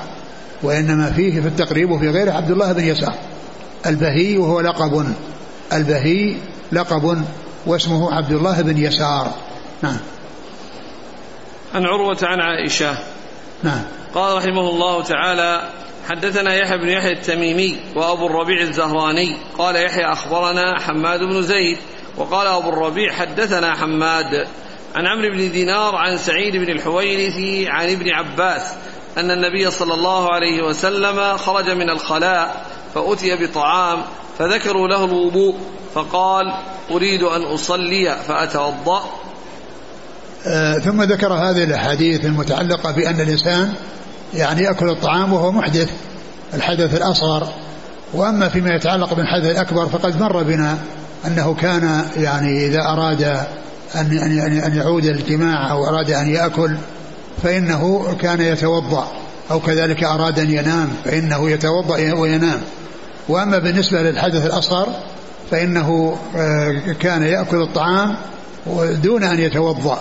وإنما 0.63 1.11
فيه 1.11 1.41
في 1.41 1.47
التقريب 1.47 1.91
وفي 1.91 2.09
غيره 2.09 2.31
عبد 2.31 2.51
الله 2.51 2.73
بن 2.73 2.83
يسار. 2.83 3.15
البهي 3.85 4.37
وهو 4.37 4.61
لقب. 4.61 5.13
البهي 5.73 6.35
لقب 6.71 7.23
واسمه 7.65 8.13
عبد 8.13 8.31
الله 8.31 8.61
بن 8.61 8.77
يسار. 8.77 9.31
نعم. 9.81 9.97
عن 11.73 11.85
عروة 11.85 12.17
عن 12.23 12.39
عائشة. 12.39 12.97
نعم. 13.63 13.81
قال 14.13 14.37
رحمه 14.37 14.69
الله 14.69 15.03
تعالى 15.03 15.69
حدثنا 16.09 16.55
يحيى 16.55 16.77
بن 16.77 16.89
يحيى 16.89 17.11
التميمي 17.11 17.77
وأبو 17.95 18.27
الربيع 18.27 18.61
الزهراني. 18.61 19.37
قال 19.57 19.75
يحيى 19.75 20.05
أخبرنا 20.05 20.79
حماد 20.79 21.19
بن 21.19 21.41
زيد. 21.41 21.77
وقال 22.17 22.47
أبو 22.47 22.69
الربيع 22.69 23.13
حدثنا 23.13 23.75
حماد. 23.75 24.47
عن 24.95 25.07
عمرو 25.07 25.29
بن 25.29 25.51
دينار 25.51 25.95
عن 25.95 26.17
سعيد 26.17 26.55
بن 26.55 26.69
الحويرث 26.69 27.67
عن 27.67 27.89
ابن 27.89 28.09
عباس 28.09 28.61
أن 29.17 29.31
النبي 29.31 29.71
صلى 29.71 29.93
الله 29.93 30.31
عليه 30.31 30.61
وسلم 30.63 31.37
خرج 31.37 31.69
من 31.69 31.89
الخلاء 31.89 32.65
فأتي 32.95 33.45
بطعام 33.45 34.01
فذكروا 34.39 34.87
له 34.87 35.05
الوضوء 35.05 35.55
فقال 35.95 36.53
أريد 36.91 37.23
أن 37.23 37.41
أصلي 37.41 38.15
فأتوضأ. 38.27 39.03
آه 40.47 40.77
ثم 40.77 41.03
ذكر 41.03 41.33
هذه 41.33 41.63
الأحاديث 41.63 42.25
المتعلقة 42.25 42.91
بأن 42.91 43.21
الإنسان 43.21 43.73
يعني 44.33 44.63
يأكل 44.63 44.89
الطعام 44.89 45.33
وهو 45.33 45.51
محدث 45.51 45.89
الحدث 46.53 46.97
الأصغر. 46.97 47.47
وأما 48.13 48.49
فيما 48.49 48.75
يتعلق 48.75 49.13
بالحدث 49.13 49.51
الأكبر 49.51 49.87
فقد 49.87 50.21
مر 50.21 50.43
بنا 50.43 50.77
أنه 51.27 51.53
كان 51.53 52.05
يعني 52.17 52.65
إذا 52.65 52.79
أراد 52.81 53.23
أن 53.95 54.17
أن 54.17 54.59
أن 54.59 54.75
يعود 54.75 55.05
الجماع 55.05 55.71
أو 55.71 55.87
أراد 55.87 56.11
أن 56.11 56.29
يأكل 56.29 56.77
فإنه 57.43 58.15
كان 58.21 58.41
يتوضأ 58.41 59.07
أو 59.51 59.59
كذلك 59.59 60.03
أراد 60.03 60.39
أن 60.39 60.51
ينام 60.51 60.89
فإنه 61.05 61.49
يتوضأ 61.49 62.13
وينام. 62.13 62.61
وأما 63.29 63.59
بالنسبة 63.59 64.01
للحدث 64.01 64.45
الأصغر 64.45 64.87
فإنه 65.51 66.17
آه، 66.35 66.75
كان 66.99 67.23
يأكل 67.23 67.61
الطعام 67.61 68.15
دون 69.03 69.23
أن 69.23 69.39
يتوضأ. 69.39 69.99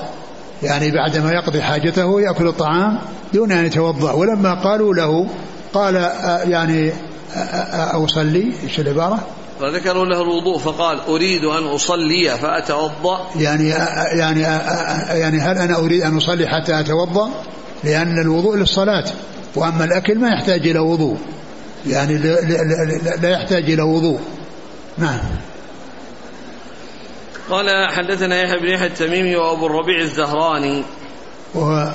يعني 0.63 0.91
بعدما 0.91 1.33
يقضي 1.33 1.63
حاجته 1.63 2.21
يأكل 2.21 2.49
الطعام 2.49 2.99
دون 3.35 3.53
أن 3.53 3.67
يتوضأ. 3.67 4.13
ولما 4.13 4.55
قالوا 4.55 4.95
له 4.95 5.27
قال 5.75 5.95
يعني 6.51 6.93
أصلي 7.95 8.53
إيش 8.65 8.81
العبارة؟ 8.81 9.19
فذكروا 9.61 10.07
له 10.07 10.23
الوضوء 10.23 10.59
فقال 10.59 11.01
أريد 11.01 11.45
أن 11.45 11.65
أصلي 11.65 12.39
فأتوضأ. 12.43 13.27
يعني 13.37 13.69
يعني 14.19 14.41
يعني 15.21 15.41
هل 15.41 15.59
أنا 15.59 15.79
أريد 15.79 16.03
أن 16.03 16.17
أصلي 16.17 16.47
حتى 16.47 16.81
أتوضأ؟ 16.81 17.31
لأن 17.85 18.19
الوضوء 18.19 18.57
للصلاة. 18.57 19.05
وأما 19.57 19.85
الأكل 19.85 20.19
ما 20.19 20.29
يحتاج 20.29 20.69
إلى 20.69 20.79
وضوء. 20.79 21.17
يعني 21.87 22.19
لا 23.23 23.31
يحتاج 23.31 23.71
إلى 23.71 23.83
وضوء. 23.83 24.21
نعم. 24.99 25.21
قال 27.51 27.91
حدثنا 27.91 28.43
يحيى 28.43 28.59
بن 28.59 28.67
يحيى 28.67 28.87
التميمي 28.87 29.37
وأبو 29.37 29.67
الربيع 29.67 30.01
الزهراني. 30.01 30.83
وهو 31.55 31.93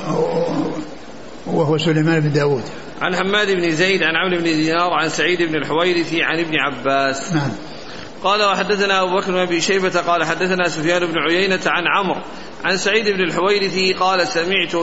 وهو 1.48 1.78
سليمان 1.78 2.20
بن 2.20 2.32
داود. 2.32 2.64
عن 3.02 3.16
حماد 3.16 3.52
بن 3.52 3.72
زيد 3.72 4.04
عن 4.04 4.16
عمرو 4.16 4.38
بن 4.38 4.44
دينار 4.44 4.94
عن 4.94 5.10
سعيد 5.10 5.42
بن 5.42 5.56
الحويرث 5.56 6.14
عن 6.14 6.40
ابن 6.40 6.60
عباس. 6.60 7.34
نعم. 7.34 7.52
قال 8.24 8.44
وحدثنا 8.44 9.02
أبو 9.02 9.16
بكر 9.16 9.32
بن 9.32 9.38
أبي 9.38 9.62
شيبة 9.62 10.00
قال 10.02 10.24
حدثنا 10.24 10.70
سفيان 10.70 11.06
بن 11.06 11.18
عيينة 11.18 11.60
عن 11.66 11.84
عمرو 11.88 12.22
عن 12.64 12.78
سعيد 12.78 13.10
بن 13.10 13.22
الحويرث 13.22 14.00
قال 14.00 14.28
سمعت 14.28 14.76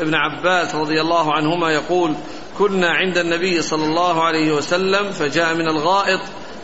ابن 0.00 0.14
عباس 0.14 0.74
رضي 0.74 1.00
الله 1.00 1.34
عنهما 1.34 1.70
يقول 1.70 2.14
كنا 2.58 2.90
عند 2.90 3.18
النبي 3.18 3.62
صلى 3.62 3.84
الله 3.84 4.24
عليه 4.24 4.52
وسلم 4.52 5.10
فجاء 5.10 5.54
من 5.54 5.68
الغائط 5.68 6.20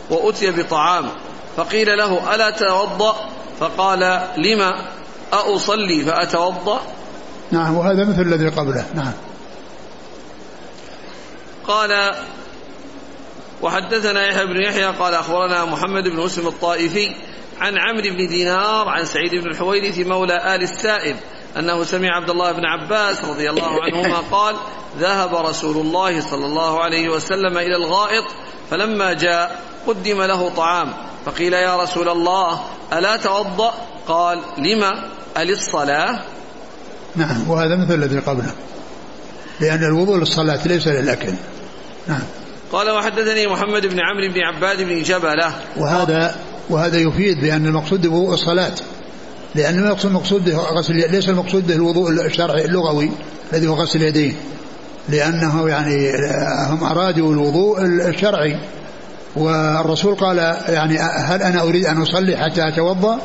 وأتي 0.09 0.51
بطعام 0.51 1.09
فقيل 1.57 1.97
له 1.97 2.35
ألا 2.35 2.49
توضأ؟ 2.49 3.15
فقال 3.59 4.27
لما؟ 4.37 4.73
أصلي 5.33 6.05
فأتوضأ؟ 6.05 6.81
نعم 7.51 7.75
وهذا 7.75 8.05
مثل 8.05 8.21
الذي 8.21 8.47
قبله. 8.49 8.85
نعم. 8.95 9.13
قال 11.67 12.15
وحدثنا 13.61 14.27
يحيى 14.27 14.45
بن 14.45 14.61
يحيى 14.61 14.85
قال 14.85 15.13
أخبرنا 15.13 15.65
محمد 15.65 16.03
بن 16.03 16.17
مسلم 16.17 16.47
الطائفي 16.47 17.15
عن 17.59 17.77
عمرو 17.77 18.17
بن 18.17 18.27
دينار 18.27 18.89
عن 18.89 19.05
سعيد 19.05 19.35
بن 19.35 19.47
الحويرث 19.51 19.99
مولى 19.99 20.55
آل 20.55 20.63
السائب 20.63 21.15
أنه 21.57 21.83
سمع 21.83 22.07
عبد 22.15 22.29
الله 22.29 22.51
بن 22.51 22.65
عباس 22.65 23.25
رضي 23.25 23.49
الله 23.49 23.83
عنهما 23.83 24.17
قال 24.37 24.55
ذهب 24.97 25.35
رسول 25.35 25.77
الله 25.77 26.21
صلى 26.21 26.45
الله 26.45 26.83
عليه 26.83 27.09
وسلم 27.09 27.57
إلى 27.57 27.75
الغائط 27.75 28.25
فلما 28.71 29.13
جاء 29.13 29.61
قدم 29.87 30.21
له 30.21 30.49
طعام 30.49 30.93
فقيل 31.25 31.53
يا 31.53 31.83
رسول 31.83 32.09
الله 32.09 32.63
ألا 32.93 33.17
توضأ؟ 33.17 33.73
قال 34.07 34.39
لما؟ 34.57 35.09
أللصلاة 35.37 36.19
نعم 37.15 37.49
وهذا 37.49 37.75
مثل 37.75 37.93
الذي 37.93 38.19
قبله. 38.19 38.53
لأن 39.63 39.83
الوضوء 39.83 40.17
للصلاة 40.17 40.67
ليس 40.67 40.87
للأكل. 40.87 41.33
نعم. 42.07 42.21
قال 42.71 42.89
وحدثني 42.89 43.47
محمد 43.47 43.85
بن 43.85 43.99
عمرو 43.99 44.33
بن 44.33 44.41
عباد 44.41 44.81
بن 44.81 45.01
جبلة. 45.01 45.53
وهذا 45.77 46.35
وهذا 46.69 46.97
يفيد 46.97 47.41
بأن 47.41 47.65
المقصود 47.65 48.07
بوضوء 48.07 48.33
الصلاة. 48.33 48.73
لأن 49.55 49.95
المقصود 50.05 50.45
به 50.45 50.57
غسل 50.57 51.11
ليس 51.11 51.29
المقصود 51.29 51.67
به 51.67 51.75
الوضوء 51.75 52.11
الشرعي 52.25 52.65
اللغوي 52.65 53.09
الذي 53.53 53.67
هو 53.67 53.73
غسل 53.73 53.99
اليدين 53.99 54.35
لأنه 55.09 55.69
يعني 55.69 56.11
هم 56.69 56.83
أرادوا 56.83 57.33
الوضوء 57.33 57.81
الشرعي. 57.85 58.57
والرسول 59.35 60.15
قال 60.15 60.37
يعني 60.67 60.99
هل 60.99 61.41
أنا 61.41 61.61
أريد 61.61 61.85
أن 61.85 62.01
أصلي 62.01 62.37
حتى 62.37 62.67
أتوضأ؟ 62.67 63.19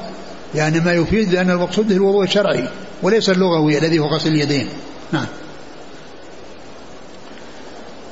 يعني 0.54 0.80
ما 0.80 0.92
يفيد 0.92 1.32
لأن 1.32 1.50
المقصود 1.50 1.88
به 1.88 1.94
الوضوء 1.94 2.24
الشرعي 2.24 2.68
وليس 3.02 3.30
اللغوي 3.30 3.78
الذي 3.78 3.98
هو 3.98 4.06
غسل 4.06 4.28
اليدين 4.28 4.68
نعم. 5.12 5.26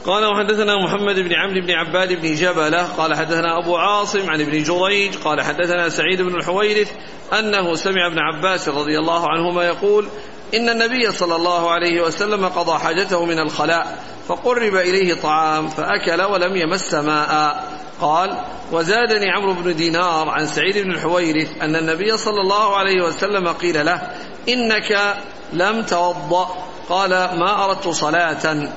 قال 0.07 0.25
وحدثنا 0.25 0.85
محمد 0.85 1.15
بن 1.15 1.35
عمرو 1.35 1.61
بن 1.61 1.71
عباد 1.71 2.13
بن 2.13 2.35
جبلة 2.35 2.83
قال 2.83 3.15
حدثنا 3.15 3.59
أبو 3.59 3.77
عاصم 3.77 4.31
عن 4.31 4.41
ابن 4.41 4.63
جريج 4.63 5.17
قال 5.17 5.43
حدثنا 5.43 5.89
سعيد 5.89 6.23
بن 6.23 6.35
الحويرث 6.35 6.93
أنه 7.39 7.75
سمع 7.75 8.07
ابن 8.07 8.19
عباس 8.19 8.69
رضي 8.69 8.99
الله 8.99 9.29
عنهما 9.29 9.65
يقول 9.65 10.09
إن 10.55 10.69
النبي 10.69 11.13
صلى 11.13 11.37
الله 11.37 11.71
عليه 11.71 12.03
وسلم 12.03 12.47
قضى 12.47 12.79
حاجته 12.79 13.25
من 13.25 13.39
الخلاء 13.39 13.99
فقرب 14.29 14.75
إليه 14.75 15.15
طعام 15.15 15.69
فأكل 15.69 16.23
ولم 16.23 16.57
يمس 16.57 16.95
ماء. 16.95 17.65
قال 18.01 18.39
وزادني 18.73 19.31
عمرو 19.31 19.53
بن 19.53 19.77
دينار 19.77 20.29
عن 20.29 20.47
سعيد 20.47 20.79
بن 20.79 20.91
الحويرث 20.91 21.63
أن 21.63 21.77
النبي 21.77 22.17
صلى 22.17 22.41
الله 22.41 22.77
عليه 22.77 23.03
وسلم 23.03 23.49
قيل 23.49 23.87
له 23.87 24.03
إنك 24.49 25.17
لم 25.53 25.83
توضأ. 25.83 26.49
قال 26.89 27.11
ما 27.11 27.65
أردت 27.65 27.89
صلاة. 27.89 28.69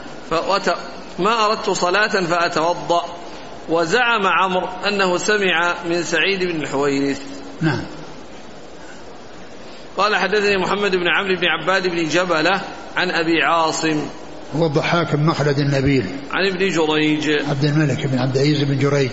ما 1.19 1.45
أردت 1.45 1.69
صلاة 1.69 2.07
فأتوضأ. 2.25 3.05
وزعم 3.69 4.27
عمرو 4.27 4.67
أنه 4.87 5.17
سمع 5.17 5.75
من 5.89 6.03
سعيد 6.03 6.43
بن 6.43 6.61
الحويرث. 6.61 7.21
نعم. 7.61 7.83
قال 9.97 10.15
حدثني 10.15 10.57
محمد 10.57 10.95
بن 10.95 11.07
عمرو 11.07 11.35
بن 11.35 11.45
عباد 11.47 11.87
بن 11.87 12.07
جبلة 12.07 12.61
عن 12.97 13.11
أبي 13.11 13.43
عاصم. 13.43 14.09
هو 14.55 14.65
الضحاك 14.65 15.15
بن 15.15 15.25
مخلد 15.25 15.59
النبيل. 15.59 16.05
عن 16.31 16.45
ابن 16.47 16.69
جريج. 16.69 17.29
عبد 17.49 17.63
الملك 17.63 18.07
بن 18.07 18.19
عبد 18.19 18.35
العزيز 18.35 18.63
بن 18.63 18.79
جريج. 18.79 19.11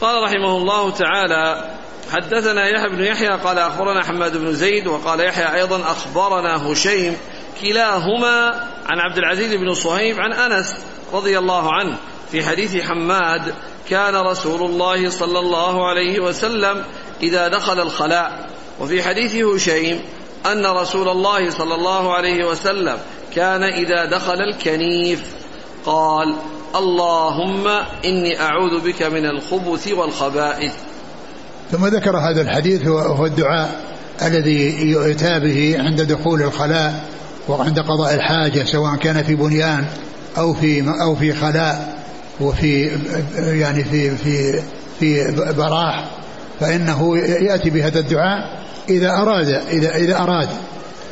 قال 0.00 0.22
رحمه 0.22 0.56
الله 0.56 0.90
تعالى 0.90 1.70
حدثنا 2.12 2.68
يحيى 2.68 2.88
بن 2.88 3.04
يحيى 3.04 3.28
قال 3.28 3.58
أخبرنا 3.58 4.04
حماد 4.04 4.36
بن 4.36 4.52
زيد 4.52 4.86
وقال 4.86 5.20
يحيى 5.20 5.54
أيضا 5.54 5.82
أخبرنا 5.82 6.72
هشيم 6.72 7.16
كلاهما 7.60 8.48
عن 8.86 8.98
عبد 8.98 9.18
العزيز 9.18 9.54
بن 9.54 9.74
صهيب 9.74 10.20
عن 10.20 10.32
أنس 10.32 10.74
رضي 11.12 11.38
الله 11.38 11.72
عنه 11.72 11.96
في 12.32 12.44
حديث 12.44 12.76
حماد 12.76 13.54
كان 13.90 14.16
رسول 14.16 14.70
الله 14.70 15.10
صلى 15.10 15.38
الله 15.38 15.88
عليه 15.88 16.20
وسلم 16.20 16.84
إذا 17.22 17.48
دخل 17.48 17.80
الخلاء. 17.80 18.50
وفي 18.80 19.02
حديث 19.02 19.34
هشيم 19.34 20.00
أن 20.46 20.66
رسول 20.66 21.08
الله 21.08 21.50
صلى 21.50 21.74
الله 21.74 22.14
عليه 22.14 22.44
وسلم 22.44 22.98
كان 23.34 23.62
إذا 23.62 24.04
دخل 24.04 24.40
الكنيف 24.40 25.22
قال 25.86 26.34
اللهم 26.76 27.68
إني 28.04 28.40
أعوذ 28.40 28.80
بك 28.80 29.02
من 29.02 29.26
الخبث 29.26 29.88
والخبائث. 29.88 30.72
ثم 31.72 31.86
ذكر 31.86 32.16
هذا 32.16 32.40
الحديث 32.42 32.86
وهو 32.86 33.26
الدعاء 33.26 33.80
الذي 34.22 34.90
يؤتى 34.90 35.40
به 35.40 35.76
عند 35.78 36.02
دخول 36.02 36.42
الخلاء. 36.42 37.04
وعند 37.48 37.80
قضاء 37.80 38.14
الحاجة 38.14 38.64
سواء 38.64 38.96
كان 38.96 39.22
في 39.22 39.34
بنيان 39.34 39.84
أو 40.38 40.54
في 40.54 40.94
أو 41.02 41.16
في 41.16 41.32
خلاء 41.32 42.04
وفي 42.40 42.98
يعني 43.36 43.84
في 43.84 44.16
في 44.16 44.62
في 45.00 45.34
براح 45.56 46.04
فإنه 46.60 47.18
يأتي 47.18 47.70
بهذا 47.70 47.98
الدعاء 47.98 48.64
إذا 48.88 49.10
أراد 49.10 49.48
إذا 49.48 49.96
إذا 49.96 50.16
أراد. 50.16 50.48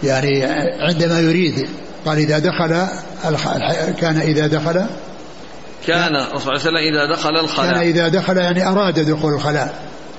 يعني 0.05 0.45
عندما 0.81 1.21
يريد. 1.21 1.69
قال 2.07 2.19
إذا 2.19 2.39
دخل 2.39 2.87
كان 4.01 4.17
إذا 4.17 4.47
دخل؟ 4.47 4.87
كان 5.87 6.11
صلى 6.15 6.41
الله 6.41 6.49
عليه 6.49 6.61
وسلم 6.61 6.77
إذا 6.77 7.15
دخل 7.15 7.37
الخلاء. 7.37 7.73
كان 7.73 7.81
إذا 7.81 8.09
دخل 8.09 8.37
يعني 8.37 8.69
أراد 8.69 9.01
دخول 9.11 9.35
الخلاء. 9.35 9.75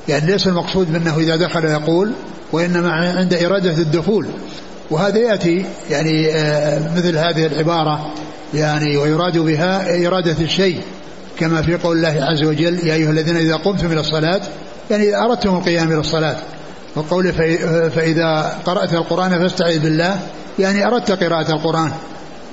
يعني 0.07 0.31
ليس 0.31 0.47
المقصود 0.47 0.91
منه 0.91 1.17
إذا 1.17 1.35
دخل 1.35 1.65
يقول 1.65 2.11
وإنما 2.51 2.91
عند 2.91 3.33
إرادة 3.33 3.71
الدخول. 3.71 4.27
وهذا 4.89 5.17
يأتي 5.17 5.65
يعني 5.89 6.31
آه، 6.31 6.79
مثل 6.95 7.17
هذه 7.17 7.45
العبارة 7.45 8.13
يعني 8.53 8.97
ويراد 8.97 9.37
بها 9.37 10.07
إرادة 10.07 10.35
الشيء 10.41 10.81
كما 11.39 11.61
في 11.61 11.75
قول 11.75 11.97
الله 11.97 12.25
عز 12.25 12.43
وجل 12.43 12.87
يا 12.87 12.93
أيها 12.93 13.09
الذين 13.09 13.37
إذا 13.37 13.55
قمتم 13.55 13.91
إلى 13.91 13.99
الصلاة 13.99 14.41
يعني 14.91 15.09
إذا 15.09 15.17
أردتم 15.17 15.55
القيام 15.55 15.91
إلى 15.91 15.99
الصلاة. 15.99 16.35
وقوله 16.95 17.31
فإذا 17.95 18.57
قرأت 18.65 18.93
القرآن 18.93 19.29
فاستعذ 19.29 19.79
بالله 19.79 20.19
يعني 20.59 20.87
أردت 20.87 21.11
قراءة 21.11 21.51
القرآن. 21.51 21.91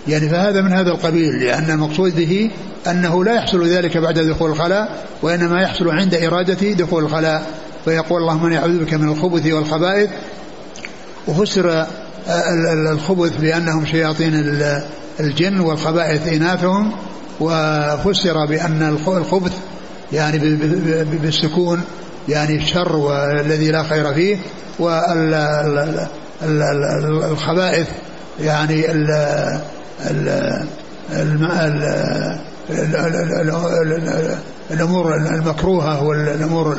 يعني 0.09 0.29
فهذا 0.29 0.61
من 0.61 0.73
هذا 0.73 0.91
القبيل 0.91 1.45
لأن 1.45 1.71
المقصود 1.71 2.17
به 2.17 2.51
أنه 2.87 3.25
لا 3.25 3.35
يحصل 3.35 3.67
ذلك 3.67 3.97
بعد 3.97 4.19
دخول 4.19 4.51
الخلاء 4.51 5.07
وإنما 5.23 5.63
يحصل 5.63 5.91
عند 5.91 6.15
إرادة 6.15 6.73
دخول 6.73 7.05
الخلاء. 7.05 7.47
فيقول 7.85 8.23
اللهم 8.23 8.47
أنا 8.47 8.59
أعوذ 8.59 8.85
بك 8.85 8.95
من 8.95 9.09
الخبث 9.09 9.47
والخبائث. 9.47 10.11
وفسر 11.29 11.87
الخبث 12.93 13.37
بأنهم 13.37 13.87
شياطين 13.87 14.63
الجن 15.21 15.61
والخبائث 15.61 16.29
إناثهم 16.29 16.93
وفسر 17.41 18.47
بأن 18.47 18.99
الخبث 19.07 19.53
يعني 20.13 20.39
بالسكون 21.05 21.83
يعني 22.29 22.57
الشر 22.57 22.97
والذي 22.97 23.71
لا 23.71 23.83
خير 23.83 24.15
فيه 24.15 24.37
والخبائث 26.43 27.89
يعني 28.41 28.91
ال 28.91 29.61
الأمور 34.71 35.15
المكروهه 35.17 36.05
والامور 36.05 36.79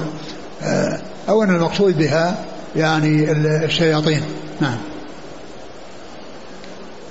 أو 1.30 1.43
ان 1.43 1.56
المقصود 1.56 1.97
بها 1.97 2.36
يعني 2.76 3.32
الشياطين 3.66 4.22
نعم 4.62 4.78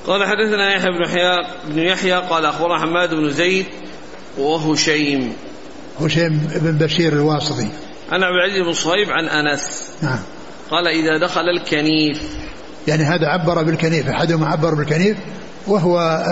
قال 0.07 0.25
حدثنا 0.25 0.75
يحيى 0.75 0.91
بن 0.91 1.03
يحيى 1.03 1.47
بن 1.69 1.79
يحيى 1.79 2.13
قال 2.13 2.45
أخبرنا 2.45 2.79
حماد 2.79 3.15
بن 3.15 3.31
زيد 3.31 3.67
وهشيم 4.39 5.33
هشيم. 6.01 6.51
بن 6.55 6.73
بشير 6.73 7.13
الواسطي. 7.13 7.69
عن 8.13 8.23
عبد 8.23 8.35
العزيز 8.35 8.67
بن 8.67 8.73
صهيب 8.73 9.11
عن 9.11 9.29
أنس. 9.29 9.91
نعم. 10.03 10.19
قال 10.71 10.87
إذا 10.87 11.27
دخل 11.27 11.49
الكنيف. 11.49 12.23
يعني 12.89 13.05
هذا 13.05 13.27
عبر 13.27 13.63
بالكنيف 13.63 14.09
أحدهم 14.09 14.45
عبر 14.45 14.75
بالكنيف 14.75 15.17
وهو 15.67 16.25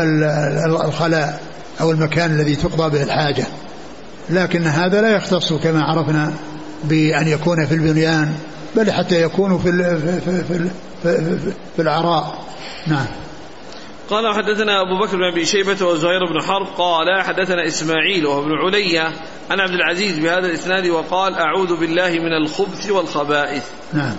الخلاء 0.84 1.40
أو 1.80 1.90
المكان 1.90 2.30
الذي 2.30 2.56
تقضى 2.56 2.90
به 2.90 3.02
الحاجة. 3.02 3.44
لكن 4.30 4.66
هذا 4.66 5.00
لا 5.00 5.16
يختص 5.16 5.52
كما 5.52 5.82
عرفنا 5.82 6.32
بأن 6.84 7.28
يكون 7.28 7.66
في 7.66 7.74
البنيان 7.74 8.34
بل 8.76 8.92
حتى 8.92 9.22
يكون 9.22 9.58
في 9.58 9.72
في 9.72 10.20
في, 10.42 10.68
في, 11.02 11.38
في 11.76 11.82
العراء. 11.82 12.38
نعم. 12.86 13.06
قال 14.11 14.34
حدثنا 14.34 14.80
أبو 14.80 14.98
بكر 14.98 15.16
بن 15.16 15.24
أبي 15.24 15.44
شيبة 15.44 15.86
وزهير 15.86 16.26
بن 16.32 16.42
حرب 16.42 16.66
قال 16.78 17.22
حدثنا 17.22 17.66
إسماعيل 17.66 18.26
وابن 18.26 18.52
علية 18.52 19.12
عن 19.50 19.61
عبد 19.61 19.74
العزيز 19.74 20.18
بهذا 20.18 20.46
الإسناد 20.46 20.86
وقال 20.86 21.34
أعوذ 21.34 21.76
بالله 21.76 22.11
من 22.11 22.32
الخبث 22.32 22.90
والخبائث. 22.90 23.64
نعم. 23.92 24.16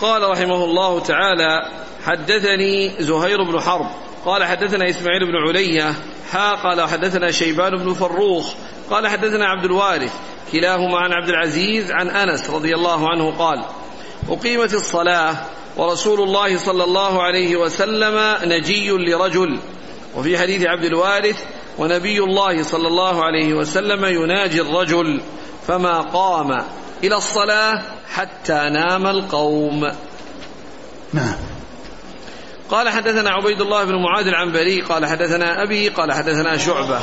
قال 0.00 0.30
رحمه 0.30 0.64
الله 0.64 1.00
تعالى 1.00 1.68
حدثني 2.04 2.94
زهير 2.98 3.42
بن 3.42 3.60
حرب 3.60 3.86
قال 4.24 4.44
حدثنا 4.44 4.90
إسماعيل 4.90 5.26
بن 5.26 5.36
علية 5.48 5.94
حا 6.32 6.54
قال 6.54 6.88
حدثنا 6.88 7.30
شيبان 7.30 7.76
بن 7.76 7.94
فروخ 7.94 8.54
قال 8.90 9.08
حدثنا 9.08 9.46
عبد 9.46 9.64
الوارث 9.64 10.12
كلاهما 10.52 10.98
عن 10.98 11.12
عبد 11.12 11.28
العزيز 11.28 11.92
عن 11.92 12.08
أنس 12.08 12.50
رضي 12.50 12.74
الله 12.74 13.10
عنه 13.10 13.38
قال 13.38 13.64
أقيمت 14.28 14.74
الصلاة 14.74 15.36
ورسول 15.76 16.20
الله 16.20 16.58
صلى 16.58 16.84
الله 16.84 17.22
عليه 17.22 17.56
وسلم 17.56 18.36
نجي 18.44 18.90
لرجل. 18.90 19.58
وفي 20.16 20.38
حديث 20.38 20.66
عبد 20.66 20.84
الوارث 20.84 21.36
ونبي 21.78 22.18
الله 22.18 22.62
صلى 22.62 22.88
الله 22.88 23.24
عليه 23.24 23.54
وسلم 23.54 24.04
يناجي 24.04 24.60
الرجل 24.60 25.20
فما 25.66 26.00
قام 26.00 26.64
إلى 27.04 27.16
الصلاة 27.16 27.82
حتى 28.12 28.70
نام 28.72 29.06
القوم. 29.06 29.80
نعم. 31.12 31.36
قال 32.70 32.88
حدثنا 32.88 33.30
عبيد 33.30 33.60
الله 33.60 33.84
بن 33.84 33.94
معاذ 34.02 34.26
العنبري 34.26 34.80
قال 34.80 35.06
حدثنا 35.06 35.62
أبي 35.62 35.88
قال 35.88 36.12
حدثنا 36.12 36.56
شعبة. 36.56 37.00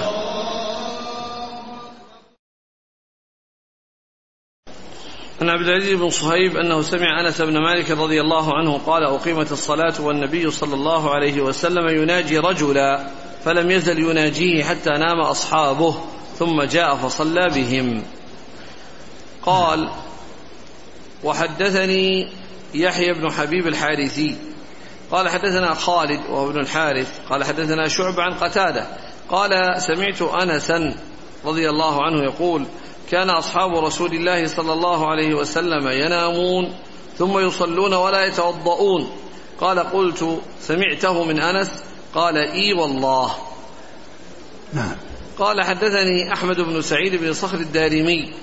عن 5.41 5.49
عبد 5.49 5.67
العزيز 5.67 5.99
بن 5.99 6.09
صهيب 6.09 6.57
أنه 6.57 6.81
سمع 6.81 7.21
أنس 7.21 7.41
بن 7.41 7.57
مالك 7.57 7.91
رضي 7.91 8.21
الله 8.21 8.57
عنه 8.57 8.77
قال 8.77 9.03
أقيمت 9.03 9.51
الصلاة 9.51 9.93
والنبي 9.99 10.51
صلى 10.51 10.73
الله 10.73 11.13
عليه 11.13 11.41
وسلم 11.41 11.87
يناجي 11.87 12.37
رجلا 12.37 13.09
فلم 13.45 13.71
يزل 13.71 13.99
يناجيه 13.99 14.63
حتى 14.63 14.89
نام 14.89 15.19
أصحابه 15.19 15.95
ثم 16.39 16.63
جاء 16.63 16.95
فصلى 16.95 17.49
بهم. 17.49 18.03
قال 19.45 19.89
وحدثني 21.23 22.29
يحيى 22.73 23.13
بن 23.13 23.31
حبيب 23.31 23.67
الحارثي. 23.67 24.37
قال 25.11 25.29
حدثنا 25.29 25.73
خالد 25.73 26.19
وهو 26.29 26.49
ابن 26.49 26.59
الحارث. 26.59 27.19
قال 27.29 27.43
حدثنا 27.43 27.87
شعب 27.87 28.19
عن 28.19 28.33
قتادة. 28.33 28.87
قال 29.29 29.81
سمعت 29.81 30.21
أنسا 30.21 30.95
رضي 31.45 31.69
الله 31.69 32.03
عنه 32.03 32.23
يقول 32.23 32.65
كان 33.11 33.29
أصحاب 33.29 33.75
رسول 33.75 34.13
الله 34.13 34.47
صلى 34.47 34.73
الله 34.73 35.07
عليه 35.07 35.33
وسلم 35.33 35.87
ينامون 35.87 36.75
ثم 37.17 37.39
يصلون 37.39 37.93
ولا 37.93 38.25
يتوضؤون. 38.25 39.11
قال 39.61 39.79
قلت 39.79 40.41
سمعته 40.61 41.23
من 41.23 41.39
أنس. 41.39 41.71
قال 42.15 42.37
إي 42.37 42.73
والله. 42.73 43.31
نعم. 44.73 44.95
قال 45.39 45.63
حدثني 45.63 46.33
أحمد 46.33 46.61
بن 46.61 46.81
سعيد 46.81 47.15
بن 47.15 47.33
صخر 47.33 47.57
الدارمي. 47.57 48.33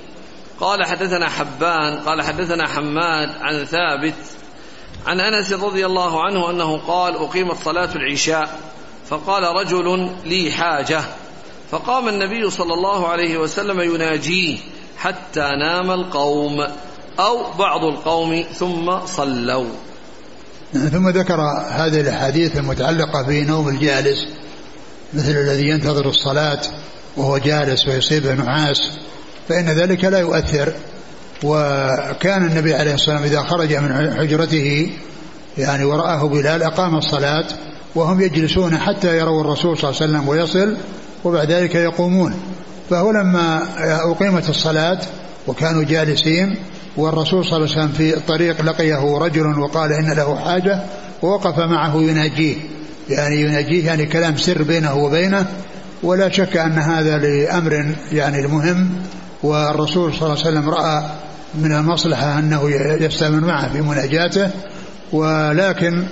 قال 0.61 0.85
حدثنا 0.85 1.29
حبان. 1.29 1.99
قال 1.99 2.23
حدثنا 2.23 2.69
حماد 2.69 3.31
عن 3.41 3.65
ثابت 3.65 4.15
عن 5.07 5.21
أنس 5.21 5.53
رضي 5.53 5.87
الله 5.87 6.25
عنه 6.25 6.51
أنه 6.51 6.77
قال 6.77 7.17
أقيمت 7.17 7.57
صلاة 7.65 7.95
العشاء 7.97 8.61
فقال 9.09 9.43
رجل 9.43 10.11
لي 10.25 10.53
حاجة. 10.53 11.05
فقام 11.75 12.09
النبي 12.09 12.51
صلى 12.51 12.75
الله 12.75 13.09
عليه 13.09 13.39
وسلم 13.39 13.81
يناجيه 13.81 14.59
حتى 14.99 15.41
نام 15.41 15.91
القوم 15.91 16.61
أو 17.19 17.53
بعض 17.59 17.85
القوم 17.85 18.45
ثم 18.59 19.07
صلوا. 19.07 19.71
ثم 20.73 21.09
ذكر 21.09 21.41
هذه 21.71 22.01
الأحاديث 22.01 22.57
المتعلقة 22.57 23.23
بنوم 23.23 23.69
الجالس 23.69 24.27
مثل 25.15 25.31
الذي 25.31 25.69
ينتظر 25.69 26.09
الصلاة 26.09 26.61
وهو 27.17 27.39
جالس 27.39 27.89
ويصيبه 27.89 28.35
نعاس 28.35 28.91
فإن 29.49 29.69
ذلك 29.69 30.05
لا 30.05 30.19
يؤثر. 30.19 30.73
وكان 31.43 32.47
النبي 32.47 32.75
عليه 32.75 32.95
الصلاة 32.95 33.21
والسلام 33.21 33.43
إذا 33.43 33.51
خرج 33.51 33.75
من 33.75 34.15
حجرته 34.19 34.93
يعني 35.59 35.85
ورآه 35.85 36.29
بلال 36.29 36.63
أقام 36.63 36.97
الصلاة 36.97 37.47
وهم 37.95 38.21
يجلسون 38.21 38.79
حتى 38.79 39.19
يروا 39.19 39.41
الرسول 39.41 39.79
صلى 39.79 39.91
الله 39.91 40.03
عليه 40.03 40.13
وسلم 40.13 40.29
ويصل 40.29 40.77
وبعد 41.25 41.53
ذلك 41.53 41.75
يقومون. 41.75 42.35
فهو 42.91 43.11
لما 43.11 43.63
أقيمت 44.11 44.49
الصلاة 44.49 44.99
وكانوا 45.47 45.85
جالسين 45.85 46.57
والرسول 46.97 47.45
صلى 47.45 47.57
الله 47.57 47.71
عليه 47.71 47.81
وسلم 47.81 47.93
في 47.93 48.17
الطريق 48.17 48.63
لقيه 48.63 49.19
رجل 49.19 49.59
وقال 49.59 49.93
إن 49.93 50.13
له 50.13 50.37
حاجة 50.37 50.81
ووقف 51.23 51.59
معه 51.59 52.03
يناجيه. 52.03 52.57
يعني 53.09 53.41
يناجيه 53.41 53.87
يعني 53.87 54.07
كلام 54.07 54.37
سر 54.37 54.63
بينه 54.63 54.95
وبينه 54.95 55.47
ولا 56.03 56.29
شك 56.29 56.57
أن 56.57 56.79
هذا 56.79 57.19
لأمر 57.19 57.95
يعني 58.13 58.41
المهم 58.41 58.91
والرسول 59.43 60.15
صلى 60.15 60.23
الله 60.23 60.47
عليه 60.47 60.59
وسلم 60.59 60.71
رأى 60.71 61.03
من 61.55 61.73
المصلحة 61.73 62.39
أنه 62.39 62.71
يستمر 63.01 63.47
معه 63.47 63.73
في 63.73 63.81
مناجاته. 63.81 64.51
ولكن 65.13 66.05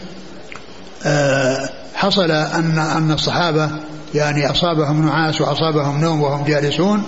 آه، 1.07 1.69
حصل 1.95 2.31
أن 2.31 2.79
أن 2.79 3.11
الصحابة 3.11 3.71
يعني 4.15 4.51
أصابهم 4.51 5.07
نعاس 5.07 5.41
وأصابهم 5.41 6.01
نوم 6.01 6.23
وهم 6.23 6.45
جالسون 6.45 7.03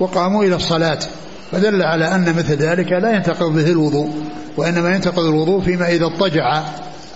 وقاموا 0.00 0.44
إلى 0.44 0.56
الصلاة 0.56 0.98
فدل 1.52 1.82
على 1.82 2.14
أن 2.14 2.34
مثل 2.36 2.56
ذلك 2.56 2.92
لا 2.92 3.12
ينتقض 3.12 3.54
به 3.54 3.70
الوضوء 3.70 4.10
وإنما 4.56 4.94
ينتقض 4.94 5.24
الوضوء 5.24 5.60
فيما 5.60 5.88
إذا 5.88 6.04
اضطجع 6.04 6.62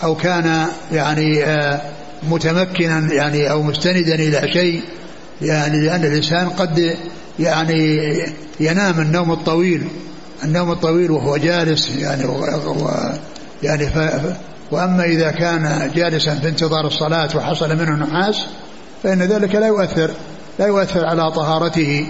أو 0.03 0.14
كان 0.14 0.66
يعني 0.93 1.45
آه، 1.45 1.80
متمكنا 2.22 3.12
يعني 3.12 3.51
أو 3.51 3.62
مستندا 3.62 4.14
إلى 4.14 4.53
شيء 4.53 4.82
يعني 5.43 5.80
لأن 5.80 6.05
الإنسان 6.05 6.49
قد 6.49 6.97
يعني 7.38 8.12
ينام 8.61 9.01
النوم 9.01 9.32
الطويل 9.32 9.88
النوم 10.45 10.72
الطويل 10.72 11.11
وهو 11.11 11.36
جالس 11.36 11.97
يعني 11.97 12.24
و 12.24 12.90
يعني 13.62 13.86
ف 13.86 13.99
وأما 14.70 15.05
إذا 15.05 15.30
كان 15.30 15.90
جالسا 15.95 16.34
في 16.34 16.49
انتظار 16.49 16.86
الصلاة 16.86 17.28
وحصل 17.36 17.76
منه 17.76 17.90
نحاس 17.90 18.36
فإن 19.03 19.22
ذلك 19.22 19.55
لا 19.55 19.66
يؤثر 19.66 20.11
لا 20.59 20.66
يؤثر 20.66 21.05
على 21.05 21.30
طهارته 21.30 22.07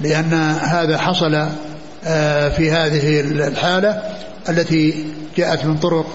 لأن 0.00 0.34
هذا 0.60 0.98
حصل 0.98 1.46
آه، 2.04 2.48
في 2.48 2.70
هذه 2.70 3.20
الحالة 3.20 4.02
التي 4.48 5.04
جاءت 5.36 5.64
من 5.64 5.76
طرق 5.76 6.06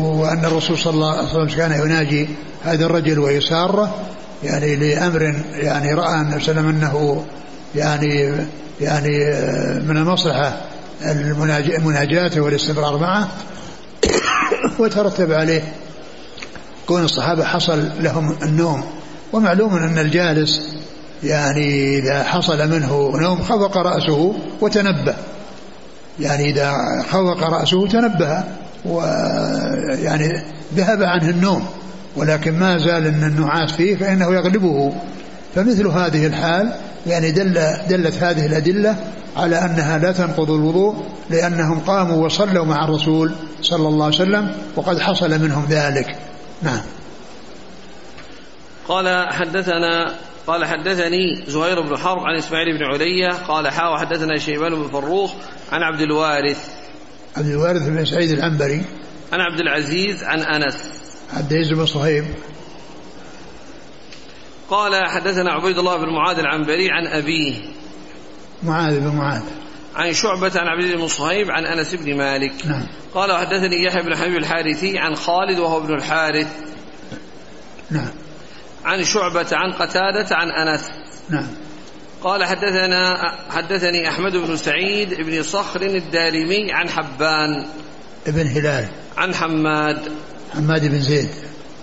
وأن 0.00 0.44
الرسول 0.44 0.78
صلى 0.78 0.94
الله 0.94 1.12
عليه 1.12 1.28
وسلم 1.28 1.56
كان 1.56 1.72
يناجي 1.72 2.28
هذا 2.64 2.86
الرجل 2.86 3.18
ويساره 3.18 3.94
يعني 4.44 4.76
لأمر 4.76 5.34
يعني 5.54 5.94
رأى 5.94 6.14
النبي 6.14 6.44
صلى 6.44 6.50
الله 6.50 6.62
عليه 6.62 6.68
وسلم 6.68 6.68
أنه 6.68 7.24
يعني 7.74 8.34
يعني 8.80 9.26
آه، 9.26 9.78
من 9.78 9.96
المصلحة 9.96 10.60
المناجاة 11.78 12.40
والاستمرار 12.40 12.98
معه 12.98 13.28
وترتب 14.78 15.32
عليه. 15.32 15.62
كون 16.86 17.04
الصحابة 17.04 17.44
حصل 17.44 17.88
لهم 18.00 18.36
النوم. 18.42 18.84
ومعلوم 19.32 19.76
أن 19.76 19.98
الجالس 19.98 20.62
يعني 21.24 21.98
إذا 21.98 22.24
حصل 22.24 22.70
منه 22.70 23.12
نوم 23.20 23.42
خفق 23.42 23.76
رأسه 23.76 24.34
وتنبه 24.60 25.14
يعني 26.20 26.50
إذا 26.50 26.72
خفق 27.08 27.42
رأسه 27.42 27.86
تنبه 27.86 28.44
ويعني 28.84 30.42
ذهب 30.74 31.02
عنه 31.02 31.28
النوم 31.28 31.66
ولكن 32.16 32.58
ما 32.58 32.78
زال 32.78 33.06
أن 33.06 33.24
النعاس 33.24 33.72
فيه 33.72 33.96
فإنه 33.96 34.34
يغلبه. 34.34 34.92
فمثل 35.54 35.86
هذه 35.86 36.26
الحال 36.26 36.72
يعني 37.06 37.30
دل 37.30 37.54
دلت 37.88 38.22
هذه 38.22 38.46
الأدلة 38.46 38.96
على 39.36 39.56
أنها 39.56 39.98
لا 39.98 40.12
تنقض 40.12 40.50
الوضوء 40.50 40.94
لأنهم 41.30 41.80
قاموا 41.80 42.24
وصلوا 42.24 42.64
مع 42.64 42.84
الرسول 42.84 43.32
صلى 43.62 43.88
الله 43.88 44.04
عليه 44.04 44.16
وسلم 44.16 44.52
وقد 44.76 45.00
حصل 45.00 45.42
منهم 45.42 45.66
ذلك. 45.70 46.16
نعم. 46.62 46.80
قال 48.88 49.32
حدثنا 49.32 50.14
قال 50.46 50.64
حدثني 50.64 51.44
زهير 51.46 51.80
بن 51.80 51.98
حرب 51.98 52.18
عن 52.18 52.36
إسماعيل 52.36 52.78
بن 52.78 52.84
علية 52.84 53.32
قال 53.32 53.68
حا 53.68 53.88
وحدثنا 53.88 54.38
شيبان 54.38 54.74
بن 54.74 54.88
فروخ 54.88 55.32
عن 55.72 55.82
عبد 55.82 56.00
الوارث. 56.00 56.68
عبد 57.36 57.46
الوارث 57.46 57.82
بن 57.82 58.04
سعيد 58.04 58.30
العنبري. 58.30 58.82
عن 59.32 59.40
عبد 59.40 59.60
العزيز 59.60 60.24
عن 60.24 60.40
أنس. 60.40 60.78
عبد 61.32 61.52
العزيز 61.52 61.72
بن 61.72 61.86
صهيب. 61.86 62.24
قال 64.70 65.10
حدثنا 65.10 65.52
عبيد 65.52 65.78
الله 65.78 65.96
بن 65.96 66.12
معاذ 66.12 66.38
العنبري 66.38 66.90
عن 66.90 67.06
أبيه. 67.06 67.54
معاذ 68.62 69.00
بن 69.00 69.16
معاذ. 69.16 69.42
عن 69.96 70.12
شعبة 70.12 70.52
عن 70.56 70.66
عبد 70.66 70.96
بن 70.96 71.08
صهيب 71.08 71.50
عن 71.50 71.64
أنس 71.64 71.94
بن 71.94 72.16
مالك. 72.16 72.52
نعم. 72.66 72.86
قال 73.14 73.32
وحدثني 73.32 73.84
يحيى 73.84 74.02
بن 74.02 74.16
حبيب 74.16 74.36
الحارثي 74.36 74.98
عن 74.98 75.14
خالد 75.14 75.58
وهو 75.58 75.78
ابن 75.78 75.94
الحارث. 75.94 76.46
نعم. 77.90 78.10
عن 78.86 79.04
شعبة 79.04 79.46
عن 79.52 79.72
قتادة 79.72 80.36
عن 80.36 80.50
أنس. 80.50 80.80
نعم. 81.28 81.46
قال 82.22 82.44
حدثنا 82.44 83.14
حدثني 83.50 84.08
أحمد 84.08 84.36
بن 84.36 84.56
سعيد 84.56 85.14
بن 85.14 85.42
صخر 85.42 85.82
الدارمي 85.82 86.72
عن 86.72 86.88
حبان. 86.88 87.66
ابن 88.26 88.46
هلال. 88.46 88.88
عن 89.16 89.34
حماد. 89.34 89.98
حماد 90.54 90.86
بن 90.86 91.00
زيد. 91.00 91.28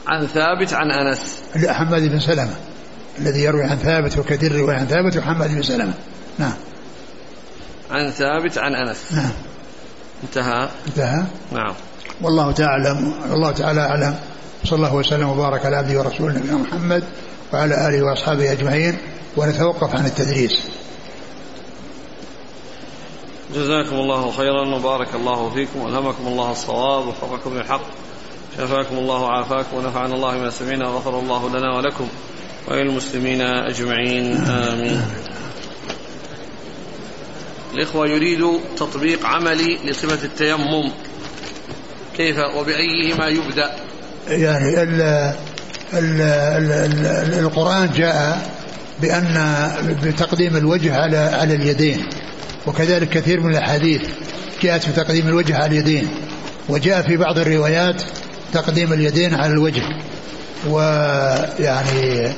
عن 0.08 0.28
ثابت 0.28 0.74
عن 0.74 0.92
أنس. 0.92 1.40
لا 1.56 1.74
حماد 1.74 2.02
بن 2.02 2.20
سلمة. 2.20 2.56
الذي 3.20 3.44
يروي 3.44 3.64
عن 3.64 3.78
ثابت 3.78 4.18
وكثير 4.18 4.56
يروي 4.56 4.76
عن 4.76 4.88
ثابت 4.88 5.18
وحماد 5.18 5.56
بن 5.56 5.62
سلمة. 5.62 5.94
نعم. 6.40 6.54
عن 7.92 8.12
ثابت 8.12 8.58
عن 8.58 8.76
أنس. 8.76 9.12
نعم. 9.12 9.32
انتهى؟ 10.24 10.70
انتهى؟ 10.88 11.24
نعم. 11.52 11.74
والله 12.22 12.52
تعالى 12.52 13.14
والله 13.30 13.52
تعالى 13.52 13.82
أعلم. 13.82 14.16
صلى 14.66 14.78
الله 14.78 14.96
وسلم 14.96 15.30
وبارك 15.30 15.66
على 15.66 15.76
عبده 15.76 16.00
ورسوله 16.00 16.34
نبينا 16.34 16.58
محمد 16.58 17.04
وعلى 17.54 17.88
آله 17.88 18.06
وأصحابه 18.06 18.52
أجمعين 18.52 18.98
ونتوقف 19.38 19.96
عن 19.96 20.06
التدريس. 20.06 20.68
جزاكم 23.56 23.96
الله 23.96 24.32
خيرا 24.32 24.76
وبارك 24.76 25.16
الله 25.16 25.50
فيكم 25.50 25.80
والهمكم 25.82 26.28
الله 26.28 26.52
الصواب 26.52 27.08
ووفقكم 27.08 27.58
للحق 27.58 27.82
شفاكم 28.58 28.98
الله 28.98 29.22
وعافاكم 29.22 29.78
ونفعنا 29.78 30.16
الله 30.16 30.38
بما 30.38 30.50
سمعنا 30.50 30.90
وغفر 30.90 31.20
الله 31.20 31.50
لنا 31.50 31.78
ولكم 31.78 32.08
وللمسلمين 32.68 33.42
أجمعين 33.42 34.36
آمين. 34.36 35.06
الإخوة 37.74 38.08
يريد 38.08 38.60
تطبيق 38.78 39.26
عملي 39.26 39.78
لصفة 39.86 40.26
التيمم. 40.26 40.92
كيف 42.18 42.38
وبأيهما 42.58 43.28
يبدأ؟ 43.28 43.76
يعني 44.28 44.84
ال 44.84 45.02
ال 45.94 46.22
ال 46.22 46.72
ال 46.72 47.40
القرآن 47.40 47.90
جاء 47.96 48.42
بأن 49.02 49.68
بتقديم 50.04 50.58
الوجه 50.58 50.96
على 51.02 51.18
على 51.18 51.56
اليدين 51.56 52.06
وكذلك 52.68 53.10
كثير 53.10 53.40
من 53.40 53.52
الأحاديث 53.52 54.02
جاءت 54.62 54.90
بتقديم 54.90 55.28
الوجه 55.28 55.56
على 55.56 55.66
اليدين 55.66 56.08
وجاء 56.70 57.02
في 57.02 57.18
بعض 57.18 57.40
الروايات 57.40 58.04
تقديم 58.54 58.94
اليدين 58.94 59.36
على 59.36 59.54
الوجه 59.54 59.84
ويعني 60.70 62.32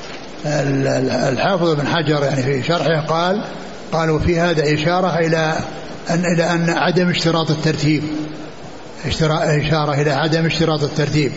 الحافظ 1.30 1.70
بن 1.76 1.88
حجر 1.88 2.24
يعني 2.24 2.44
في 2.44 2.64
شرحه 2.64 3.02
قال 3.02 3.42
قال 3.92 4.10
وفي 4.10 4.40
هذا 4.40 4.74
إشارة 4.74 5.20
إلى 5.20 5.58
أن 6.10 6.26
إلى 6.26 6.44
أن 6.44 6.70
عدم 6.70 7.10
اشتراط 7.10 7.52
الترتيب 7.52 8.04
إشارة 9.08 10.02
إلى 10.02 10.12
عدم 10.12 10.46
اشتراط 10.46 10.84
الترتيب. 10.84 11.32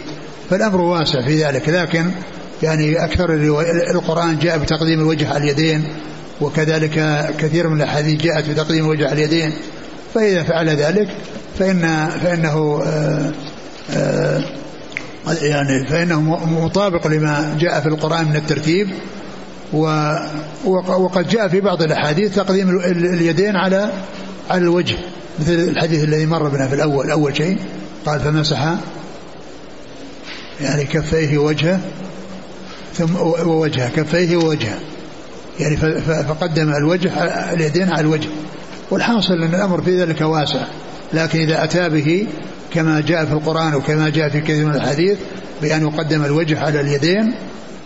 فالأمر 0.51 0.81
واسع 0.81 1.23
في 1.23 1.45
ذلك 1.45 1.69
لكن 1.69 2.11
يعني 2.63 3.05
أكثر 3.05 3.35
القرآن 3.91 4.39
جاء 4.39 4.59
بتقديم 4.59 5.01
الوجه 5.01 5.29
على 5.29 5.45
اليدين 5.45 5.85
وكذلك 6.41 7.27
كثير 7.39 7.69
من 7.69 7.77
الأحاديث 7.77 8.23
جاءت 8.23 8.51
بتقديم 8.51 8.85
الوجه 8.85 9.09
على 9.09 9.25
اليدين 9.25 9.53
فإذا 10.15 10.43
فعل 10.43 10.69
ذلك 10.69 11.09
فإن 11.59 12.09
فإنه 12.23 12.83
آآ 12.87 13.33
آه، 13.91 13.97
آآ 13.97 14.43
آه، 15.29 15.33
يعني 15.43 15.87
فإنه 15.87 16.21
مطابق 16.47 17.07
لما 17.07 17.57
جاء 17.61 17.81
في 17.81 17.89
القرآن 17.89 18.29
من 18.29 18.37
الترتيب 18.37 18.89
وقد 20.87 21.29
جاء 21.29 21.49
في 21.49 21.61
بعض 21.61 21.83
الأحاديث 21.83 22.35
تقديم 22.35 22.81
اليدين 22.81 23.57
على 23.57 23.91
على 24.51 24.63
الوجه 24.63 24.97
مثل 25.39 25.53
الحديث 25.53 26.05
الذي 26.05 26.27
مر 26.27 26.49
بنا 26.49 26.69
في 26.69 26.75
الأول 26.75 27.11
أول 27.11 27.37
شيء 27.37 27.59
قال 28.07 28.21
فمسح 28.21 28.75
يعني 30.61 30.85
كفيه 30.85 31.39
وجهه 31.39 31.81
ثم 32.95 33.17
ووجهه 33.47 33.89
كفيه 33.89 34.37
ووجهه. 34.37 34.79
يعني 35.61 35.77
فقدم 36.29 36.69
الوجه 36.75 37.11
اليدين 37.53 37.91
على 37.93 38.01
الوجه. 38.01 38.29
والحاصل 38.91 39.35
أن 39.35 39.55
الأمر 39.55 39.83
في 39.83 40.01
ذلك 40.01 40.21
واسع. 40.21 40.67
لكن 41.13 41.39
إذا 41.39 41.65
أتى 41.65 41.89
به 41.89 42.27
كما 42.75 43.01
جاء 43.01 43.25
في 43.25 43.33
القرآن 43.33 43.75
وكما 43.75 44.09
جاء 44.09 44.29
في 44.29 44.41
كثير 44.41 44.67
من 44.67 44.75
الحديث 44.75 45.19
بأن 45.63 45.83
يقدم 45.83 46.25
الوجه 46.25 46.61
على 46.61 46.81
اليدين 46.81 47.35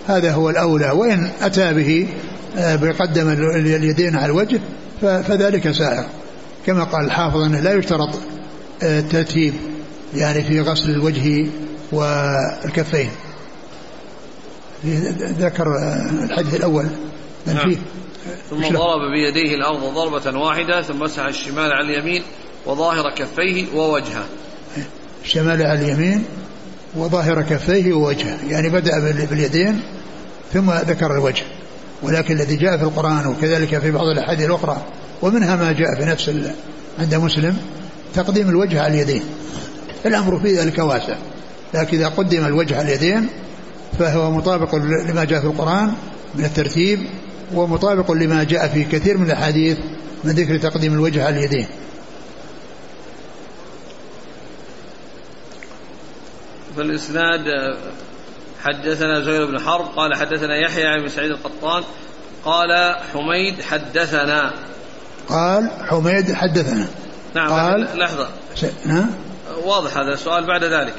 هذا 0.09 0.33
هو 0.33 0.51
الأولى. 0.51 0.91
وإن 0.91 1.31
أتى 1.43 1.75
به 1.75 2.09
آه، 2.57 2.77
بقدم 2.77 3.29
اليدين 3.57 4.17
على 4.17 4.27
الوجه 4.27 4.61
فذلك 5.03 5.71
سائر 5.71 6.05
كما 6.67 6.85
قال 6.85 7.05
الحافظ 7.05 7.37
أنه 7.37 7.61
لا 7.61 7.73
يشترط 7.73 8.11
آه، 8.83 9.01
الترتيب 9.01 9.55
يعني 10.15 10.43
في 10.43 10.61
غسل 10.61 10.91
الوجه 10.91 11.47
والكفين. 11.93 13.11
ذكر 15.39 15.67
الحديث 16.25 16.55
الأول. 16.55 16.87
من 17.47 17.55
نعم. 17.55 17.71
فيه 17.71 17.77
ثم 18.51 18.61
ضرب 18.61 19.01
بيديه 19.13 19.55
الأرض 19.55 19.95
ضربة 19.95 20.39
واحدة 20.39 20.83
ثم 20.83 21.01
مسح 21.01 21.25
الشمال 21.25 21.73
على 21.73 21.99
اليمين 21.99 22.23
وظاهر 22.67 23.15
كفيه 23.15 23.75
ووجهه. 23.75 24.25
الشمال 25.25 25.63
على 25.63 25.81
اليمين 25.81 26.25
وظاهر 26.97 27.43
كفيه 27.43 27.93
ووجهه. 27.93 28.39
يعني 28.49 28.69
بدأ 28.69 29.25
باليدين 29.31 29.83
ثم 30.53 30.71
ذكر 30.71 31.15
الوجه. 31.15 31.45
ولكن 32.03 32.35
الذي 32.35 32.57
جاء 32.57 32.77
في 32.77 32.83
القرآن 32.83 33.27
وكذلك 33.27 33.79
في 33.79 33.91
بعض 33.91 34.07
الأحاديث 34.07 34.47
الأخرى 34.47 34.83
ومنها 35.23 35.57
ما 35.57 35.73
جاء 35.73 35.95
في 35.99 36.05
نفس 36.05 36.31
عند 36.99 37.15
مسلم 37.15 37.57
تقديم 38.15 38.49
الوجه 38.49 38.83
على 38.83 38.95
اليدين. 38.95 39.23
الأمر 40.07 40.41
في 40.41 40.59
ذلك 40.59 40.79
واسع. 40.79 41.17
لكن 41.75 41.97
إذا 41.97 42.09
قدم 42.09 42.45
الوجه 42.45 42.79
على 42.79 42.89
اليدين 42.89 43.29
فهو 43.99 44.31
مطابق 44.31 44.75
لما 44.75 45.25
جاء 45.25 45.41
في 45.41 45.47
القرآن 45.47 45.95
من 46.35 46.45
الترتيب 46.45 47.07
ومطابق 47.55 48.11
لما 48.11 48.45
جاء 48.45 48.69
في 48.69 48.85
كثير 48.85 49.19
من 49.19 49.27
الأحاديث 49.27 49.79
من 50.25 50.33
ذكر 50.33 50.59
تقديم 50.59 50.93
الوجه 50.93 51.27
على 51.27 51.39
اليدين. 51.39 51.67
في 56.75 56.83
الإسناد 56.83 57.45
حدثنا 58.63 59.21
زهير 59.21 59.47
بن 59.47 59.61
حرب 59.61 59.85
قال 59.85 60.15
حدثنا 60.15 60.57
يحيى 60.57 60.87
عن 60.87 61.09
سعيد 61.09 61.31
القطان 61.31 61.83
قال 62.45 62.97
حميد 63.13 63.63
حدثنا. 63.63 64.53
قال 65.29 65.71
حميد 65.89 66.33
حدثنا. 66.33 66.87
نعم 67.35 67.51
قال 67.51 67.99
لحظة. 67.99 68.29
نعم. 68.87 69.11
واضح 69.65 69.97
هذا 69.97 70.15
السؤال 70.15 70.47
بعد 70.47 70.65
ذلك. 70.65 70.95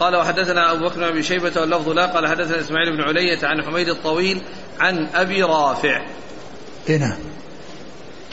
قال 0.00 0.16
وحدثنا 0.16 0.72
أبو 0.72 0.88
بكر 0.88 1.12
بن 1.12 1.22
شيبة 1.22 1.60
واللفظ 1.60 1.88
لا 1.88 2.06
قال 2.06 2.26
حدثنا 2.28 2.60
إسماعيل 2.60 2.96
بن 2.96 3.02
علية 3.02 3.38
عن 3.42 3.62
حميد 3.62 3.88
الطويل 3.88 4.40
عن 4.80 5.08
أبي 5.14 5.42
رافع 5.42 6.02
هنا. 6.88 7.16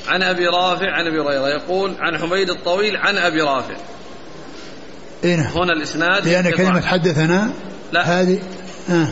عن 0.08 0.24
أبي 0.24 0.48
رافع 0.48 0.92
عن 0.92 1.08
أبي 1.08 1.20
هريرة 1.20 1.48
يقول 1.48 1.96
عن 2.00 2.18
حميد 2.18 2.50
الطويل 2.50 2.98
عن 2.98 3.18
أبي 3.18 3.42
رافع 3.42 3.76
هنا. 5.24 5.50
هنا 5.50 5.74
الإسناد 5.74 6.28
لأن 6.28 6.52
كلمة 6.52 6.82
حدثنا 6.82 7.50
لا 7.92 8.22
هذه 8.22 8.40
آه. 8.90 9.08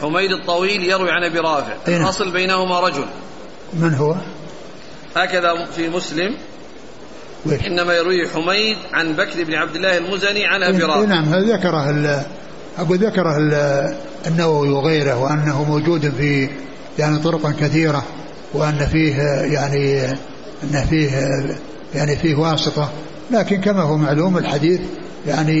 حميد 0.00 0.32
الطويل 0.32 0.84
يروي 0.84 1.10
عن 1.10 1.24
أبي 1.24 1.38
رافع. 1.38 1.74
الأصل 1.88 2.30
بينهما 2.30 2.80
رجل 2.80 3.06
من 3.72 3.94
هو 3.94 4.16
هكذا 5.16 5.64
في 5.64 5.88
مسلم. 5.88 6.36
إنما 7.66 7.94
يروي 7.94 8.28
حميد 8.28 8.76
عن 8.92 9.12
بكر 9.12 9.44
بن 9.44 9.54
عبد 9.54 9.76
الله 9.76 9.96
المزني 9.96 10.46
عن 10.46 10.62
أبي 10.62 10.82
رافع 10.82 11.04
نعم 11.04 11.24
هذا 11.24 11.56
ذكره 11.56 12.24
أقول 12.78 12.98
ذكره 12.98 13.36
النووي 14.26 14.68
وغيره 14.68 15.18
وأنه 15.18 15.64
موجود 15.64 16.12
في 16.18 16.48
يعني 16.98 17.18
طرق 17.18 17.50
كثيرة 17.50 18.04
وأن 18.54 18.86
فيه 18.86 19.22
يعني 19.42 20.04
أن 20.64 20.86
فيه 20.90 21.10
يعني 21.94 22.16
فيه 22.16 22.34
واسطة. 22.34 22.90
لكن 23.30 23.60
كما 23.60 23.82
هو 23.82 23.96
معلوم 23.96 24.38
الحديث 24.38 24.80
يعني 25.26 25.60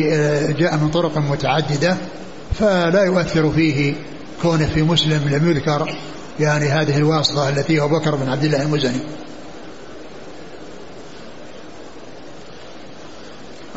جاء 0.52 0.76
من 0.76 0.90
طرق 0.90 1.18
متعددة 1.18 1.96
فلا 2.58 3.04
يؤثر 3.04 3.50
فيه 3.50 3.94
كونه 4.42 4.66
في 4.74 4.82
مسلم 4.82 5.28
لم 5.28 5.50
يذكر 5.50 5.96
يعني 6.40 6.64
هذه 6.64 6.96
الواسطة 6.96 7.48
التي 7.48 7.80
هو 7.80 7.88
بكر 7.88 8.14
بن 8.14 8.28
عبد 8.28 8.44
الله 8.44 8.62
المزني. 8.62 9.00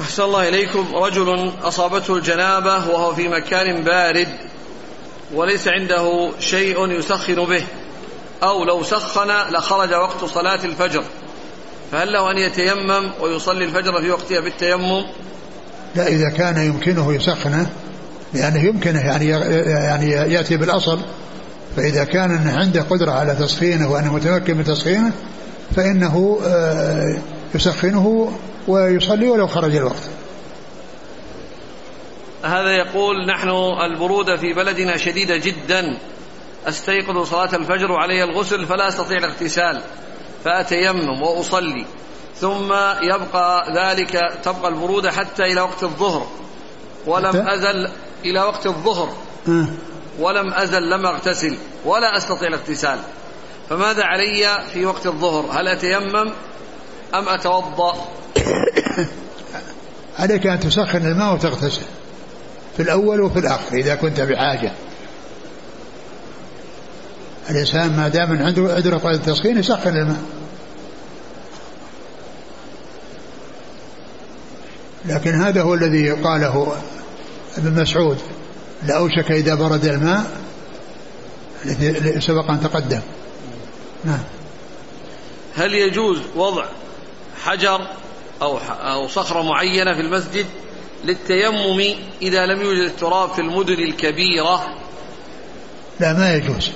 أحسن 0.04 0.24
الله 0.24 0.50
إليكم. 0.50 0.96
رجل 0.96 1.52
أصابته 1.64 2.16
الجنابة 2.16 2.76
وهو 2.76 3.16
في 3.16 3.28
مكان 3.28 3.84
بارد 3.84 4.28
وليس 5.34 5.68
عنده 5.68 6.32
شيء 6.40 6.92
يسخن 6.92 7.36
به 7.36 7.64
أو 8.44 8.64
لو 8.64 8.84
سخن 8.84 9.28
لخرج 9.50 9.94
وقت 9.94 10.26
صلاة 10.26 10.60
الفجر. 10.64 11.04
فهل 11.92 12.14
له 12.14 12.32
أن 12.32 12.38
يتيمم 12.38 13.12
ويصلي 13.22 13.66
الفجر 13.66 14.02
في 14.02 14.12
وقتها 14.12 14.40
بالتيمم؟ 14.40 15.06
لا 15.96 16.08
إذا 16.08 16.30
كان 16.30 16.58
يمكنه 16.58 17.14
يسخنه 17.14 17.70
لأنه 18.34 18.64
يمكنه 18.64 19.00
يعني 19.00 19.28
يعني 19.68 20.10
يأتي 20.12 20.58
بالأصل. 20.58 21.00
فإذا 21.78 22.04
كان 22.04 22.48
عنده 22.48 22.82
قدرة 22.82 23.12
على 23.12 23.36
تسخينه 23.36 23.92
وأنه 23.92 24.14
متمكن 24.14 24.58
من 24.58 24.64
تسخينه 24.64 25.12
فإنه 25.76 26.40
آه، 26.46 27.18
يسخنه 27.56 28.32
ويصلي 28.68 29.30
ولو 29.30 29.48
خرج 29.48 29.76
الوقت. 29.76 30.10
هذا 32.44 32.72
يقول 32.72 33.26
نحن 33.28 33.50
البرودة 33.86 34.38
في 34.38 34.54
بلدنا 34.54 34.98
شديدة 34.98 35.38
جدا. 35.38 35.98
أستيقظ 36.68 37.30
صلاة 37.30 37.56
الفجر 37.56 37.92
وعلي 37.92 38.24
الغسل 38.24 38.66
فلا 38.66 38.88
أستطيع 38.88 39.18
الاغتسال. 39.18 39.82
فأتيمم 40.46 41.22
وأصلي. 41.22 41.86
ثم 42.36 42.74
يبقى 43.02 43.74
ذلك 43.76 44.40
تبقى 44.44 44.68
البرودة 44.68 45.12
حتى 45.12 45.44
إلى 45.44 45.62
وقت 45.62 45.84
الظهر. 45.84 46.28
ولم 47.06 47.48
أزل 47.48 47.90
إلى 48.26 48.40
وقت 48.40 48.66
الظهر. 48.66 49.14
ولم 50.20 50.54
أزل 50.54 50.90
لم 50.90 51.06
أغتسل. 51.06 51.58
ولا 51.86 52.18
أستطيع 52.18 52.48
الاغتسال. 52.48 53.00
فماذا 53.70 54.04
علي 54.04 54.64
في 54.74 54.86
وقت 54.86 55.08
الظهر؟ 55.08 55.46
هل 55.52 55.68
أتيمم؟ 55.68 56.32
أم 57.14 57.30
أتوضأ؟ 57.30 58.08
عليك 60.20 60.48
أن 60.48 60.60
تسخن 60.60 61.06
الماء 61.06 61.34
وتغتسل 61.34 61.82
في 62.78 62.84
الأول 62.84 63.22
وفي 63.22 63.40
الآخر 63.40 63.76
إذا 63.76 63.96
كنت 63.96 64.22
بحاجة 64.22 64.72
الإنسان 67.50 67.98
ما 67.98 68.08
دام 68.08 68.44
عنده 68.44 68.76
قدرة 68.76 69.02
على 69.06 69.16
التسخين 69.16 69.58
يسخن 69.58 69.98
الماء. 69.98 70.22
لكن 75.06 75.42
هذا 75.42 75.62
هو 75.62 75.74
الذي 75.74 76.12
قاله 76.12 76.76
ابن 77.58 77.82
مسعود 77.82 78.18
لأوشك 78.88 79.32
إذا 79.32 79.56
برد 79.56 79.86
الماء 79.86 80.24
الذي 81.66 82.22
سبق 82.22 82.52
أن 82.52 82.60
تقدم. 82.62 83.02
نعم. 84.06 84.24
هل 85.56 85.74
يجوز 85.74 86.22
وضع 86.36 86.66
حجر 87.46 87.88
أو 88.42 88.58
أو 88.82 89.08
صخرة 89.08 89.42
معينة 89.42 89.94
في 89.94 90.02
المسجد 90.02 90.46
للتيمم 91.06 91.96
إذا 92.22 92.46
لم 92.46 92.62
يوجد 92.62 92.82
التراب 92.82 93.30
في 93.30 93.42
المدن 93.42 93.74
الكبيرة. 93.74 94.66
لا 96.00 96.14
ما 96.14 96.34
يجوز. 96.34 96.72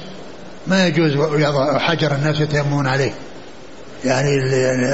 ما 0.68 0.88
يجوز 0.88 1.12
يضع 1.42 1.80
حجر 1.80 2.16
الناس 2.16 2.40
يتيممون 2.40 2.88
عليه. 2.88 3.14
يعني 4.06 4.30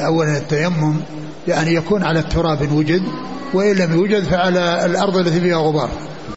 أولا 0.05 0.37
التيمم 0.37 1.01
يعني 1.47 1.73
يكون 1.73 2.03
على 2.03 2.19
التراب 2.19 2.63
إن 2.63 2.71
وجد 2.71 3.03
وإن 3.53 3.75
لم 3.75 3.93
يوجد 3.93 4.23
فعلى 4.23 4.85
الأرض 4.85 5.17
التي 5.17 5.41
فيها 5.41 5.57
غبار. 5.57 5.89